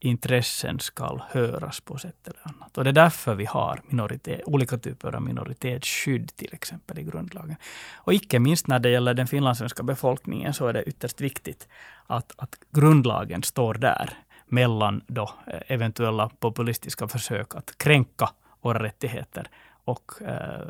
intressen 0.00 0.80
ska 0.80 1.20
höras 1.30 1.80
på 1.80 1.98
sätt 1.98 2.28
eller 2.28 2.40
annat. 2.42 2.78
Och 2.78 2.84
det 2.84 2.90
är 2.90 2.92
därför 2.92 3.34
vi 3.34 3.44
har 3.44 3.80
minoritet, 3.88 4.40
olika 4.46 4.78
typer 4.78 5.14
av 5.14 5.22
minoritetsskydd 5.22 6.36
till 6.36 6.54
exempel 6.54 6.98
i 6.98 7.02
grundlagen. 7.02 7.56
Och 7.94 8.14
icke 8.14 8.38
minst 8.38 8.66
när 8.66 8.78
det 8.78 8.90
gäller 8.90 9.14
den 9.14 9.26
finlandssvenska 9.26 9.82
befolkningen 9.82 10.54
så 10.54 10.66
är 10.66 10.72
det 10.72 10.82
ytterst 10.82 11.20
viktigt 11.20 11.68
att, 12.06 12.32
att 12.36 12.56
grundlagen 12.70 13.42
står 13.42 13.74
där 13.74 14.10
mellan 14.46 15.02
då 15.06 15.30
eh, 15.46 15.60
eventuella 15.66 16.28
populistiska 16.28 17.08
försök 17.08 17.54
att 17.54 17.78
kränka 17.78 18.30
våra 18.60 18.82
rättigheter 18.82 19.48
och 19.84 20.22
eh, 20.22 20.66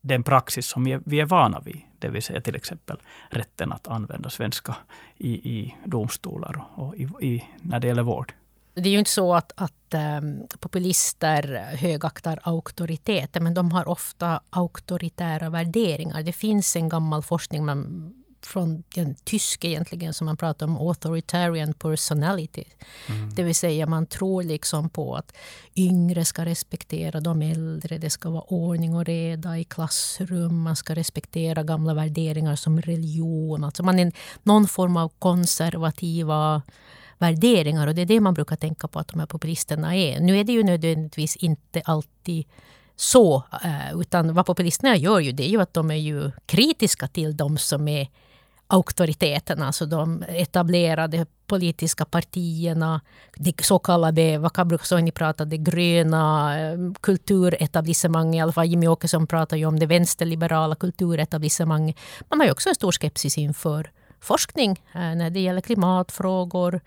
den 0.00 0.22
praxis 0.22 0.66
som 0.66 0.84
vi 0.84 0.92
är, 0.92 1.00
vi 1.04 1.20
är 1.20 1.26
vana 1.26 1.60
vid. 1.60 1.80
Det 1.98 2.08
vill 2.08 2.22
säga 2.22 2.40
till 2.40 2.56
exempel 2.56 2.96
rätten 3.30 3.72
att 3.72 3.88
använda 3.88 4.30
svenska 4.30 4.76
i, 5.16 5.30
i 5.30 5.74
domstolar 5.84 6.64
och 6.74 6.96
i, 6.96 7.08
i, 7.20 7.44
när 7.62 7.80
det 7.80 7.86
gäller 7.86 8.02
vård. 8.02 8.32
Det 8.74 8.88
är 8.88 8.92
ju 8.92 8.98
inte 8.98 9.10
så 9.10 9.34
att, 9.34 9.52
att 9.56 9.94
um, 9.94 10.46
populister 10.58 11.74
högaktar 11.76 12.40
auktoriteter, 12.42 13.40
men 13.40 13.54
de 13.54 13.72
har 13.72 13.88
ofta 13.88 14.40
auktoritära 14.50 15.50
värderingar. 15.50 16.22
Det 16.22 16.32
finns 16.32 16.76
en 16.76 16.88
gammal 16.88 17.22
forskning 17.22 17.64
man 17.64 18.14
från 18.46 18.82
den 18.94 19.14
tyska 19.14 19.68
egentligen 19.68 20.14
som 20.14 20.24
man 20.24 20.36
pratar 20.36 20.66
om 20.66 20.76
authoritarian 20.76 21.74
personality. 21.74 22.64
Mm. 23.08 23.34
Det 23.34 23.42
vill 23.42 23.54
säga 23.54 23.86
man 23.86 24.06
tror 24.06 24.42
liksom 24.42 24.90
på 24.90 25.14
att 25.16 25.32
yngre 25.76 26.24
ska 26.24 26.44
respektera 26.44 27.20
de 27.20 27.42
äldre. 27.42 27.98
Det 27.98 28.10
ska 28.10 28.30
vara 28.30 28.42
ordning 28.42 28.94
och 28.94 29.04
reda 29.04 29.58
i 29.58 29.64
klassrum. 29.64 30.62
Man 30.62 30.76
ska 30.76 30.94
respektera 30.94 31.62
gamla 31.62 31.94
värderingar 31.94 32.56
som 32.56 32.80
religion. 32.80 33.64
Alltså 33.64 33.82
man 33.82 33.98
är 33.98 34.12
någon 34.42 34.68
form 34.68 34.96
av 34.96 35.12
konservativa 35.18 36.62
värderingar. 37.18 37.86
Och 37.86 37.94
det 37.94 38.02
är 38.02 38.06
det 38.06 38.20
man 38.20 38.34
brukar 38.34 38.56
tänka 38.56 38.88
på 38.88 38.98
att 38.98 39.08
de 39.08 39.20
här 39.20 39.26
populisterna 39.26 39.96
är. 39.96 40.20
Nu 40.20 40.38
är 40.38 40.44
det 40.44 40.52
ju 40.52 40.62
nödvändigtvis 40.62 41.36
inte 41.36 41.82
alltid 41.84 42.46
så. 42.96 43.44
Eh, 43.64 44.00
utan 44.00 44.34
vad 44.34 44.46
populisterna 44.46 44.96
gör 44.96 45.20
ju, 45.20 45.32
det 45.32 45.44
är 45.44 45.48
ju 45.48 45.60
att 45.60 45.74
de 45.74 45.90
är 45.90 45.94
ju 45.94 46.30
kritiska 46.46 47.08
till 47.08 47.36
de 47.36 47.58
som 47.58 47.88
är 47.88 48.08
auktoriteterna, 48.68 49.66
alltså 49.66 49.86
de 49.86 50.24
etablerade 50.28 51.26
politiska 51.46 52.04
partierna, 52.04 53.00
de 53.36 53.54
så 53.62 53.78
kallade, 53.78 54.38
vad 54.38 54.66
brukar 54.68 55.02
ni 55.02 55.12
prata, 55.12 55.44
det 55.44 55.56
gröna 55.56 56.54
eh, 56.60 56.78
kulturetablissemanget, 57.00 58.38
i 58.38 58.40
alla 58.40 58.52
fall 58.52 58.66
Jimmy 58.66 58.88
Åkesson 58.88 59.26
pratar 59.26 59.56
ju 59.56 59.66
om 59.66 59.78
det 59.78 59.86
vänsterliberala 59.86 60.74
kulturetablissemanget. 60.74 61.96
Man 62.28 62.40
har 62.40 62.46
ju 62.46 62.52
också 62.52 62.68
en 62.68 62.74
stor 62.74 62.92
skepsis 62.92 63.38
inför 63.38 63.90
forskning 64.20 64.70
eh, 64.92 65.00
när 65.00 65.30
det 65.30 65.40
gäller 65.40 65.60
klimatfrågor, 65.60 66.80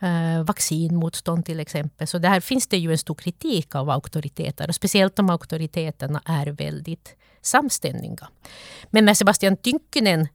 eh, 0.00 0.44
vaccinmotstånd 0.44 1.44
till 1.46 1.60
exempel. 1.60 2.06
Så 2.06 2.18
där 2.18 2.40
finns 2.40 2.66
det 2.66 2.76
ju 2.76 2.92
en 2.92 2.98
stor 2.98 3.14
kritik 3.14 3.74
av 3.74 3.90
auktoriteter, 3.90 4.68
och 4.68 4.74
speciellt 4.74 5.18
om 5.18 5.30
auktoriteterna 5.30 6.22
är 6.24 6.46
väldigt 6.46 7.16
samstämmiga. 7.42 8.28
Men 8.90 9.04
när 9.04 9.14
Sebastian 9.14 9.56
Tynkkynen 9.56 10.28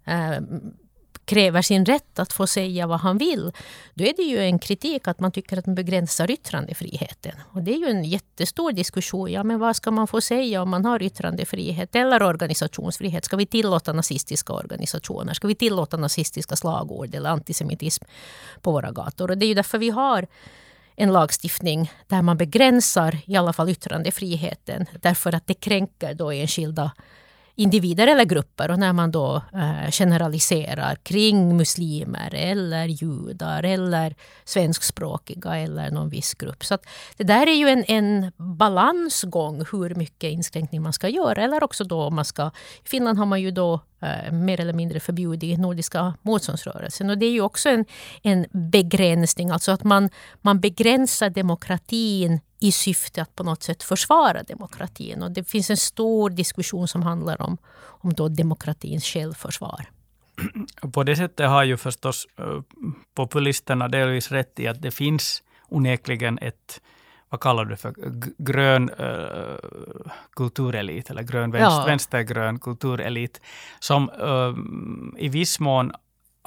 kräver 1.27 1.61
sin 1.61 1.85
rätt 1.85 2.19
att 2.19 2.33
få 2.33 2.47
säga 2.47 2.87
vad 2.87 2.99
han 2.99 3.17
vill, 3.17 3.51
då 3.93 4.03
är 4.03 4.13
det 4.17 4.23
ju 4.23 4.37
en 4.37 4.59
kritik 4.59 5.07
att 5.07 5.19
man 5.19 5.31
tycker 5.31 5.57
att 5.57 5.65
man 5.65 5.75
begränsar 5.75 6.31
yttrandefriheten. 6.31 7.31
Och 7.51 7.61
det 7.61 7.73
är 7.73 7.77
ju 7.77 7.85
en 7.85 8.03
jättestor 8.03 8.71
diskussion. 8.71 9.31
Ja, 9.31 9.43
men 9.43 9.59
vad 9.59 9.75
ska 9.75 9.91
man 9.91 10.07
få 10.07 10.21
säga 10.21 10.61
om 10.61 10.69
man 10.69 10.85
har 10.85 11.03
yttrandefrihet 11.03 11.95
eller 11.95 12.23
organisationsfrihet? 12.23 13.25
Ska 13.25 13.37
vi 13.37 13.45
tillåta 13.45 13.93
nazistiska 13.93 14.53
organisationer? 14.53 15.33
Ska 15.33 15.47
vi 15.47 15.55
tillåta 15.55 15.97
nazistiska 15.97 16.55
slagord 16.55 17.15
eller 17.15 17.29
antisemitism 17.29 18.03
på 18.61 18.71
våra 18.71 18.91
gator? 18.91 19.31
Och 19.31 19.37
det 19.37 19.45
är 19.45 19.47
ju 19.47 19.53
därför 19.53 19.77
vi 19.77 19.89
har 19.89 20.27
en 20.95 21.13
lagstiftning 21.13 21.91
där 22.07 22.21
man 22.21 22.37
begränsar 22.37 23.17
i 23.25 23.35
alla 23.35 23.53
fall 23.53 23.69
yttrandefriheten 23.69 24.85
därför 25.01 25.35
att 25.35 25.47
det 25.47 25.53
kränker 25.53 26.13
då 26.13 26.31
enskilda 26.31 26.91
individer 27.57 28.07
eller 28.07 28.25
grupper. 28.25 28.71
Och 28.71 28.79
när 28.79 28.93
man 28.93 29.11
då 29.11 29.41
eh, 29.53 29.91
generaliserar 29.91 30.95
kring 30.95 31.57
muslimer 31.57 32.35
eller 32.35 32.85
judar 32.85 33.63
eller 33.63 34.15
svenskspråkiga 34.45 35.57
eller 35.57 35.91
någon 35.91 36.09
viss 36.09 36.33
grupp. 36.33 36.65
Så 36.65 36.77
det 37.17 37.23
där 37.23 37.47
är 37.47 37.55
ju 37.55 37.67
en, 37.67 37.83
en 37.87 38.31
balansgång 38.37 39.65
hur 39.71 39.95
mycket 39.95 40.31
inskränkning 40.31 40.81
man 40.81 40.93
ska 40.93 41.09
göra. 41.09 41.43
Eller 41.43 41.63
också 41.63 41.83
då 41.83 42.03
om 42.03 42.15
man 42.15 42.25
ska... 42.25 42.47
I 42.85 42.89
Finland 42.89 43.17
har 43.17 43.25
man 43.25 43.41
ju 43.41 43.51
då 43.51 43.81
eh, 44.01 44.31
mer 44.31 44.59
eller 44.59 44.73
mindre 44.73 44.99
förbjudit 44.99 45.59
Nordiska 45.59 46.13
motståndsrörelsen. 46.21 47.09
Och 47.09 47.17
det 47.17 47.25
är 47.25 47.31
ju 47.31 47.41
också 47.41 47.69
en, 47.69 47.85
en 48.23 48.45
begränsning, 48.51 49.49
alltså 49.49 49.71
att 49.71 49.83
man, 49.83 50.09
man 50.41 50.59
begränsar 50.59 51.29
demokratin 51.29 52.39
i 52.59 52.71
syfte 52.71 53.21
att 53.21 53.35
på 53.35 53.43
något 53.43 53.63
sätt 53.63 53.83
försvara 53.83 54.43
demokratin. 54.43 55.23
Och 55.23 55.31
det 55.31 55.43
finns 55.43 55.69
en 55.69 55.77
stor 55.77 56.29
diskussion 56.29 56.87
som 56.87 57.03
handlar 57.03 57.41
om, 57.41 57.57
om 57.85 58.13
då 58.13 58.27
demokratins 58.27 59.05
självförsvar. 59.05 59.85
På 60.93 61.03
det 61.03 61.15
sättet 61.15 61.49
har 61.49 61.63
ju 61.63 61.77
förstås 61.77 62.27
eh, 62.37 62.61
populisterna 63.15 63.87
delvis 63.87 64.31
rätt 64.31 64.59
i 64.59 64.67
att 64.67 64.81
det 64.81 64.91
finns 64.91 65.43
onekligen 65.69 66.39
ett 66.41 66.81
vad 67.29 67.39
kallar 67.39 67.65
du 67.65 67.69
det 67.69 67.77
för, 67.77 67.93
grön 68.37 68.89
uh, 68.89 69.57
kulturelit, 70.35 71.09
eller 71.09 71.23
grön 71.23 71.51
vänster, 71.51 71.79
ja. 71.79 71.85
vänstergrön 71.85 72.59
kulturelit, 72.59 73.41
som 73.79 74.09
uh, 74.09 74.55
i 75.17 75.29
viss 75.29 75.59
mån 75.59 75.91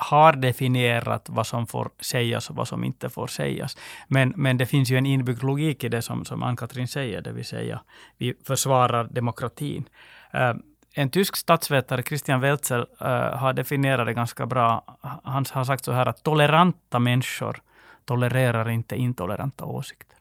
har 0.01 0.32
definierat 0.32 1.28
vad 1.28 1.46
som 1.46 1.66
får 1.66 1.90
sägas 2.01 2.51
och 2.51 2.57
vad 2.57 2.68
som 2.68 2.84
inte 2.84 3.09
får 3.09 3.26
sägas. 3.26 3.76
Men, 4.09 4.32
men 4.36 4.59
det 4.59 4.66
finns 4.66 4.90
ju 4.90 4.96
en 4.96 5.07
inbyggd 5.07 5.42
logik 5.42 5.84
i 5.84 5.88
det 5.88 6.03
som, 6.03 6.24
som 6.24 6.42
Ann-Katrin 6.42 6.88
säger, 6.88 7.22
det 7.22 7.32
vill 7.32 7.44
säga 7.44 7.80
vi 8.18 8.34
försvarar 8.46 9.05
demokratin. 9.05 9.88
Uh, 10.34 10.55
en 10.94 11.11
tysk 11.11 11.36
statsvetare, 11.36 12.03
Christian 12.03 12.40
Welzel, 12.40 12.80
uh, 12.80 13.09
eh, 13.09 13.36
har 13.36 13.53
definierat 13.53 14.07
det 14.07 14.14
ganska 14.14 14.46
bra. 14.46 14.98
Han 15.24 15.44
har 15.53 15.64
sagt 15.64 15.84
så 15.84 15.92
här 15.92 16.07
att 16.07 16.22
toleranta 16.22 16.98
människor 16.98 17.62
tolererar 18.05 18.68
inte 18.68 18.96
intoleranta 18.96 19.64
åsikter. 19.64 20.16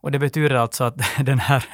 Och 0.00 0.10
det 0.10 0.18
betyder 0.18 0.54
alltså 0.54 0.84
att 0.84 0.96
den 1.24 1.38
här 1.38 1.64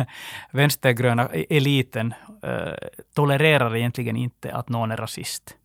vänstergröna 0.50 1.28
eliten 1.28 2.14
äh, 2.42 2.88
tolererar 3.14 3.76
egentligen 3.76 4.16
inte 4.16 4.54
att 4.54 4.68
någon 4.68 4.90
är 4.90 4.96
rasist. 4.96 5.56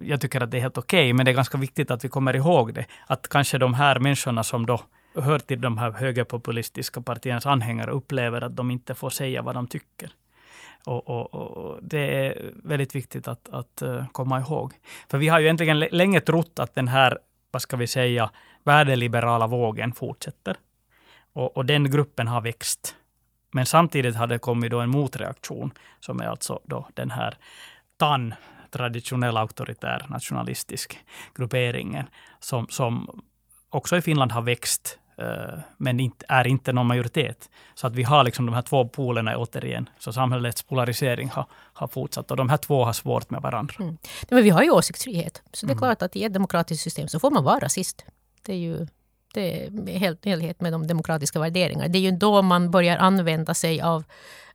Jag 0.00 0.20
tycker 0.20 0.40
att 0.40 0.50
det 0.50 0.56
är 0.56 0.60
helt 0.60 0.78
okej, 0.78 0.98
okay, 0.98 1.12
men 1.12 1.26
det 1.26 1.32
är 1.32 1.34
ganska 1.34 1.58
viktigt 1.58 1.90
att 1.90 2.04
vi 2.04 2.08
kommer 2.08 2.36
ihåg 2.36 2.74
det. 2.74 2.86
Att 3.06 3.28
kanske 3.28 3.58
de 3.58 3.74
här 3.74 3.98
människorna 3.98 4.42
som 4.42 4.66
då 4.66 4.80
hör 5.14 5.38
till 5.38 5.60
de 5.60 5.78
här 5.78 5.90
högerpopulistiska 5.90 7.00
partiernas 7.00 7.46
anhängare 7.46 7.90
upplever 7.90 8.40
att 8.40 8.56
de 8.56 8.70
inte 8.70 8.94
får 8.94 9.10
säga 9.10 9.42
vad 9.42 9.54
de 9.54 9.66
tycker. 9.66 10.10
Och, 10.84 11.08
och, 11.08 11.34
och, 11.34 11.78
det 11.82 12.26
är 12.26 12.52
väldigt 12.54 12.94
viktigt 12.94 13.28
att, 13.28 13.48
att 13.48 13.82
eh, 13.82 14.06
komma 14.12 14.40
ihåg. 14.40 14.72
För 15.08 15.18
vi 15.18 15.28
har 15.28 15.38
ju 15.38 15.44
egentligen 15.44 15.80
länge 15.80 16.20
trott 16.20 16.58
att 16.58 16.74
den 16.74 16.88
här, 16.88 17.18
vad 17.50 17.62
ska 17.62 17.76
vi 17.76 17.86
säga, 17.86 18.30
värdeliberala 18.64 19.46
vågen 19.46 19.92
fortsätter. 19.92 20.56
Och, 21.32 21.56
och, 21.56 21.66
den 21.66 21.90
gruppen 21.90 22.28
har 22.28 22.40
växt. 22.40 22.96
Men 23.50 23.66
samtidigt 23.66 24.16
har 24.16 24.26
det 24.26 24.38
kommit 24.38 24.70
då 24.70 24.80
en 24.80 24.90
motreaktion, 24.90 25.70
som 26.00 26.20
är 26.20 26.26
alltså 26.26 26.60
då 26.64 26.88
den 26.94 27.10
här 27.10 27.36
TAN, 27.96 28.34
traditionell 28.78 29.36
auktoritär 29.36 30.06
nationalistisk 30.08 30.98
grupperingen, 31.34 32.06
som, 32.40 32.66
som 32.70 33.22
också 33.70 33.96
i 33.96 34.02
Finland 34.02 34.32
har 34.32 34.42
växt 34.42 34.98
Eh, 35.16 35.58
men 35.76 36.00
inte, 36.00 36.26
är 36.28 36.46
inte 36.46 36.72
någon 36.72 36.86
majoritet. 36.86 37.50
Så 37.74 37.86
att 37.86 37.94
vi 37.94 38.02
har 38.02 38.24
liksom 38.24 38.46
de 38.46 38.54
här 38.54 38.62
två 38.62 38.88
polerna 38.88 39.36
återigen. 39.36 39.88
Så 39.98 40.12
samhällets 40.12 40.62
polarisering 40.62 41.28
har, 41.28 41.46
har 41.52 41.88
fortsatt 41.88 42.30
och 42.30 42.36
de 42.36 42.48
här 42.48 42.56
två 42.56 42.84
har 42.84 42.92
svårt 42.92 43.30
med 43.30 43.42
varandra. 43.42 43.74
Mm. 43.78 43.96
Men 44.30 44.44
vi 44.44 44.50
har 44.50 44.62
ju 44.62 44.70
åsiktsfrihet. 44.70 45.42
Så 45.52 45.66
det 45.66 45.70
är 45.70 45.74
mm. 45.74 45.78
klart 45.78 46.02
att 46.02 46.16
i 46.16 46.24
ett 46.24 46.32
demokratiskt 46.32 46.82
system 46.82 47.08
så 47.08 47.20
får 47.20 47.30
man 47.30 47.44
vara 47.44 47.58
rasist. 47.58 48.04
Det 48.46 48.52
är 48.52 48.56
ju 48.56 48.86
är 49.40 49.98
helt 49.98 50.26
i 50.26 50.30
helhet 50.30 50.60
med 50.60 50.72
de 50.72 50.86
demokratiska 50.86 51.40
värderingarna. 51.40 51.88
Det 51.88 51.98
är 51.98 52.02
ju 52.02 52.10
då 52.10 52.42
man 52.42 52.70
börjar 52.70 52.96
använda 52.96 53.54
sig 53.54 53.80
av 53.80 54.04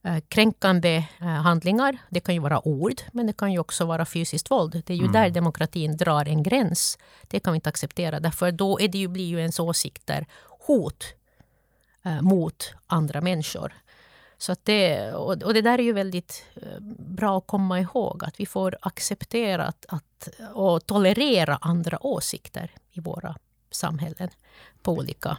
eh, 0.04 0.20
kränkande 0.28 1.04
eh, 1.20 1.28
handlingar. 1.28 1.98
Det 2.10 2.20
kan 2.20 2.36
ju 2.36 2.42
vara 2.42 2.68
ord, 2.68 3.02
men 3.12 3.28
det 3.28 3.34
kan 3.38 3.54
ju 3.54 3.60
också 3.60 3.86
vara 3.86 4.06
fysiskt 4.06 4.52
våld. 4.52 4.82
Det 4.86 4.94
är 4.94 4.98
ju 4.98 5.04
mm. 5.04 5.14
där 5.14 5.30
demokratin 5.30 5.98
drar 5.98 6.28
en 6.28 6.44
gräns. 6.44 6.98
Det 7.28 7.40
kan 7.40 7.54
vi 7.54 7.58
inte 7.58 7.70
acceptera. 7.70 8.20
Därför 8.20 8.52
då 8.52 8.80
är 8.80 8.88
det 8.88 8.98
ju, 8.98 9.08
blir 9.08 9.28
ju 9.28 9.40
ens 9.40 9.60
åsikter 9.60 10.26
hot 10.68 11.04
eh, 12.06 12.22
mot 12.22 12.74
andra 12.88 13.22
människor. 13.22 13.74
Så 14.38 14.56
det, 14.64 15.14
och, 15.14 15.54
det 15.54 15.62
där 15.62 15.80
är 15.80 15.84
ju 15.84 15.94
väldigt 15.94 16.46
bra 16.98 17.38
att 17.38 17.48
komma 17.48 17.80
ihåg. 17.80 18.24
Att 18.24 18.40
vi 18.40 18.46
får 18.46 18.78
acceptera 18.82 19.66
att, 19.66 19.86
att, 19.88 20.30
och 20.54 20.86
tolerera 20.86 21.58
andra 21.62 22.06
åsikter 22.06 22.72
i 22.92 23.00
våra 23.00 23.36
samhällen 23.72 24.30
på 24.84 24.92
olika 24.94 25.38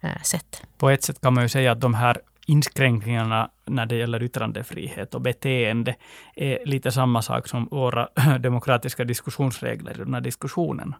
eh, 0.00 0.22
sätt. 0.22 0.62
På 0.78 0.90
ett 0.90 1.02
sätt 1.02 1.20
kan 1.20 1.34
man 1.34 1.44
ju 1.44 1.48
säga 1.48 1.72
att 1.72 1.80
de 1.80 1.94
här 1.94 2.20
inskränkningarna 2.46 3.50
när 3.64 3.86
det 3.86 3.96
gäller 3.96 4.22
yttrandefrihet 4.22 5.14
och 5.14 5.20
beteende 5.20 5.94
är 6.34 6.66
lite 6.66 6.92
samma 6.92 7.22
sak 7.22 7.48
som 7.48 7.68
våra 7.70 8.08
demokratiska 8.38 9.04
diskussionsregler 9.04 9.92
i 9.92 10.04
den 10.04 10.14
här 10.14 10.20
diskussionen. 10.20 10.94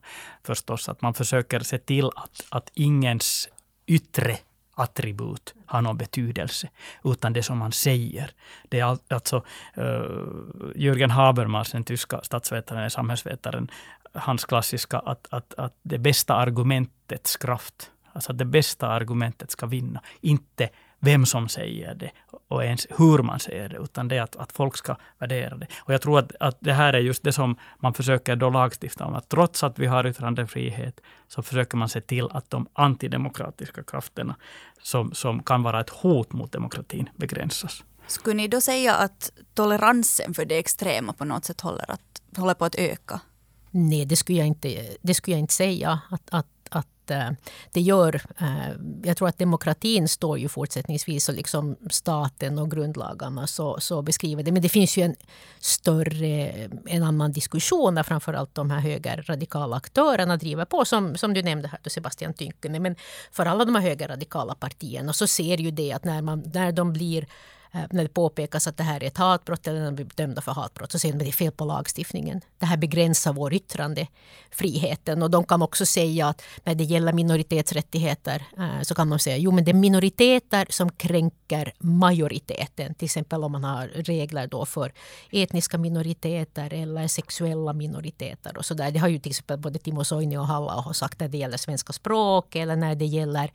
Förstås 0.44 0.88
att 0.88 1.02
man 1.02 1.14
försöker 1.14 1.60
se 1.60 1.78
till 1.78 2.06
att, 2.06 2.46
att 2.48 2.70
ingens 2.74 3.48
yttre 3.86 4.38
attribut 4.74 5.54
har 5.66 5.82
någon 5.82 5.96
betydelse, 5.96 6.68
utan 7.04 7.32
det 7.32 7.42
som 7.42 7.58
man 7.58 7.72
säger. 7.72 8.30
Det 8.68 8.80
är 8.80 8.98
alltså 9.08 9.36
uh, 9.78 9.84
Jürgen 10.74 11.10
Habermas, 11.10 11.72
den 11.72 11.84
tyska 11.84 12.20
statsvetaren 12.22 12.84
och 12.84 12.92
samhällsvetaren, 12.92 13.70
hans 14.12 14.44
klassiska 14.44 14.98
att, 14.98 15.26
att, 15.30 15.54
att 15.54 15.76
det 15.82 15.98
bästa 15.98 16.34
argumentets 16.34 17.36
kraft, 17.36 17.90
alltså 18.12 18.32
att 18.32 18.38
det 18.38 18.44
bästa 18.44 18.88
argumentet 18.88 19.50
ska 19.50 19.66
vinna. 19.66 20.02
Inte 20.20 20.68
vem 21.04 21.26
som 21.26 21.48
säger 21.48 21.94
det 21.94 22.10
och 22.48 22.64
ens 22.64 22.86
hur 22.98 23.22
man 23.22 23.40
säger 23.40 23.68
det, 23.68 23.76
utan 23.76 24.08
det 24.08 24.16
är 24.16 24.22
att, 24.22 24.36
att 24.36 24.52
folk 24.52 24.76
ska 24.76 24.96
värdera 25.18 25.56
det. 25.56 25.66
Och 25.78 25.94
jag 25.94 26.02
tror 26.02 26.18
att, 26.18 26.32
att 26.40 26.56
det 26.60 26.72
här 26.72 26.92
är 26.92 26.98
just 26.98 27.22
det 27.22 27.32
som 27.32 27.56
man 27.78 27.94
försöker 27.94 28.36
då 28.36 28.50
lagstifta 28.50 29.04
om, 29.04 29.14
att 29.14 29.28
trots 29.28 29.62
att 29.62 29.78
vi 29.78 29.86
har 29.86 30.06
yttrandefrihet, 30.06 31.00
så 31.28 31.42
försöker 31.42 31.76
man 31.76 31.88
se 31.88 32.00
till 32.00 32.28
att 32.30 32.50
de 32.50 32.66
antidemokratiska 32.72 33.82
krafterna, 33.82 34.36
som, 34.82 35.14
som 35.14 35.42
kan 35.42 35.62
vara 35.62 35.80
ett 35.80 35.90
hot 35.90 36.32
mot 36.32 36.52
demokratin, 36.52 37.08
begränsas. 37.16 37.84
Skulle 38.06 38.36
ni 38.36 38.48
då 38.48 38.60
säga 38.60 38.94
att 38.94 39.30
toleransen 39.54 40.34
för 40.34 40.44
det 40.44 40.58
extrema 40.58 41.12
på 41.12 41.24
något 41.24 41.44
sätt 41.44 41.60
håller, 41.60 41.90
att, 41.90 42.22
håller 42.36 42.54
på 42.54 42.64
att 42.64 42.74
öka? 42.74 43.20
Nej, 43.74 44.04
det 44.04 44.16
skulle 44.16 44.38
jag 44.38 44.46
inte, 44.46 44.86
det 45.02 45.14
skulle 45.14 45.34
jag 45.34 45.40
inte 45.40 45.54
säga. 45.54 46.00
Att, 46.10 46.22
att 46.30 46.46
att 47.02 47.10
eh, 47.10 47.30
det 47.72 47.80
gör... 47.80 48.20
Eh, 48.38 48.76
jag 49.02 49.16
tror 49.16 49.28
att 49.28 49.38
demokratin 49.38 50.08
står 50.08 50.38
ju 50.38 50.48
fortsättningsvis 50.48 51.28
och 51.28 51.34
liksom 51.34 51.76
staten 51.90 52.58
och 52.58 52.70
grundlagarna 52.70 53.46
så, 53.46 53.80
så 53.80 54.02
beskriver 54.02 54.42
det. 54.42 54.52
Men 54.52 54.62
det 54.62 54.68
finns 54.68 54.96
ju 54.96 55.02
en 55.02 55.16
större, 55.60 56.68
en 56.86 57.02
annan 57.02 57.32
diskussion 57.32 57.94
där 57.94 58.02
framförallt 58.02 58.54
de 58.54 58.70
här 58.70 58.80
högerradikala 58.80 59.76
aktörerna 59.76 60.36
driver 60.36 60.64
på. 60.64 60.84
Som, 60.84 61.16
som 61.16 61.34
du 61.34 61.42
nämnde 61.42 61.68
här, 61.68 61.80
Sebastian 61.86 62.34
Tynkkynen. 62.34 62.82
Men 62.82 62.96
för 63.32 63.46
alla 63.46 63.64
de 63.64 63.74
här 63.74 63.82
högerradikala 63.82 64.54
partierna 64.54 65.12
så 65.12 65.26
ser 65.26 65.56
ju 65.56 65.70
det 65.70 65.92
att 65.92 66.04
när, 66.04 66.22
man, 66.22 66.50
när 66.54 66.72
de 66.72 66.92
blir 66.92 67.26
Eh, 67.74 67.82
när 67.90 68.02
det 68.02 68.08
påpekas 68.08 68.66
att 68.66 68.76
det 68.76 68.82
här 68.82 69.02
är 69.02 69.06
ett 69.06 69.18
hatbrott 69.18 69.66
eller 69.66 69.78
när 69.78 69.86
de 69.86 69.94
blir 69.94 70.06
dömda 70.14 70.40
för 70.40 70.52
hatbrott 70.52 70.92
så 70.92 70.98
säger 70.98 71.12
de 71.12 71.18
att 71.18 71.24
det 71.24 71.30
är 71.30 71.32
fel 71.32 71.52
på 71.52 71.64
lagstiftningen. 71.64 72.40
Det 72.58 72.66
här 72.66 72.76
begränsar 72.76 73.32
vår 73.32 73.54
yttrandefriheten. 73.54 75.22
Och 75.22 75.30
de 75.30 75.44
kan 75.44 75.62
också 75.62 75.86
säga 75.86 76.28
att 76.28 76.42
när 76.64 76.74
det 76.74 76.84
gäller 76.84 77.12
minoritetsrättigheter 77.12 78.44
eh, 78.58 78.82
så 78.82 78.94
kan 78.94 79.10
de 79.10 79.18
säga 79.18 79.36
jo 79.36 79.50
men 79.50 79.64
det 79.64 79.70
är 79.70 79.74
minoriteter 79.74 80.66
som 80.70 80.92
kränker 80.92 81.72
majoriteten. 81.78 82.94
Till 82.94 83.06
exempel 83.06 83.44
om 83.44 83.52
man 83.52 83.64
har 83.64 83.86
regler 83.86 84.46
då 84.46 84.66
för 84.66 84.92
etniska 85.30 85.78
minoriteter 85.78 86.74
eller 86.74 87.08
sexuella 87.08 87.72
minoriteter 87.72 88.56
och 88.56 88.64
så 88.64 88.74
där. 88.74 88.90
Det 88.90 88.98
har 88.98 89.08
ju 89.08 89.18
till 89.18 89.30
exempel 89.30 89.58
både 89.58 89.78
Timo 89.78 90.04
Soini 90.04 90.36
och 90.36 90.46
Halla 90.46 90.92
sagt 90.92 91.20
när 91.20 91.28
det 91.28 91.38
gäller 91.38 91.56
svenska 91.56 91.92
språk 91.92 92.56
eller 92.56 92.76
när 92.76 92.94
det 92.94 93.06
gäller 93.06 93.50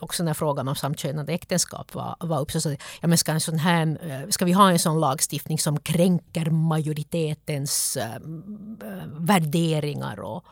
också 0.00 0.24
när 0.24 0.34
frågan 0.34 0.68
om 0.68 0.74
samkönade 0.74 1.32
äktenskap 1.32 1.94
var, 1.94 2.16
var 2.20 2.40
uppe. 2.40 2.60
Så, 2.60 2.76
ja, 3.00 3.07
men 3.08 3.18
ska, 3.18 3.32
en 3.32 3.40
sån 3.40 3.58
här, 3.58 3.98
eh, 4.02 4.28
ska 4.28 4.44
vi 4.44 4.52
ha 4.52 4.70
en 4.70 4.78
sån 4.78 5.00
lagstiftning 5.00 5.58
som 5.58 5.80
kränker 5.80 6.50
majoritetens 6.50 7.96
äh, 7.96 8.20
värderingar 9.06 10.20
och, 10.20 10.44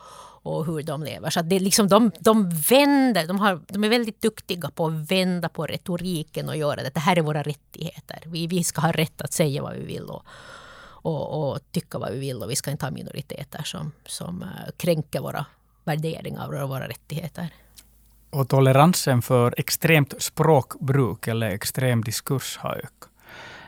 och 0.43 0.65
hur 0.65 0.83
de 0.83 1.03
lever. 1.03 1.29
Så 1.29 1.41
det 1.41 1.59
liksom, 1.59 1.87
de, 1.87 2.11
de 2.19 2.49
vänder, 2.49 3.27
de, 3.27 3.39
har, 3.39 3.61
de 3.67 3.83
är 3.83 3.89
väldigt 3.89 4.21
duktiga 4.21 4.69
på 4.69 4.85
att 4.85 5.11
vända 5.11 5.49
på 5.49 5.65
retoriken 5.65 6.49
och 6.49 6.57
göra 6.57 6.83
det. 6.83 6.91
Det 6.93 6.99
här 6.99 7.17
är 7.17 7.21
våra 7.21 7.43
rättigheter. 7.43 8.19
Vi, 8.25 8.47
vi 8.47 8.63
ska 8.63 8.81
ha 8.81 8.91
rätt 8.91 9.21
att 9.21 9.33
säga 9.33 9.61
vad 9.61 9.75
vi 9.75 9.85
vill 9.85 10.03
och, 10.03 10.25
och, 10.85 11.51
och 11.51 11.59
tycka 11.71 11.97
vad 11.97 12.11
vi 12.11 12.19
vill 12.19 12.43
och 12.43 12.51
vi 12.51 12.55
ska 12.55 12.71
inte 12.71 12.85
ha 12.85 12.91
minoriteter 12.91 13.63
som, 13.63 13.91
som 14.05 14.41
eh, 14.41 14.71
kränker 14.77 15.19
våra 15.19 15.45
värderingar 15.83 16.63
och 16.63 16.69
våra 16.69 16.87
rättigheter. 16.87 17.53
Och 18.29 18.49
toleransen 18.49 19.21
för 19.21 19.53
extremt 19.57 20.21
språkbruk 20.21 21.27
eller 21.27 21.49
extrem 21.49 22.03
diskurs 22.03 22.57
har 22.57 22.75
ökat. 22.75 23.09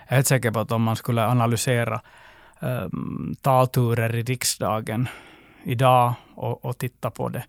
Jag 0.08 0.12
är 0.12 0.16
helt 0.16 0.28
säker 0.28 0.52
på 0.52 0.60
att 0.60 0.72
om 0.72 0.84
man 0.84 0.96
skulle 0.96 1.28
analysera 1.28 2.02
um, 2.60 3.36
talturer 3.42 4.16
i 4.16 4.22
riksdagen 4.24 5.08
idag 5.64 6.14
och, 6.36 6.66
och 6.66 6.78
titta 6.78 7.10
på 7.10 7.30
det 7.30 7.44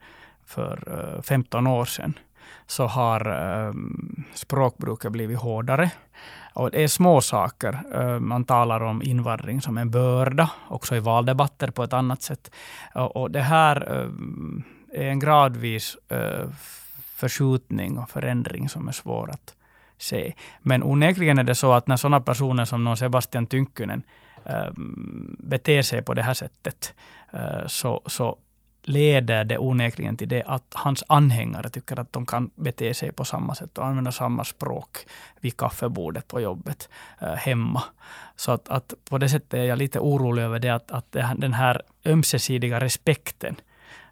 för 0.47 0.83
eh, 0.87 1.17
uh, 1.17 1.23
15 1.23 1.67
år 1.67 1.85
sedan, 1.85 2.19
så 2.67 2.87
har 2.87 3.29
um, 3.29 4.25
språkbruket 4.35 5.13
blivit 5.13 5.39
hårdare. 5.39 5.91
Och 6.55 6.71
det 6.71 6.83
är 6.83 6.89
små 6.89 7.21
saker. 7.21 7.81
Uh, 7.95 8.21
man 8.21 8.45
talar 8.45 8.81
om 8.83 9.03
invandring 9.03 9.61
som 9.61 9.79
en 9.79 9.91
börda, 9.91 10.51
också 10.69 10.97
i 10.97 11.01
valdebatter 11.01 11.71
på 11.71 11.83
ett 11.83 11.93
annat 11.93 12.23
sätt. 12.23 12.51
Och, 12.95 13.17
och 13.17 13.31
det 13.31 13.43
här 13.43 13.93
uh, 13.93 14.11
är 14.93 15.09
en 15.09 15.19
gradvis 15.19 15.97
eh, 16.09 16.49
förskjutning 17.21 17.99
och 17.99 18.11
förändring 18.11 18.68
som 18.68 18.89
är 18.89 18.93
svår 18.93 19.31
att 19.31 19.55
se. 19.99 20.33
Men 20.62 20.83
onekligen 20.83 21.39
är 21.39 21.45
det 21.45 21.55
så 21.55 21.73
att 21.73 21.87
när 21.87 21.97
sådana 21.97 22.21
personer 22.21 22.64
som 22.64 22.85
någon 22.85 22.97
Sebastian 22.97 23.47
Tynkkynen 23.47 24.03
äh, 24.45 24.73
beter 25.39 25.83
sig 25.83 26.03
på 26.03 26.14
det 26.14 26.23
här 26.23 26.35
sättet, 26.35 26.95
äh, 27.33 27.66
så, 27.66 28.03
så 28.07 28.39
leder 28.83 29.45
det 29.45 29.59
onekligen 29.59 30.16
till 30.16 30.29
det 30.29 30.43
att 30.47 30.64
hans 30.75 31.05
anhängare 31.07 31.71
tycker 31.71 32.01
att 32.01 32.12
de 32.12 32.27
kan 32.27 32.51
bete 32.55 32.95
sig 32.95 33.12
på 33.12 33.25
samma 33.25 33.55
sätt 33.55 33.79
och 33.79 33.87
använda 33.87 34.12
samma 34.12 34.45
språk 34.45 34.97
vid 35.41 35.57
kaffebordet 35.57 36.29
på 36.29 36.41
jobbet 36.41 36.89
äh, 37.21 37.35
hemma. 37.35 37.83
Så 38.37 38.53
att, 38.53 38.68
att, 38.68 38.95
på 39.11 39.18
det 39.18 39.29
sättet 39.29 39.55
är 39.55 39.64
jag 39.64 39.79
lite 39.79 39.99
orolig 39.99 40.43
över 40.43 40.59
det 40.59 40.71
att, 40.71 40.91
att 40.91 41.12
den 41.12 41.53
här 41.53 41.83
ömsesidiga 42.05 42.81
respekten 42.81 43.57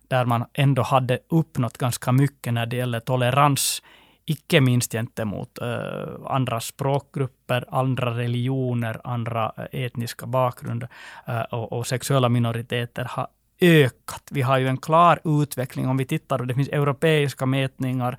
där 0.09 0.25
man 0.25 0.45
ändå 0.55 0.83
hade 0.83 1.19
uppnått 1.29 1.79
ganska 1.79 2.13
mycket 2.13 2.55
när 2.55 2.67
det 2.67 2.77
gäller 2.77 3.01
tolerans, 3.01 3.83
icke 4.25 4.61
minst 4.61 4.93
gentemot 4.93 5.59
uh, 5.63 6.27
andra 6.27 6.61
språkgrupper, 6.61 7.65
andra 7.69 8.19
religioner, 8.19 9.01
andra 9.05 9.53
eh, 9.57 9.85
etniska 9.85 10.27
bakgrunder 10.27 10.89
uh, 11.29 11.41
och, 11.41 11.73
och, 11.73 11.87
sexuella 11.87 12.29
minoriteter, 12.29 13.05
har 13.05 13.27
ökat. 13.61 14.23
Vi 14.31 14.43
har 14.43 14.59
ju 14.59 14.69
en 14.69 14.77
klar 14.77 15.21
utveckling. 15.25 15.89
Om 15.89 15.97
vi 15.97 16.05
tittar, 16.05 16.41
och 16.41 16.47
det 16.47 16.55
finns 16.55 16.69
europeiska 16.69 17.47
mätningar, 17.47 18.19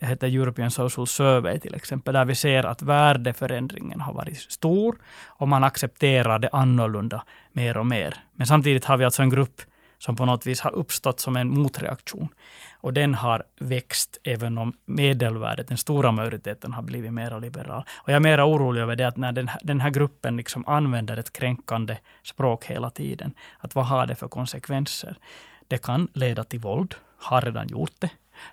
heter 0.00 0.26
European 0.26 0.70
Social 0.70 1.06
Survey 1.06 1.58
till 1.58 1.74
exempel, 1.74 2.14
där 2.14 2.24
vi 2.24 2.34
ser 2.34 2.64
att 2.64 2.82
värdeförändringen 2.82 4.00
har 4.00 4.12
varit 4.12 4.38
stor 4.38 4.96
och 5.26 5.48
man 5.48 5.64
accepterar 5.64 6.38
det 6.38 6.48
annorlunda 6.52 7.24
mer 7.52 7.76
och 7.76 7.86
mer. 7.86 8.14
Men 8.34 8.46
samtidigt 8.46 8.84
har 8.84 8.96
vi 8.96 9.04
alltså 9.04 9.22
en 9.22 9.30
grupp 9.30 9.60
som 10.00 10.16
på 10.16 10.24
något 10.24 10.46
vis 10.46 10.60
har 10.60 10.74
uppstått 10.74 11.20
som 11.20 11.36
en 11.36 11.48
motreaktion. 11.48 12.28
Och 12.80 12.92
den 12.92 13.14
har 13.14 13.42
växt 13.58 14.18
även 14.24 14.58
om 14.58 14.72
medelvärdet, 14.86 15.68
den 15.68 15.78
stora 15.78 16.12
majoriteten, 16.12 16.72
har 16.72 16.82
blivit 16.82 17.12
mer 17.12 17.40
liberal. 17.40 17.84
Och 17.96 18.08
jag 18.08 18.16
är 18.16 18.20
mer 18.20 18.48
orolig 18.48 18.80
över 18.80 18.96
det 18.96 19.08
att 19.08 19.16
när 19.16 19.32
den, 19.32 19.50
den 19.62 19.80
här 19.80 19.90
gruppen 19.90 20.36
liksom 20.36 20.64
använder 20.66 21.16
ett 21.16 21.32
kränkande 21.32 21.96
språk 22.22 22.64
hela 22.66 22.90
tiden, 22.90 23.34
att 23.58 23.74
vad 23.74 23.86
har 23.86 24.06
det 24.06 24.14
för 24.14 24.28
konsekvenser? 24.28 25.16
Det 25.68 25.78
kan 25.78 26.08
leda 26.14 26.44
till 26.44 26.60
våld, 26.60 26.94
har 27.18 27.40
redan 27.40 27.68
gjort 27.68 27.94
det. 27.98 28.10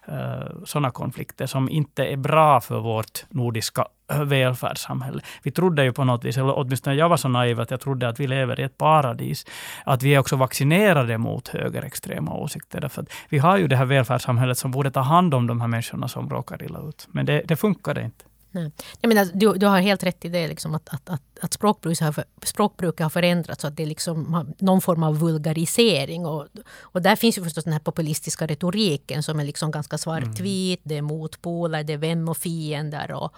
Eh, 0.08 0.64
Sådana 0.66 0.92
konflikter 0.92 1.48
som 1.48 1.70
inte 1.70 2.06
är 2.06 2.18
bra 2.18 2.62
för 2.62 2.80
vårt 2.80 3.26
nordiska 3.30 3.86
välfärdssamhälle. 4.08 5.22
Vi 5.44 5.52
trodde 5.52 5.84
ju 5.84 5.94
på 5.94 6.04
något 6.04 6.24
vis, 6.24 6.38
eller 6.38 6.58
åtminstone 6.58 6.96
jag 6.96 7.10
var 7.10 7.18
så 7.18 7.28
naiv 7.28 7.60
att 7.60 7.72
jag 7.72 7.80
trodde 7.80 8.08
att 8.08 8.20
vi 8.20 8.28
lever 8.28 8.60
i 8.60 8.64
ett 8.64 8.78
paradis. 8.78 9.46
Att 9.84 10.04
vi 10.04 10.16
är 10.16 10.20
också 10.20 10.36
vaccinerade 10.36 11.18
mot 11.18 11.48
högerextrema 11.48 12.34
åsikter. 12.34 12.82
Därför 12.82 13.02
att 13.02 13.10
vi 13.30 13.38
har 13.38 13.58
ju 13.58 13.68
det 13.68 13.76
här 13.76 13.86
välfärdssamhället 13.86 14.58
som 14.58 14.72
borde 14.72 14.92
ta 14.92 15.02
hand 15.02 15.34
om 15.34 15.48
de 15.48 15.62
här 15.62 15.68
människorna 15.68 16.08
som 16.08 16.30
råkar 16.30 16.64
illa 16.64 16.80
ut. 16.80 17.08
Men 17.12 17.26
det, 17.26 17.42
det 17.46 17.56
funkar 17.56 18.00
inte. 18.00 18.26
Nej. 18.52 18.72
Jag 19.02 19.10
menar, 19.10 19.28
du, 19.34 19.54
du 19.54 19.66
har 19.66 19.80
helt 19.80 20.04
rätt 20.04 20.26
i 20.26 20.30
det, 20.30 20.48
liksom, 20.48 20.76
att, 20.76 20.90
att, 20.90 21.10
att, 21.10 21.22
att 21.42 21.54
språkbruket, 21.54 22.00
har, 22.00 22.24
språkbruket 22.44 23.04
har 23.04 23.10
förändrats. 23.10 23.62
Så 23.62 23.68
att 23.68 23.78
det 23.78 23.84
är 23.84 23.88
liksom 23.88 24.46
någon 24.58 24.82
form 24.82 25.04
av 25.04 25.20
vulgarisering. 25.20 26.26
Och, 26.26 26.48
och 26.82 27.02
där 27.02 27.16
finns 27.16 27.38
ju 27.38 27.44
förstås 27.44 27.64
den 27.64 27.74
här 27.74 27.80
populistiska 27.80 28.48
retoriken 28.48 29.24
som 29.24 29.40
är 29.40 29.44
liksom 29.44 29.72
ganska 29.72 29.98
svartvit. 29.98 30.80
Mm. 30.86 30.90
Det 30.90 30.98
är 30.98 31.02
motpoler, 31.02 31.84
det 31.84 31.94
är 31.94 31.98
vän 31.98 32.30
och 32.30 32.38
fiender. 32.38 33.12
Och, 33.12 33.36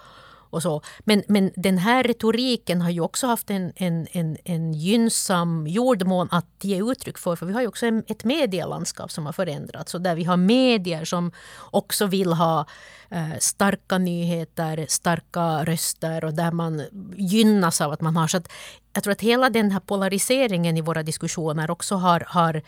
och 0.50 0.62
så. 0.62 0.82
Men, 1.00 1.22
men 1.28 1.50
den 1.56 1.78
här 1.78 2.02
retoriken 2.02 2.82
har 2.82 2.90
ju 2.90 3.00
också 3.00 3.26
haft 3.26 3.50
en, 3.50 3.72
en, 3.76 4.06
en, 4.12 4.36
en 4.44 4.72
gynnsam 4.72 5.66
jordmån 5.66 6.28
att 6.30 6.46
ge 6.60 6.82
uttryck 6.82 7.18
för. 7.18 7.36
För 7.36 7.46
vi 7.46 7.52
har 7.52 7.60
ju 7.60 7.66
också 7.66 7.86
ett 7.86 8.24
medielandskap 8.24 9.10
som 9.10 9.26
har 9.26 9.32
förändrats. 9.32 9.94
Och 9.94 10.00
där 10.00 10.14
vi 10.14 10.24
har 10.24 10.36
medier 10.36 11.04
som 11.04 11.32
också 11.70 12.06
vill 12.06 12.32
ha 12.32 12.66
eh, 13.10 13.38
starka 13.38 13.98
nyheter, 13.98 14.86
starka 14.88 15.64
röster 15.64 16.24
och 16.24 16.34
där 16.34 16.52
man 16.52 16.82
gynnas 17.16 17.80
av 17.80 17.92
att 17.92 18.00
man 18.00 18.16
har. 18.16 18.28
Så 18.28 18.36
att 18.36 18.48
jag 18.92 19.02
tror 19.02 19.12
att 19.12 19.20
hela 19.20 19.50
den 19.50 19.70
här 19.70 19.80
polariseringen 19.80 20.76
i 20.76 20.80
våra 20.80 21.02
diskussioner 21.02 21.70
också 21.70 21.94
har, 21.94 22.24
har 22.26 22.62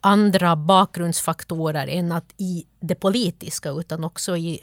andra 0.00 0.56
bakgrundsfaktorer 0.56 1.86
än 1.86 2.12
att 2.12 2.34
i 2.36 2.66
det 2.80 2.94
politiska 2.94 3.70
utan 3.70 4.04
också 4.04 4.36
i 4.36 4.60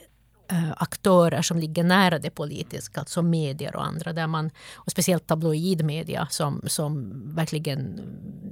aktörer 0.78 1.42
som 1.42 1.58
ligger 1.58 1.84
nära 1.84 2.20
det 2.20 2.30
politiska, 2.30 3.00
alltså 3.00 3.22
medier 3.22 3.76
och 3.76 3.86
andra. 3.86 4.14
Där 4.14 4.28
man, 4.28 4.52
och 4.76 4.92
speciellt 4.92 5.28
tabloidmedia 5.28 6.28
som, 6.30 6.62
som 6.68 7.12
verkligen 7.36 8.02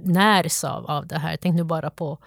närs 0.04 0.64
av, 0.64 0.86
av 0.86 1.08
det 1.08 1.18
här. 1.18 1.38
Tänk 1.42 1.56
nu 1.56 1.64
bara 1.64 1.90
på, 1.90 2.18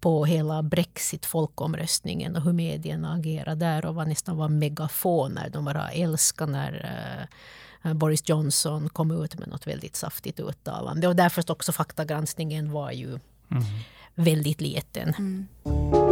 på 0.00 0.24
hela 0.24 0.62
Brexit-folkomröstningen 0.62 2.36
och 2.36 2.42
hur 2.42 2.52
medierna 2.52 3.12
agerade 3.14 3.66
där 3.66 3.84
och 3.84 3.94
var 3.94 4.06
nästan 4.06 4.36
var 4.36 4.48
megafoner. 4.48 5.50
De 5.50 5.64
bara 5.64 5.90
älskade 5.90 6.52
när 6.52 7.28
uh, 7.84 7.94
Boris 7.94 8.28
Johnson 8.28 8.88
kom 8.88 9.24
ut 9.24 9.38
med 9.38 9.48
något 9.48 9.66
väldigt 9.66 9.96
saftigt 9.96 10.40
uttalande. 10.40 11.08
Och 11.08 11.16
därför 11.16 11.50
också 11.50 11.72
faktagranskningen 11.72 12.72
var 12.72 12.90
ju 12.90 13.08
mm. 13.08 13.64
väldigt 14.14 14.60
liten. 14.60 15.14
Mm. 15.18 16.09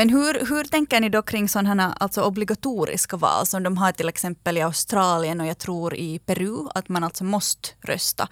Men 0.00 0.08
hur, 0.08 0.46
hur 0.46 0.64
tänker 0.64 1.00
ni 1.00 1.08
då 1.08 1.22
kring 1.22 1.48
sådana 1.48 1.92
alltså 1.92 2.22
obligatoriska 2.22 3.16
val 3.16 3.46
som 3.46 3.62
de 3.62 3.76
har 3.76 3.92
till 3.92 4.08
exempel 4.08 4.56
i 4.56 4.62
Australien 4.62 5.40
och 5.40 5.46
jag 5.46 5.58
tror 5.58 5.94
i 5.94 6.18
Peru, 6.18 6.68
att 6.74 6.88
man 6.88 7.04
alltså 7.04 7.24
måste 7.24 7.68
rösta. 7.80 8.28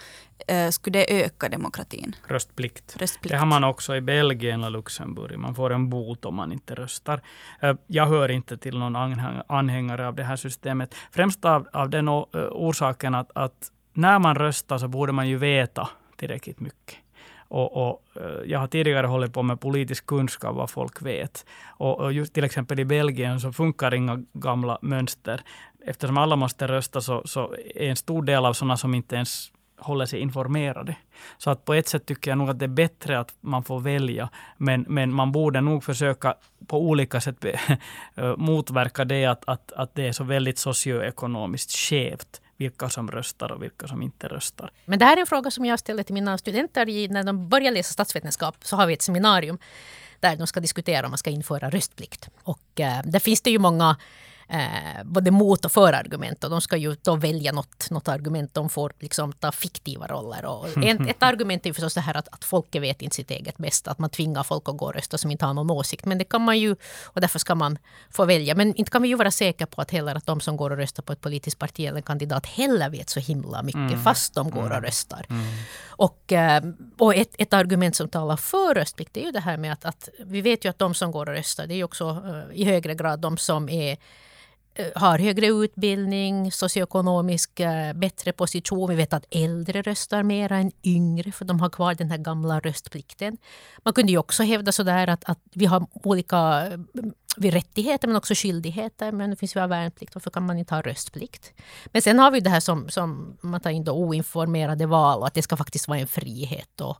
Eh, 0.49 0.71
skulle 0.71 0.99
det 0.99 1.25
öka 1.25 1.49
demokratin? 1.49 2.17
Röstplikt. 2.27 2.97
Röstplikt. 2.97 3.33
Det 3.33 3.39
har 3.39 3.47
man 3.47 3.65
också 3.65 3.97
i 3.97 4.01
Belgien 4.01 4.65
och 4.65 4.71
Luxemburg. 4.71 5.39
Man 5.39 5.55
får 5.55 5.73
en 5.73 5.91
bot 5.91 6.25
om 6.25 6.35
man 6.35 6.53
inte 6.53 6.75
röstar. 6.75 7.21
Eh, 7.61 7.75
jag 7.87 8.07
hör 8.07 8.29
inte 8.29 8.59
till 8.59 8.79
någon 8.79 8.97
anhängare 9.49 10.09
av 10.09 10.15
det 10.15 10.25
här 10.25 10.37
systemet. 10.37 10.95
Främst 11.11 11.45
av, 11.45 11.69
av 11.73 11.91
den 11.91 12.09
eh, 12.09 12.15
orsaken 12.51 13.15
att, 13.15 13.31
att 13.35 13.71
när 13.93 14.19
man 14.19 14.35
röstar 14.35 14.79
så 14.79 14.89
borde 14.89 15.13
man 15.13 15.29
ju 15.29 15.37
veta 15.37 15.89
tillräckligt 16.17 16.61
mycket. 16.61 16.99
Och, 17.49 17.89
och, 17.89 18.03
eh, 18.17 18.51
jag 18.51 18.59
har 18.59 18.67
tidigare 18.67 19.07
hållit 19.07 19.33
på 19.33 19.43
med 19.43 19.61
politisk 19.61 20.07
kunskap, 20.07 20.57
vad 20.57 20.71
folk 20.71 21.03
vet. 21.03 21.47
Och, 21.67 22.01
och 22.01 22.13
just 22.13 22.35
till 22.35 22.45
exempel 22.45 22.81
i 22.81 22.85
Belgien 22.85 23.41
så 23.41 23.53
funkar 23.53 23.95
inga 23.95 24.23
gamla 24.33 24.79
mönster. 24.83 25.41
Eftersom 25.87 26.19
alla 26.19 26.37
måste 26.37 26.69
rösta 26.69 27.01
så, 27.01 27.23
så 27.25 27.55
är 27.75 27.91
en 27.91 27.97
stor 27.97 28.23
del 28.23 28.45
av 28.45 28.53
sådana 28.53 28.77
som 28.77 28.95
inte 28.95 29.17
ens 29.17 29.53
håller 29.79 30.07
sig 30.07 30.21
informerade. 30.21 30.97
Så 31.39 31.51
att 31.51 31.65
på 31.65 31.75
ett 31.75 31.89
sätt 31.89 32.07
tycker 32.07 32.31
jag 32.31 32.39
nog 32.39 32.51
att 32.51 32.59
det 32.59 32.65
är 32.65 32.69
bättre 32.69 33.19
att 33.19 33.35
man 33.41 33.65
får 33.65 33.81
välja. 33.81 34.29
Men, 34.57 34.85
men 34.89 35.13
man 35.13 35.33
borde 35.33 35.61
nog 35.61 35.85
försöka 35.85 36.35
på 36.67 36.83
olika 36.83 37.21
sätt 37.21 37.45
motverka 38.37 39.05
det 39.05 39.27
att, 39.27 39.45
att, 39.47 39.73
att 39.73 39.95
det 39.95 40.09
är 40.09 40.13
så 40.13 40.25
väldigt 40.25 40.59
socioekonomiskt 40.59 41.73
skevt 41.73 42.41
vilka 42.59 42.89
som 42.89 43.11
röstar 43.11 43.53
och 43.53 43.63
vilka 43.63 43.89
som 43.89 44.03
inte 44.03 44.29
röstar. 44.29 44.71
Men 44.85 44.99
det 44.99 45.05
här 45.05 45.17
är 45.17 45.21
en 45.21 45.27
fråga 45.27 45.51
som 45.51 45.65
jag 45.65 45.79
ställer 45.79 46.03
till 46.03 46.15
mina 46.15 46.39
studenter 46.39 47.09
när 47.09 47.25
de 47.25 47.49
börjar 47.49 47.73
läsa 47.73 47.93
statsvetenskap. 47.93 48.57
Så 48.61 48.77
har 48.77 48.87
vi 48.87 48.93
ett 48.95 49.03
seminarium 49.03 49.59
där 50.21 50.37
de 50.37 50.47
ska 50.47 50.61
diskutera 50.61 51.07
om 51.07 51.11
man 51.11 51.19
ska 51.19 51.31
införa 51.31 51.71
röstplikt. 51.71 52.29
Och 52.43 52.81
eh, 52.81 53.03
där 53.05 53.19
finns 53.19 53.41
det 53.41 53.51
ju 53.51 53.59
många 53.59 53.97
eh, 54.49 55.05
både 55.05 55.31
mot 55.31 55.65
och 55.65 55.73
för-argument. 55.73 56.45
Och 56.45 56.51
de 56.51 56.61
ska 56.61 56.77
ju 56.77 56.97
då 57.03 57.17
välja 57.17 57.53
något, 57.53 57.91
något 57.91 58.09
argument. 58.09 58.55
De 58.55 58.69
får 58.69 58.93
liksom 58.99 59.33
ta 59.33 59.53
fiktiva 59.53 60.07
roller. 60.07 60.45
Och 60.45 60.69
en, 60.85 61.09
ett 61.09 61.23
argument 61.23 61.67
är 61.67 61.73
förstås 61.73 61.95
det 61.95 62.01
här 62.01 62.17
att, 62.17 62.29
att 62.29 62.45
folket 62.45 62.83
vet 62.83 63.03
inte 63.03 63.17
sitt 63.17 63.31
eget 63.31 63.57
bästa. 63.57 63.91
Att 63.91 63.99
man 63.99 64.11
tvingar 64.11 64.43
folk 64.43 64.69
att 64.69 64.77
gå 64.77 64.87
och 64.87 64.95
rösta 64.95 65.19
som 65.19 65.31
inte 65.31 65.47
har 65.47 65.55
någon 65.55 65.71
åsikt. 65.71 66.05
Men 66.05 66.19
det 66.19 66.25
kan 66.25 66.43
man 66.43 66.59
ju, 66.59 66.77
och 67.05 67.21
därför 67.21 67.39
ska 67.39 67.55
man 67.55 67.79
få 68.11 68.25
välja. 68.25 68.55
Men 68.55 68.75
inte 68.75 68.91
kan 68.91 69.03
vi 69.03 69.09
ju 69.09 69.15
vara 69.15 69.31
säkra 69.31 69.67
på 69.67 69.81
att 69.81 69.91
heller 69.91 70.15
att 70.15 70.27
de 70.27 70.41
som 70.41 70.57
går 70.57 70.71
och 70.71 70.77
röstar 70.77 71.03
på 71.03 71.13
ett 71.13 71.21
politiskt 71.21 71.59
parti 71.59 71.81
eller 71.81 71.97
en 71.97 72.03
kandidat 72.03 72.47
heller 72.47 72.91
vet 72.91 73.11
så 73.11 73.21
himla 73.21 73.63
mycket 73.63 73.79
mm. 73.79 74.03
fast 74.03 74.35
de 74.35 74.51
går 74.51 74.61
och 74.61 74.67
mm. 74.67 74.83
röstar. 74.83 75.27
Mm. 75.31 75.47
Och, 75.89 76.33
eh, 76.33 76.63
och 76.99 77.15
ett, 77.15 77.35
ett, 77.39 77.53
argument 77.53 77.97
som 77.97 78.09
talar 78.09 78.37
för 78.37 78.75
röstplikt 78.75 79.17
är 79.17 79.21
ju 79.21 79.31
det 79.31 79.41
här 79.41 79.57
med 79.57 79.73
att, 79.73 79.85
att 79.85 80.09
vi 80.19 80.41
vet 80.41 80.65
ju 80.65 80.69
att 80.69 80.79
de 80.79 80.95
som 80.95 81.11
går 81.13 81.29
och 81.29 81.35
röstar 81.35 81.67
det 81.67 81.75
är 81.75 81.77
ju 81.77 81.85
också 81.85 82.11
uh, 82.11 82.43
i 82.53 82.65
högre 82.65 82.95
grad 82.95 83.21
de 83.21 83.37
som 83.37 83.69
är 83.69 83.93
Eh, 83.93 83.99
Eh, 84.79 84.87
har 84.95 85.19
högre 85.19 85.47
utbildning, 85.47 86.53
socioekonomisk 86.53 87.61
eh, 87.61 87.93
bättre 87.93 88.33
position. 88.33 88.91
Vi 88.91 88.97
vet 88.97 89.13
att 89.13 89.25
äldre 89.31 89.83
röstar 89.83 90.23
mer 90.23 90.53
än 90.53 90.73
yngre 90.85 91.33
för 91.33 91.45
de 91.45 91.61
har 91.61 91.71
kvar 91.71 91.95
den 91.95 92.11
här 92.11 92.19
gamla 92.19 92.61
röstplikten. 92.61 93.37
Man 93.85 93.95
kunde 93.95 94.13
ju 94.13 94.19
också 94.19 94.43
hävda 94.43 94.73
sådär 94.73 95.07
att, 95.07 95.25
att 95.25 95.39
vi 95.53 95.67
har 95.67 95.87
olika 95.93 96.67
eh, 96.67 96.79
vi 97.37 97.51
rättigheter 97.51 98.09
men 98.09 98.17
också 98.17 98.35
skyldigheter. 98.35 99.13
Men 99.13 99.31
det 99.31 99.37
finns 99.37 99.57
ju 99.57 99.67
värnplikt, 99.67 100.15
varför 100.15 100.31
kan 100.31 100.47
man 100.47 100.59
inte 100.59 100.75
ha 100.75 100.83
röstplikt? 100.83 101.53
Men 101.93 102.03
sen 102.03 102.19
har 102.19 102.31
vi 102.31 102.41
det 102.41 102.51
här 102.51 102.61
som, 102.61 102.89
som 102.89 103.37
man 103.41 103.61
tar 103.61 103.71
in 103.71 103.85
då 103.85 103.93
oinformerade 103.93 104.87
val 104.87 105.21
och 105.21 105.27
att 105.27 105.35
det 105.35 105.43
ska 105.43 105.57
faktiskt 105.57 105.89
vara 105.89 105.99
en 105.99 106.07
frihet. 106.07 106.81
Och, 106.81 106.97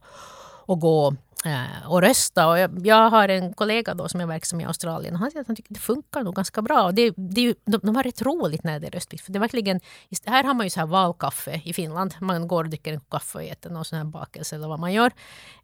och 0.69 0.81
gå 0.81 1.15
eh, 1.45 1.91
och 1.91 2.03
rösta. 2.03 2.49
Och 2.49 2.59
jag, 2.59 2.87
jag, 2.87 3.11
har 3.11 3.29
en 3.29 3.55
kollega 3.55 3.95
då 3.95 4.09
som 4.09 4.21
är 4.21 4.27
verksam 4.27 4.61
i 4.61 4.65
Australien 4.65 5.15
och 5.15 5.21
han 5.21 5.31
säger 5.31 5.41
att 5.41 5.47
han 5.47 5.57
tycker 5.57 5.75
det 5.75 5.81
funkar 5.81 6.23
nog 6.23 6.35
ganska 6.35 6.63
bra. 6.63 6.85
Och 6.85 6.95
det, 6.95 7.13
det, 7.17 7.55
de, 7.65 7.79
de 7.83 7.97
har 7.97 8.03
rätt 8.03 8.23
roligt 8.23 8.65
när 8.65 8.81
det 8.81 8.87
är 8.87 8.91
röstplikt. 8.91 9.25
För 9.25 9.33
det 9.33 9.39
är 9.39 9.41
verkligen, 9.41 9.81
här 10.27 10.45
har 10.45 10.55
man 10.55 10.67
ju 10.67 10.71
så 10.71 10.81
här 10.81 10.87
valkaffe 10.87 11.61
i 11.65 11.73
Finland. 11.73 12.15
Man 12.21 12.49
går 12.49 12.65
och 12.65 12.71
dricker 12.71 12.93
en 12.93 13.01
kaffe 13.01 13.39
och 13.39 13.45
äter 13.45 13.71
någon 13.71 13.85
sån 13.85 13.99
här 13.99 14.05
bakelse 14.05 14.57
eller 14.57 14.69
vad 14.69 14.81
man 14.81 14.93
gör 14.93 15.13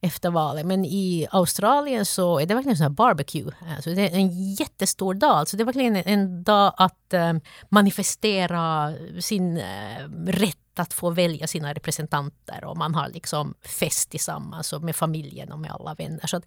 efter 0.01 0.31
valet. 0.31 0.67
Men 0.67 0.85
i 0.85 1.27
Australien 1.31 2.07
så 2.07 2.39
är 2.39 2.47
det 2.47 2.55
verkligen 2.55 2.77
sån 2.77 2.85
här 2.85 2.91
barbecue. 2.91 3.53
Alltså 3.77 3.91
det 3.91 4.03
är 4.03 4.15
en 4.15 4.55
jättestor 4.55 5.15
dag. 5.15 5.31
Alltså 5.31 5.57
det 5.57 5.63
är 5.63 5.65
verkligen 5.65 5.97
en 5.97 6.43
dag 6.43 6.75
att 6.77 7.13
eh, 7.13 7.33
manifestera 7.69 8.95
sin 9.21 9.61
rätt 10.27 10.64
att 10.79 10.93
få 10.93 11.11
välja 11.11 11.47
sina 11.47 11.73
representanter 11.73 12.65
och 12.65 12.77
man 12.77 12.95
har 12.95 13.09
liksom 13.09 13.55
fest 13.63 14.11
tillsammans 14.11 14.73
och 14.73 14.83
med 14.83 14.97
familjen 14.97 15.53
och 15.53 15.59
med 15.59 15.71
alla 15.71 15.95
vänner. 15.95 16.27
Så 16.27 16.41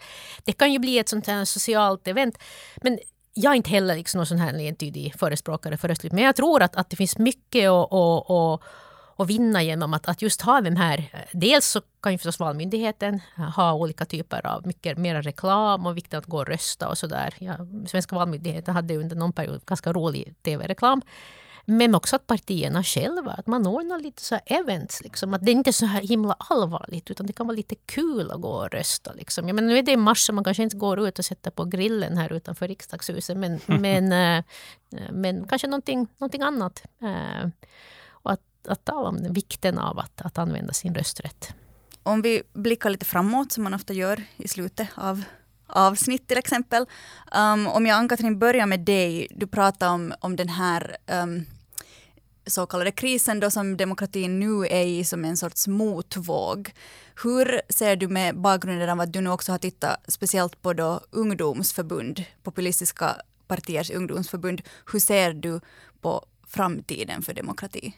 det 0.44 0.52
kan 0.52 0.74
ju 0.74 0.80
bli 0.80 1.00
ett 1.00 1.10
sånt 1.10 1.28
här 1.28 1.46
socialt 1.46 2.08
event. 2.08 2.38
Men 2.76 3.00
jag 3.34 3.52
är 3.52 3.56
inte 3.56 3.70
heller 3.70 3.96
liksom 3.96 4.18
någon 4.18 4.26
sån 4.26 4.38
här 4.38 4.60
entydig 4.60 5.14
förespråkare 5.20 5.78
för 5.78 5.92
östligt, 5.92 6.14
Men 6.14 6.24
jag 6.24 6.36
tror 6.36 6.62
att, 6.62 6.76
att 6.76 6.90
det 6.90 6.96
finns 6.96 7.18
mycket 7.18 7.70
att, 7.70 7.94
att, 7.94 8.30
att, 8.32 8.62
att 9.18 9.28
vinna 9.28 9.64
genom 9.64 9.94
att, 9.94 10.08
att 10.08 10.22
just 10.22 10.42
ha 10.42 10.62
den 10.62 10.78
här... 10.78 11.26
Dels 11.32 11.68
så 11.68 11.82
kan 12.02 12.12
ju 12.12 12.18
förstås 12.18 12.40
Valmyndigheten 12.40 13.22
ha 13.56 13.74
olika 13.74 14.06
typer 14.06 14.46
av 14.46 14.68
mycket 14.68 14.98
mer 14.98 15.22
reklam 15.22 15.86
och 15.86 15.98
viktigt 15.98 16.14
att 16.14 16.26
gå 16.26 16.38
och 16.38 16.48
rösta 16.48 16.90
och 16.90 16.98
sådär. 16.98 17.34
Ja, 17.40 17.58
Svenska 17.88 18.16
Valmyndigheten 18.16 18.76
hade 18.76 18.98
under 18.98 19.16
någon 19.16 19.34
period 19.34 19.66
ganska 19.66 19.94
rolig 19.94 20.36
tv-reklam 20.42 21.02
men 21.70 21.96
också 21.96 22.16
att 22.16 22.28
partierna 22.28 22.84
själva, 22.84 23.32
att 23.32 23.48
man 23.48 23.68
ordnar 23.68 24.00
lite 24.00 24.22
så 24.22 24.40
events. 24.46 25.02
Liksom. 25.04 25.34
Att 25.34 25.46
det 25.46 25.52
är 25.52 25.54
inte 25.54 25.74
så 25.74 25.86
här 25.86 26.02
himla 26.02 26.36
allvarligt 26.40 27.12
utan 27.12 27.26
det 27.26 27.34
kan 27.34 27.48
vara 27.48 27.56
lite 27.56 27.76
kul 27.76 28.32
att 28.32 28.42
gå 28.42 28.50
och 28.50 28.72
rösta. 28.72 29.14
Liksom. 29.14 29.48
Ja, 29.48 29.54
men 29.54 29.68
nu 29.68 29.78
är 29.78 29.84
det 29.84 29.92
i 29.92 29.98
mars 29.98 30.20
så 30.20 30.34
man 30.34 30.44
kanske 30.44 30.64
inte 30.64 30.78
går 30.78 31.08
ut 31.08 31.20
och 31.20 31.26
sätter 31.26 31.52
på 31.52 31.66
grillen 31.66 32.18
här 32.18 32.34
utanför 32.34 32.68
riksdagshuset. 32.68 33.38
Men, 33.38 33.60
men, 33.66 34.12
äh, 34.12 34.44
men 35.12 35.48
kanske 35.48 35.68
någonting, 35.68 36.08
någonting 36.18 36.42
annat. 36.42 36.84
Äh, 37.02 37.50
och 38.10 38.32
att, 38.32 38.68
att 38.68 38.86
tala 38.86 39.10
om 39.10 39.34
vikten 39.34 39.80
av 39.80 40.00
att, 40.00 40.22
att 40.22 40.38
använda 40.38 40.74
sin 40.74 40.96
rösträtt. 40.96 41.54
Om 42.04 42.22
vi 42.22 42.44
blickar 42.54 42.90
lite 42.90 43.06
framåt 43.06 43.52
som 43.52 43.64
man 43.64 43.74
ofta 43.74 43.94
gör 43.94 44.24
i 44.38 44.48
slutet 44.48 44.88
av 44.96 45.24
avsnitt 45.68 46.28
till 46.28 46.38
exempel. 46.38 46.86
Um, 47.36 47.68
om 47.68 47.86
jag 47.86 47.96
Ann-Katrin 47.96 48.40
börjar 48.40 48.66
med 48.66 48.80
dig, 48.80 49.28
du 49.32 49.48
pratar 49.48 49.90
om, 49.90 50.14
om 50.20 50.36
den 50.36 50.50
här 50.50 50.98
um, 51.24 51.46
så 52.48 52.66
kallade 52.66 52.92
krisen 52.92 53.40
då 53.40 53.52
som 53.52 53.78
demokratin 53.78 54.40
nu 54.40 54.68
är 54.68 54.86
i 54.86 55.04
som 55.04 55.26
en 55.26 55.38
sorts 55.38 55.68
motvåg. 55.68 56.74
Hur 57.24 57.62
ser 57.70 57.96
du 57.96 58.08
med 58.08 58.38
bakgrunden 58.42 58.90
av 58.90 59.00
att 59.00 59.14
du 59.14 59.22
nu 59.22 59.30
också 59.30 59.52
har 59.52 59.60
tittat 59.60 60.00
speciellt 60.08 60.62
på 60.62 60.74
då 60.74 61.02
ungdomsförbund, 61.12 62.24
populistiska 62.44 63.16
partiers 63.48 63.92
ungdomsförbund. 63.92 64.62
Hur 64.92 65.00
ser 65.00 65.34
du 65.34 65.60
på 66.02 66.26
framtiden 66.48 67.22
för 67.22 67.34
demokrati? 67.34 67.94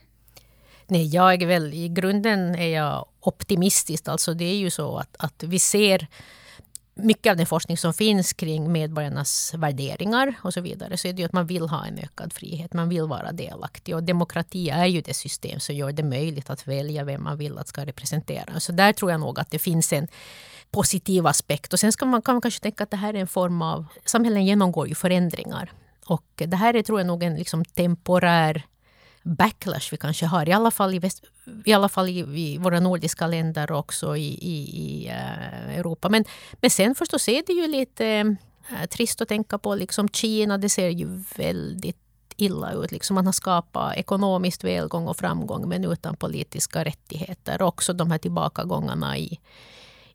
Nej, 0.88 1.08
jag 1.08 1.42
är 1.44 1.48
väl 1.48 1.74
i 1.74 1.90
grunden 1.90 2.56
är 2.56 2.68
jag 2.68 3.06
optimistisk. 3.20 4.08
Alltså 4.08 4.34
det 4.34 4.46
är 4.46 4.56
ju 4.56 4.70
så 4.70 4.98
att, 4.98 5.16
att 5.20 5.44
vi 5.44 5.60
ser 5.60 6.08
mycket 7.04 7.32
av 7.32 7.38
den 7.38 7.46
forskning 7.46 7.78
som 7.78 7.94
finns 7.94 8.34
kring 8.34 8.72
medborgarnas 8.72 9.54
värderingar 9.54 10.34
och 10.42 10.54
så 10.54 10.62
vidare 10.62 10.98
så 10.98 11.08
är 11.08 11.14
det 11.14 11.20
ju 11.20 11.26
att 11.26 11.34
man 11.34 11.48
vill 11.48 11.70
ha 11.70 11.86
en 11.86 11.98
ökad 11.98 12.34
frihet. 12.34 12.74
Man 12.74 12.90
vill 12.90 13.04
vara 13.04 13.32
delaktig. 13.32 13.96
Och 13.96 14.04
demokrati 14.04 14.70
är 14.70 14.86
ju 14.86 15.02
det 15.02 15.14
system 15.14 15.60
som 15.60 15.76
gör 15.76 15.92
det 15.92 16.04
möjligt 16.04 16.50
att 16.50 16.68
välja 16.68 17.04
vem 17.04 17.24
man 17.24 17.38
vill 17.38 17.58
att 17.58 17.68
ska 17.68 17.86
representera. 17.86 18.60
Så 18.60 18.72
där 18.72 18.94
tror 18.94 19.12
jag 19.12 19.20
nog 19.20 19.40
att 19.40 19.52
det 19.52 19.60
finns 19.60 19.94
en 19.94 20.08
positiv 20.72 21.28
aspekt. 21.28 21.74
Och 21.74 21.80
sen 21.80 21.92
ska 21.92 22.06
man, 22.06 22.22
kan 22.22 22.36
man 22.36 22.42
kanske 22.42 22.62
tänka 22.62 22.84
att 22.84 22.92
det 22.92 22.98
här 22.98 23.14
är 23.14 23.20
en 23.20 23.28
form 23.28 23.62
av... 23.62 23.86
Samhällen 24.06 24.46
genomgår 24.46 24.88
ju 24.88 24.96
förändringar. 24.96 25.72
Och 26.06 26.26
det 26.36 26.56
här 26.56 26.76
är 26.76 26.84
tror 26.84 27.00
jag 27.00 27.08
nog 27.08 27.24
en 27.24 27.36
liksom 27.36 27.66
temporär 27.66 28.66
backlash 29.24 29.92
vi 29.92 29.98
kanske 29.98 30.26
har. 30.26 30.50
I 30.50 30.54
alla 30.54 30.72
fall 30.72 30.94
i, 30.94 31.00
väst, 31.00 31.24
i, 31.66 31.74
alla 31.74 31.90
fall 31.90 32.10
i, 32.10 32.20
i 32.20 32.58
våra 32.58 32.80
nordiska 32.80 33.28
länder 33.28 33.72
och 33.72 33.80
också 33.80 34.18
i, 34.18 34.28
i, 34.28 34.58
i 34.58 35.08
eh, 35.08 35.78
Europa. 35.78 36.10
Men, 36.10 36.26
men 36.54 36.70
sen 36.70 36.96
förstås 36.96 37.28
är 37.28 37.44
det 37.48 37.54
ju 37.54 37.68
lite 37.68 38.06
eh, 38.72 38.86
trist 38.90 39.22
att 39.22 39.28
tänka 39.28 39.58
på 39.58 39.76
liksom 39.76 40.10
Kina. 40.10 40.58
Det 40.58 40.70
ser 40.70 40.90
ju 40.90 41.24
väldigt 41.36 41.98
illa 42.36 42.72
ut. 42.72 42.92
Liksom 42.92 43.16
man 43.16 43.26
har 43.26 43.34
skapat 43.34 43.98
ekonomiskt 43.98 44.64
välgång 44.64 45.08
och 45.08 45.18
framgång 45.18 45.70
men 45.70 45.86
utan 45.86 46.16
politiska 46.16 46.84
rättigheter. 46.84 47.62
Också 47.62 47.94
de 47.94 48.12
här 48.12 48.18
tillbakagångarna 48.18 49.18
i, 49.18 49.40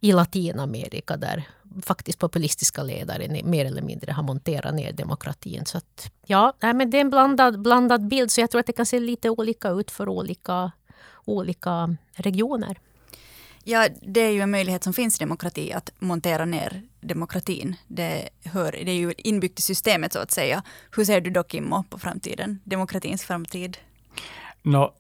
i 0.01 0.13
Latinamerika 0.13 1.17
där 1.17 1.45
faktiskt 1.83 2.19
populistiska 2.19 2.83
ledare 2.83 3.43
mer 3.45 3.65
eller 3.65 3.83
mindre 3.83 4.13
har 4.13 4.23
monterat 4.23 4.75
ner 4.75 4.93
demokratin. 4.93 5.67
Så 5.67 5.79
att, 5.79 6.13
ja, 6.27 6.53
men 6.61 6.91
det 6.91 6.97
är 6.97 7.01
en 7.01 7.11
blandad, 7.11 7.63
blandad 7.63 8.09
bild 8.09 8.31
så 8.31 8.41
jag 8.41 8.51
tror 8.51 8.61
att 8.61 8.67
det 8.67 8.73
kan 8.73 8.87
se 8.87 9.01
lite 9.01 9.31
olika 9.31 9.71
ut 9.71 9.91
för 9.91 10.09
olika, 10.09 10.73
olika 11.25 11.97
regioner. 12.13 12.79
Ja, 13.67 13.89
det 14.03 14.21
är 14.21 14.31
ju 14.31 14.41
en 14.41 14.51
möjlighet 14.51 14.85
som 14.85 14.93
finns 14.93 15.17
i 15.17 15.25
demokrati 15.25 15.73
att 15.73 15.93
montera 15.99 16.45
ner 16.45 16.83
demokratin. 17.01 17.77
Det, 17.87 18.29
hör, 18.45 18.73
det 18.73 18.91
är 18.91 18.97
ju 18.97 19.15
inbyggt 19.19 19.59
i 19.59 19.63
systemet 19.63 20.13
så 20.13 20.19
att 20.19 20.31
säga. 20.31 20.63
Hur 20.97 21.05
ser 21.05 21.21
du 21.21 21.31
då 21.31 21.45
Kimmo 21.45 21.85
på 21.91 21.99
framtiden, 21.99 22.61
demokratins 22.65 23.25
framtid? 23.25 23.79
No, 24.63 24.93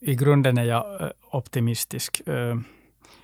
I 0.00 0.14
grunden 0.14 0.58
är 0.58 0.64
jag 0.64 1.02
eh, 1.02 1.08
optimistisk. 1.30 2.22
Eh, 2.26 2.56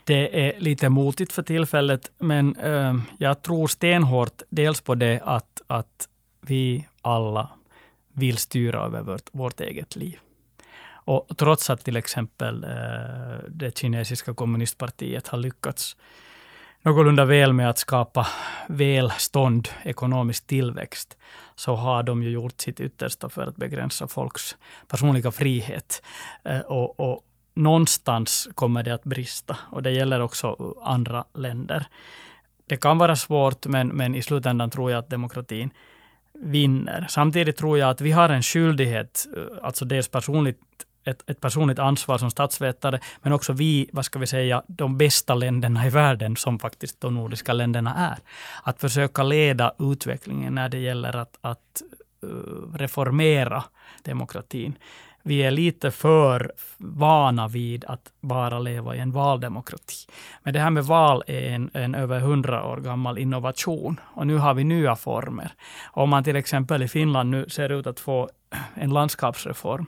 det 0.05 0.47
är 0.47 0.61
lite 0.61 0.89
motigt 0.89 1.33
för 1.33 1.43
tillfället, 1.43 2.11
men 2.18 2.57
äh, 2.57 2.95
jag 3.18 3.43
tror 3.43 3.66
stenhårt 3.68 4.43
dels 4.49 4.81
på 4.81 4.95
det 4.95 5.20
att, 5.24 5.62
att 5.66 6.09
vi 6.41 6.87
alla 7.03 7.51
vill 8.12 8.37
styra 8.37 8.85
över 8.85 9.03
vårt, 9.03 9.28
vårt 9.33 9.61
eget 9.61 9.97
liv. 9.97 10.18
Och 11.11 11.36
trots 11.36 11.70
att 11.70 11.84
till 11.84 11.96
exempel 11.96 12.64
eh, 12.64 13.48
det 13.48 13.78
kinesiska 13.78 14.34
kommunistpartiet 14.34 15.28
har 15.28 15.38
lyckats 15.38 15.96
någorlunda 16.82 17.24
väl 17.24 17.52
med 17.52 17.70
att 17.70 17.78
skapa 17.78 18.26
välstånd, 18.68 19.68
ekonomisk 19.82 20.46
tillväxt, 20.46 21.16
så 21.54 21.74
har 21.74 22.02
de 22.02 22.22
ju 22.22 22.30
gjort 22.30 22.61
sitt 22.61 22.80
yttersta 22.80 23.28
för 23.28 23.42
att 23.42 23.56
begränsa 23.56 24.08
folks 24.08 24.56
personliga 24.88 25.30
frihet. 25.30 26.02
Eh, 26.44 26.61
och, 26.61 27.00
och 27.00 27.24
någonstans 27.54 28.48
kommer 28.54 28.82
det 28.82 28.94
att 28.94 29.04
brista 29.04 29.56
och 29.70 29.82
det 29.82 29.90
gäller 29.90 30.20
också 30.20 30.74
andra 30.82 31.24
länder. 31.34 31.86
Det 32.66 32.76
kan 32.76 32.98
vara 32.98 33.16
svårt, 33.16 33.66
men, 33.66 33.88
men 33.88 34.14
i 34.14 34.22
slutändan 34.22 34.70
tror 34.70 34.90
jag 34.90 34.98
att 34.98 35.11
demokratin 35.11 35.70
vinner. 36.34 37.06
Samtidigt 37.08 37.56
tror 37.56 37.78
jag 37.78 37.90
att 37.90 38.00
vi 38.00 38.11
har 38.11 38.28
en 38.28 38.42
skyldighet, 38.42 39.26
eh, 39.36 39.42
alltså 39.62 39.84
dels 39.84 40.08
personligt 40.08 40.61
ett, 41.11 41.30
ett, 41.30 41.40
personligt 41.40 41.78
ansvar 41.78 42.18
som 42.18 42.30
statsvetare, 42.30 43.00
men 43.22 43.32
också 43.32 43.52
vi, 43.52 43.90
vad 43.92 44.04
ska 44.04 44.18
vi 44.18 44.26
säga, 44.26 44.62
de 44.66 44.98
bästa 44.98 45.34
länderna 45.34 45.86
i 45.86 45.90
världen, 45.90 46.36
som 46.36 46.58
faktiskt 46.58 47.00
de 47.00 47.14
nordiska 47.14 47.52
länderna 47.52 47.94
är. 47.94 48.18
Att 48.62 48.80
försöka 48.80 49.22
leda 49.22 49.72
utvecklingen 49.78 50.54
när 50.54 50.68
det 50.68 50.78
gäller 50.78 51.16
att, 51.16 51.38
att 51.40 51.82
eh, 52.22 52.78
reformera 52.78 53.64
demokratin 54.02 54.74
vi 55.22 55.42
är 55.42 55.50
lite 55.50 55.90
för 55.90 56.52
vana 56.76 57.48
vid 57.48 57.84
att 57.84 58.12
bara 58.20 58.58
leva 58.58 58.96
i 58.96 58.98
en 58.98 59.12
valdemokrati. 59.12 59.96
Men 60.42 60.54
det 60.54 60.61
här 60.61 60.70
med 60.70 60.84
val 60.84 61.22
är 61.26 61.50
en, 61.50 61.70
en 61.74 61.94
över 61.94 62.20
hundra 62.20 62.64
år 62.64 62.76
gammal 62.76 63.18
innovation 63.18 64.00
och 64.02 64.26
nu 64.26 64.36
har 64.36 64.54
vi 64.54 64.64
nya 64.64 64.96
former. 64.96 65.52
Om 65.84 66.11
man 66.11 66.24
till 66.24 66.36
exempel 66.36 66.82
i 66.82 66.88
Finland 66.88 67.30
nu 67.30 67.48
ser 67.48 67.68
ut 67.68 67.86
att 67.86 68.00
få 68.00 68.28
en 68.74 68.90
landskapsreform, 68.90 69.86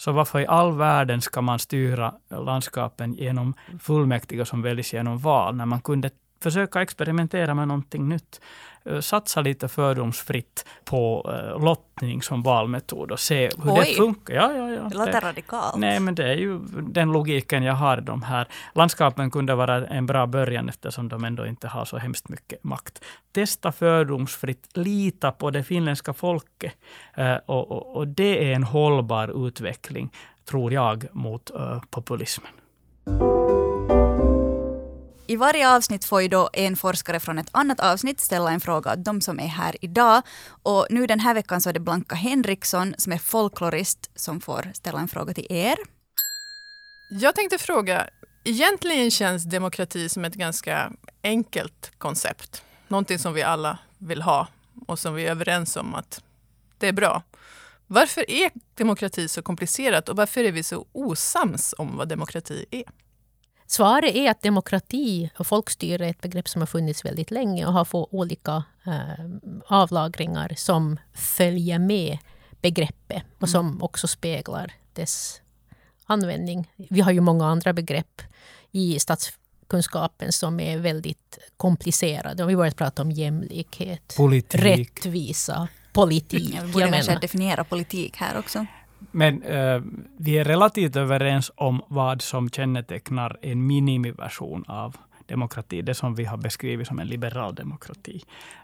så 0.00 0.12
varför 0.12 0.40
i 0.40 0.46
all 0.46 0.76
världen 0.76 1.20
ska 1.20 1.40
man 1.40 1.58
styra 1.58 2.14
landskapen 2.28 3.14
genom 3.14 3.54
fullmäktige 3.80 4.44
som 4.44 4.62
väljs 4.62 4.92
genom 4.92 5.18
val, 5.18 5.56
när 5.56 5.66
man 5.66 5.80
kunde 5.80 6.10
försöka 6.42 6.82
experimentera 6.82 7.54
med 7.54 7.68
någonting 7.68 8.08
nytt. 8.08 8.40
Eh, 8.84 9.00
satsa 9.00 9.40
lite 9.40 9.68
fördomsfritt 9.68 10.66
på 10.84 11.30
uh, 11.30 11.64
lottning 11.64 12.22
som 12.22 12.42
valmetod 12.42 13.12
och 13.12 13.20
se 13.20 13.50
hur 13.62 13.72
Oj. 13.72 13.84
det 13.86 13.94
funkar. 13.94 14.34
Ja, 14.34 14.52
ja, 14.52 14.70
ja. 14.70 14.82
Det 14.82 14.98
låter 14.98 15.12
det, 15.12 15.20
radikalt. 15.20 15.76
Nej, 15.76 16.00
men 16.00 16.14
det 16.14 16.24
är 16.24 16.36
ju 16.36 16.58
den 16.82 17.12
logiken 17.12 17.62
jag 17.62 17.74
har. 17.74 17.96
De 18.00 18.22
här 18.22 18.48
landskapen 18.74 19.30
kunde 19.30 19.54
vara 19.54 19.86
en 19.86 20.06
bra 20.06 20.26
början 20.26 20.68
eftersom 20.68 21.08
de 21.08 21.24
ändå 21.24 21.46
inte 21.46 21.68
har 21.68 21.84
så 21.84 21.98
hemskt 21.98 22.28
mycket 22.28 22.64
makt. 22.64 23.04
Testa 23.32 23.72
fördomsfritt, 23.72 24.76
lita 24.76 25.32
på 25.32 25.50
det 25.50 25.64
finländska 25.64 26.12
folket. 26.12 26.72
Uh, 27.18 27.36
och, 27.46 27.70
och, 27.70 27.96
och, 27.96 28.08
det 28.08 28.50
är 28.50 28.54
en 28.54 28.64
hållbar 28.64 29.46
utveckling, 29.46 30.10
tror 30.44 30.72
jag, 30.72 31.06
mot 31.12 31.50
populismen. 31.90 32.52
I 35.30 35.36
varje 35.36 35.76
avsnitt 35.76 36.04
får 36.04 36.22
ju 36.22 36.28
då 36.28 36.50
en 36.52 36.76
forskare 36.76 37.20
från 37.20 37.38
ett 37.38 37.48
annat 37.52 37.80
avsnitt 37.80 38.20
ställa 38.20 38.50
en 38.50 38.60
fråga 38.60 38.92
åt 38.92 39.04
de 39.04 39.20
som 39.20 39.40
är 39.40 39.46
här 39.46 39.76
idag. 39.80 40.22
Och 40.62 40.86
nu 40.90 41.06
den 41.06 41.20
här 41.20 41.34
veckan 41.34 41.60
så 41.60 41.68
är 41.68 41.72
det 41.72 41.80
Blanka 41.80 42.14
Henriksson 42.14 42.94
som 42.98 43.12
är 43.12 43.18
folklorist 43.18 44.10
som 44.14 44.40
får 44.40 44.70
ställa 44.74 45.00
en 45.00 45.08
fråga 45.08 45.34
till 45.34 45.46
er. 45.50 45.76
Jag 47.10 47.34
tänkte 47.34 47.58
fråga, 47.58 48.10
egentligen 48.44 49.10
känns 49.10 49.44
demokrati 49.44 50.08
som 50.08 50.24
ett 50.24 50.34
ganska 50.34 50.92
enkelt 51.22 51.92
koncept. 51.98 52.62
Någonting 52.88 53.18
som 53.18 53.34
vi 53.34 53.42
alla 53.42 53.78
vill 53.98 54.22
ha 54.22 54.48
och 54.86 54.98
som 54.98 55.14
vi 55.14 55.26
är 55.26 55.30
överens 55.30 55.76
om 55.76 55.94
att 55.94 56.22
det 56.78 56.88
är 56.88 56.92
bra. 56.92 57.22
Varför 57.86 58.30
är 58.30 58.50
demokrati 58.74 59.28
så 59.28 59.42
komplicerat 59.42 60.08
och 60.08 60.16
varför 60.16 60.44
är 60.44 60.52
vi 60.52 60.62
så 60.62 60.86
osams 60.92 61.74
om 61.78 61.96
vad 61.96 62.08
demokrati 62.08 62.64
är? 62.70 62.84
Svaret 63.70 64.14
är 64.14 64.30
att 64.30 64.42
demokrati 64.42 65.30
och 65.38 65.46
folkstyre 65.46 66.06
är 66.06 66.10
ett 66.10 66.20
begrepp 66.20 66.48
som 66.48 66.62
har 66.62 66.66
funnits 66.66 67.04
väldigt 67.04 67.30
länge 67.30 67.66
och 67.66 67.72
har 67.72 67.84
fått 67.84 68.08
olika 68.12 68.64
eh, 68.86 69.24
avlagringar 69.66 70.52
som 70.56 70.98
följer 71.14 71.78
med 71.78 72.18
begreppet 72.60 73.22
och 73.38 73.48
som 73.48 73.66
mm. 73.66 73.82
också 73.82 74.06
speglar 74.08 74.72
dess 74.92 75.40
användning. 76.06 76.72
Vi 76.76 77.00
har 77.00 77.12
ju 77.12 77.20
många 77.20 77.46
andra 77.46 77.72
begrepp 77.72 78.22
i 78.70 78.98
statskunskapen 78.98 80.32
som 80.32 80.60
är 80.60 80.78
väldigt 80.78 81.38
komplicerade. 81.56 82.42
Om 82.42 82.48
vi 82.48 82.56
börjar 82.56 82.72
prata 82.72 83.02
om 83.02 83.10
jämlikhet, 83.10 84.14
politik. 84.16 84.60
rättvisa, 84.60 85.68
politik. 85.92 86.54
Ja, 86.54 86.62
vi 86.62 86.72
borde 86.72 86.92
kanske 86.92 87.18
definiera 87.18 87.64
politik 87.64 88.16
här 88.16 88.38
också. 88.38 88.66
Men 89.10 89.42
uh, 89.42 89.82
vi 90.16 90.38
är 90.38 90.44
relativt 90.44 90.96
överens 90.96 91.52
om 91.56 91.82
vad 91.88 92.22
som 92.22 92.50
kännetecknar 92.50 93.38
en 93.42 93.66
minimiversion 93.66 94.64
av 94.68 94.96
demokrati, 95.26 95.82
det 95.82 95.94
som 95.94 96.14
vi 96.14 96.24
har 96.24 96.36
beskrivit 96.36 96.86
som 96.86 96.98
en 96.98 97.06
liberal 97.06 97.54
demokrati. 97.54 98.22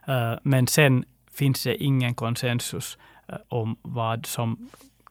Uh, 0.08 0.34
men 0.42 0.66
sen 0.66 1.04
finns 1.32 1.62
det 1.62 1.82
ingen 1.84 2.14
konsensus 2.14 2.98
uh, 3.32 3.36
om 3.48 3.76
vad 3.82 4.26
som 4.26 4.68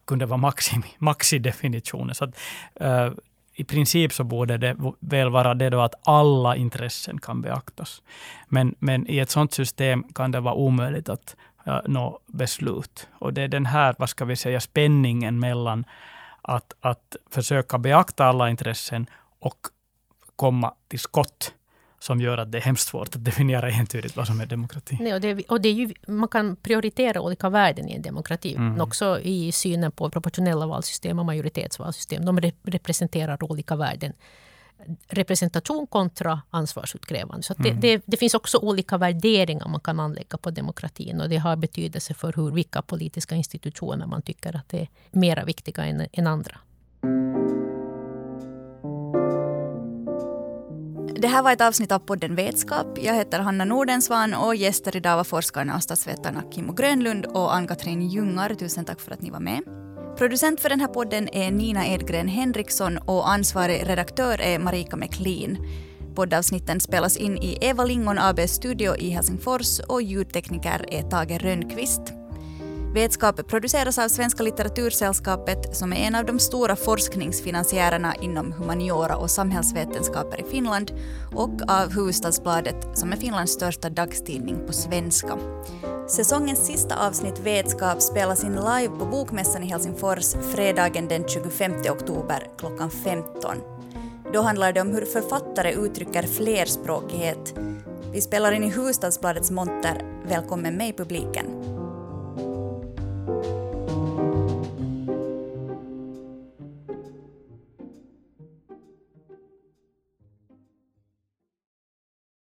kunde 0.07 0.25
vara 0.25 0.53
maxidefinitionen. 0.99 2.15
Så 2.15 2.23
att, 2.23 2.39
uh, 2.81 3.13
i 3.53 3.63
princip 3.63 4.13
så 4.13 4.23
borde 4.23 4.57
det 4.57 4.77
väl 4.99 5.29
vara 5.29 5.53
det 5.53 5.69
då 5.69 5.81
att 5.81 5.95
alla 6.03 6.55
intressen 6.55 7.19
kan 7.19 7.41
beaktas. 7.41 8.01
Men, 8.47 8.75
men 8.79 9.09
i 9.09 9.19
ett 9.19 9.29
sådant 9.29 9.53
system 9.53 10.03
kan 10.03 10.31
det 10.31 10.39
vara 10.39 10.53
omöjligt 10.53 11.09
att 11.09 11.35
uh, 11.67 11.79
nå 11.85 12.19
beslut. 12.27 13.07
Och 13.19 13.33
det 13.33 13.41
är 13.41 13.47
den 13.47 13.65
här, 13.65 13.95
vad 13.97 14.09
ska 14.09 14.25
vi 14.25 14.35
säga, 14.35 14.59
spänningen 14.59 15.39
mellan 15.39 15.85
att, 16.41 16.73
att 16.79 17.15
försöka 17.29 17.77
beakta 17.77 18.25
alla 18.25 18.49
intressen 18.49 19.07
och 19.39 19.57
komma 20.35 20.73
till 20.87 20.99
skott 20.99 21.53
som 21.99 22.21
gör 22.21 22.37
att 22.37 22.51
det 22.51 22.57
är 22.57 22.61
hemskt 22.61 22.87
svårt 22.87 23.15
att 23.15 23.25
definiera 23.25 23.69
entydigt 23.69 24.15
vad 24.15 24.27
som 24.27 24.41
är 24.41 24.45
demokrati. 24.45 24.97
Nej, 25.01 25.13
och 25.13 25.21
det, 25.21 25.43
och 25.49 25.61
det 25.61 25.69
är 25.69 25.73
ju, 25.73 25.93
man 26.07 26.27
kan 26.27 26.55
prioritera 26.55 27.21
olika 27.21 27.49
värden 27.49 27.89
i 27.89 27.93
en 27.93 28.01
demokrati. 28.01 28.55
Mm. 28.55 28.81
Också 28.81 29.19
i 29.19 29.51
synen 29.51 29.91
på 29.91 30.09
proportionella 30.09 30.67
valsystem 30.67 31.19
och 31.19 31.25
majoritetsvalsystem. 31.25 32.25
De 32.25 32.39
representerar 32.63 33.43
olika 33.43 33.75
värden. 33.75 34.13
Representation 35.07 35.87
kontra 35.87 36.41
ansvarsutkrävande. 36.49 37.43
Så 37.43 37.53
det, 37.53 37.69
mm. 37.69 37.81
det, 37.81 38.01
det, 38.05 38.17
finns 38.17 38.33
också 38.33 38.57
olika 38.57 38.97
värderingar 38.97 39.67
man 39.67 39.79
kan 39.79 39.99
anlägga 39.99 40.37
på 40.37 40.51
demokratin. 40.51 41.21
Och 41.21 41.29
det 41.29 41.37
har 41.37 41.55
betydelse 41.55 42.13
för 42.13 42.33
hur, 42.35 42.51
vilka 42.51 42.81
politiska 42.81 43.35
institutioner 43.35 44.07
man 44.07 44.21
tycker 44.21 44.55
att 44.55 44.69
det 44.69 44.81
är 44.81 44.87
mera 45.11 45.43
viktiga 45.45 45.85
än, 45.85 46.07
än 46.13 46.27
andra. 46.27 46.57
Det 51.17 51.27
här 51.27 51.43
var 51.43 51.51
ett 51.51 51.61
avsnitt 51.61 51.91
av 51.91 51.99
podden 51.99 52.35
Vetskap. 52.35 52.87
Jag 53.01 53.13
heter 53.13 53.39
Hanna 53.39 53.65
Nordensvan 53.65 54.33
och 54.33 54.55
gäster 54.55 54.95
idag 54.95 55.17
var 55.17 55.23
forskarna 55.23 55.75
och 55.75 55.83
statsvetarna 55.83 56.43
Kimmo 56.51 56.73
Grönlund 56.73 57.25
och 57.25 57.55
Ann-Katrin 57.55 58.09
Ljungar. 58.09 58.53
Tusen 58.53 58.85
tack 58.85 59.01
för 59.01 59.11
att 59.11 59.21
ni 59.21 59.29
var 59.29 59.39
med. 59.39 59.61
Producent 60.17 60.59
för 60.59 60.69
den 60.69 60.79
här 60.79 60.87
podden 60.87 61.29
är 61.31 61.51
Nina 61.51 61.87
Edgren 61.87 62.27
Henriksson 62.27 62.97
och 62.97 63.29
ansvarig 63.29 63.89
redaktör 63.89 64.41
är 64.41 64.59
Marika 64.59 64.97
McLean. 64.97 65.57
Poddavsnitten 66.15 66.79
spelas 66.79 67.17
in 67.17 67.37
i 67.37 67.57
Eva 67.61 67.85
Lingon 67.85 68.19
ABs 68.19 68.51
studio 68.51 68.95
i 68.95 69.09
Helsingfors 69.09 69.79
och 69.79 70.01
ljudtekniker 70.01 70.85
är 70.91 71.01
Tage 71.01 71.41
Rönnqvist. 71.41 72.24
Vetskap 72.95 73.47
produceras 73.47 73.99
av 73.99 74.07
Svenska 74.07 74.43
litteratursällskapet 74.43 75.75
som 75.75 75.93
är 75.93 75.97
en 75.97 76.15
av 76.15 76.25
de 76.25 76.39
stora 76.39 76.75
forskningsfinansiärerna 76.75 78.15
inom 78.15 78.51
humaniora 78.51 79.17
och 79.17 79.31
samhällsvetenskaper 79.31 80.41
i 80.41 80.43
Finland 80.43 80.91
och 81.35 81.61
av 81.67 81.93
Hufvudstadsbladet 81.93 82.75
som 82.93 83.11
är 83.11 83.17
Finlands 83.17 83.53
största 83.53 83.89
dagstidning 83.89 84.67
på 84.67 84.73
svenska. 84.73 85.37
Säsongens 86.07 86.67
sista 86.67 87.07
avsnitt 87.07 87.39
Vetskap 87.39 88.01
spelas 88.01 88.43
in 88.43 88.55
live 88.55 88.89
på 88.99 89.05
Bokmässan 89.05 89.63
i 89.63 89.67
Helsingfors 89.67 90.33
fredagen 90.33 91.07
den 91.07 91.27
25 91.27 91.73
oktober 91.89 92.47
klockan 92.57 92.89
15. 92.89 93.55
Då 94.33 94.41
handlar 94.41 94.73
det 94.73 94.81
om 94.81 94.91
hur 94.91 95.05
författare 95.05 95.73
uttrycker 95.73 96.23
flerspråkighet. 96.23 97.53
Vi 98.11 98.21
spelar 98.21 98.51
in 98.51 98.63
i 98.63 98.69
Hufvudstadsbladets 98.69 99.51
monter. 99.51 100.01
Välkommen 100.27 100.77
med 100.77 100.89
i 100.89 100.93
publiken. 100.93 101.74
Bye. 103.25 103.64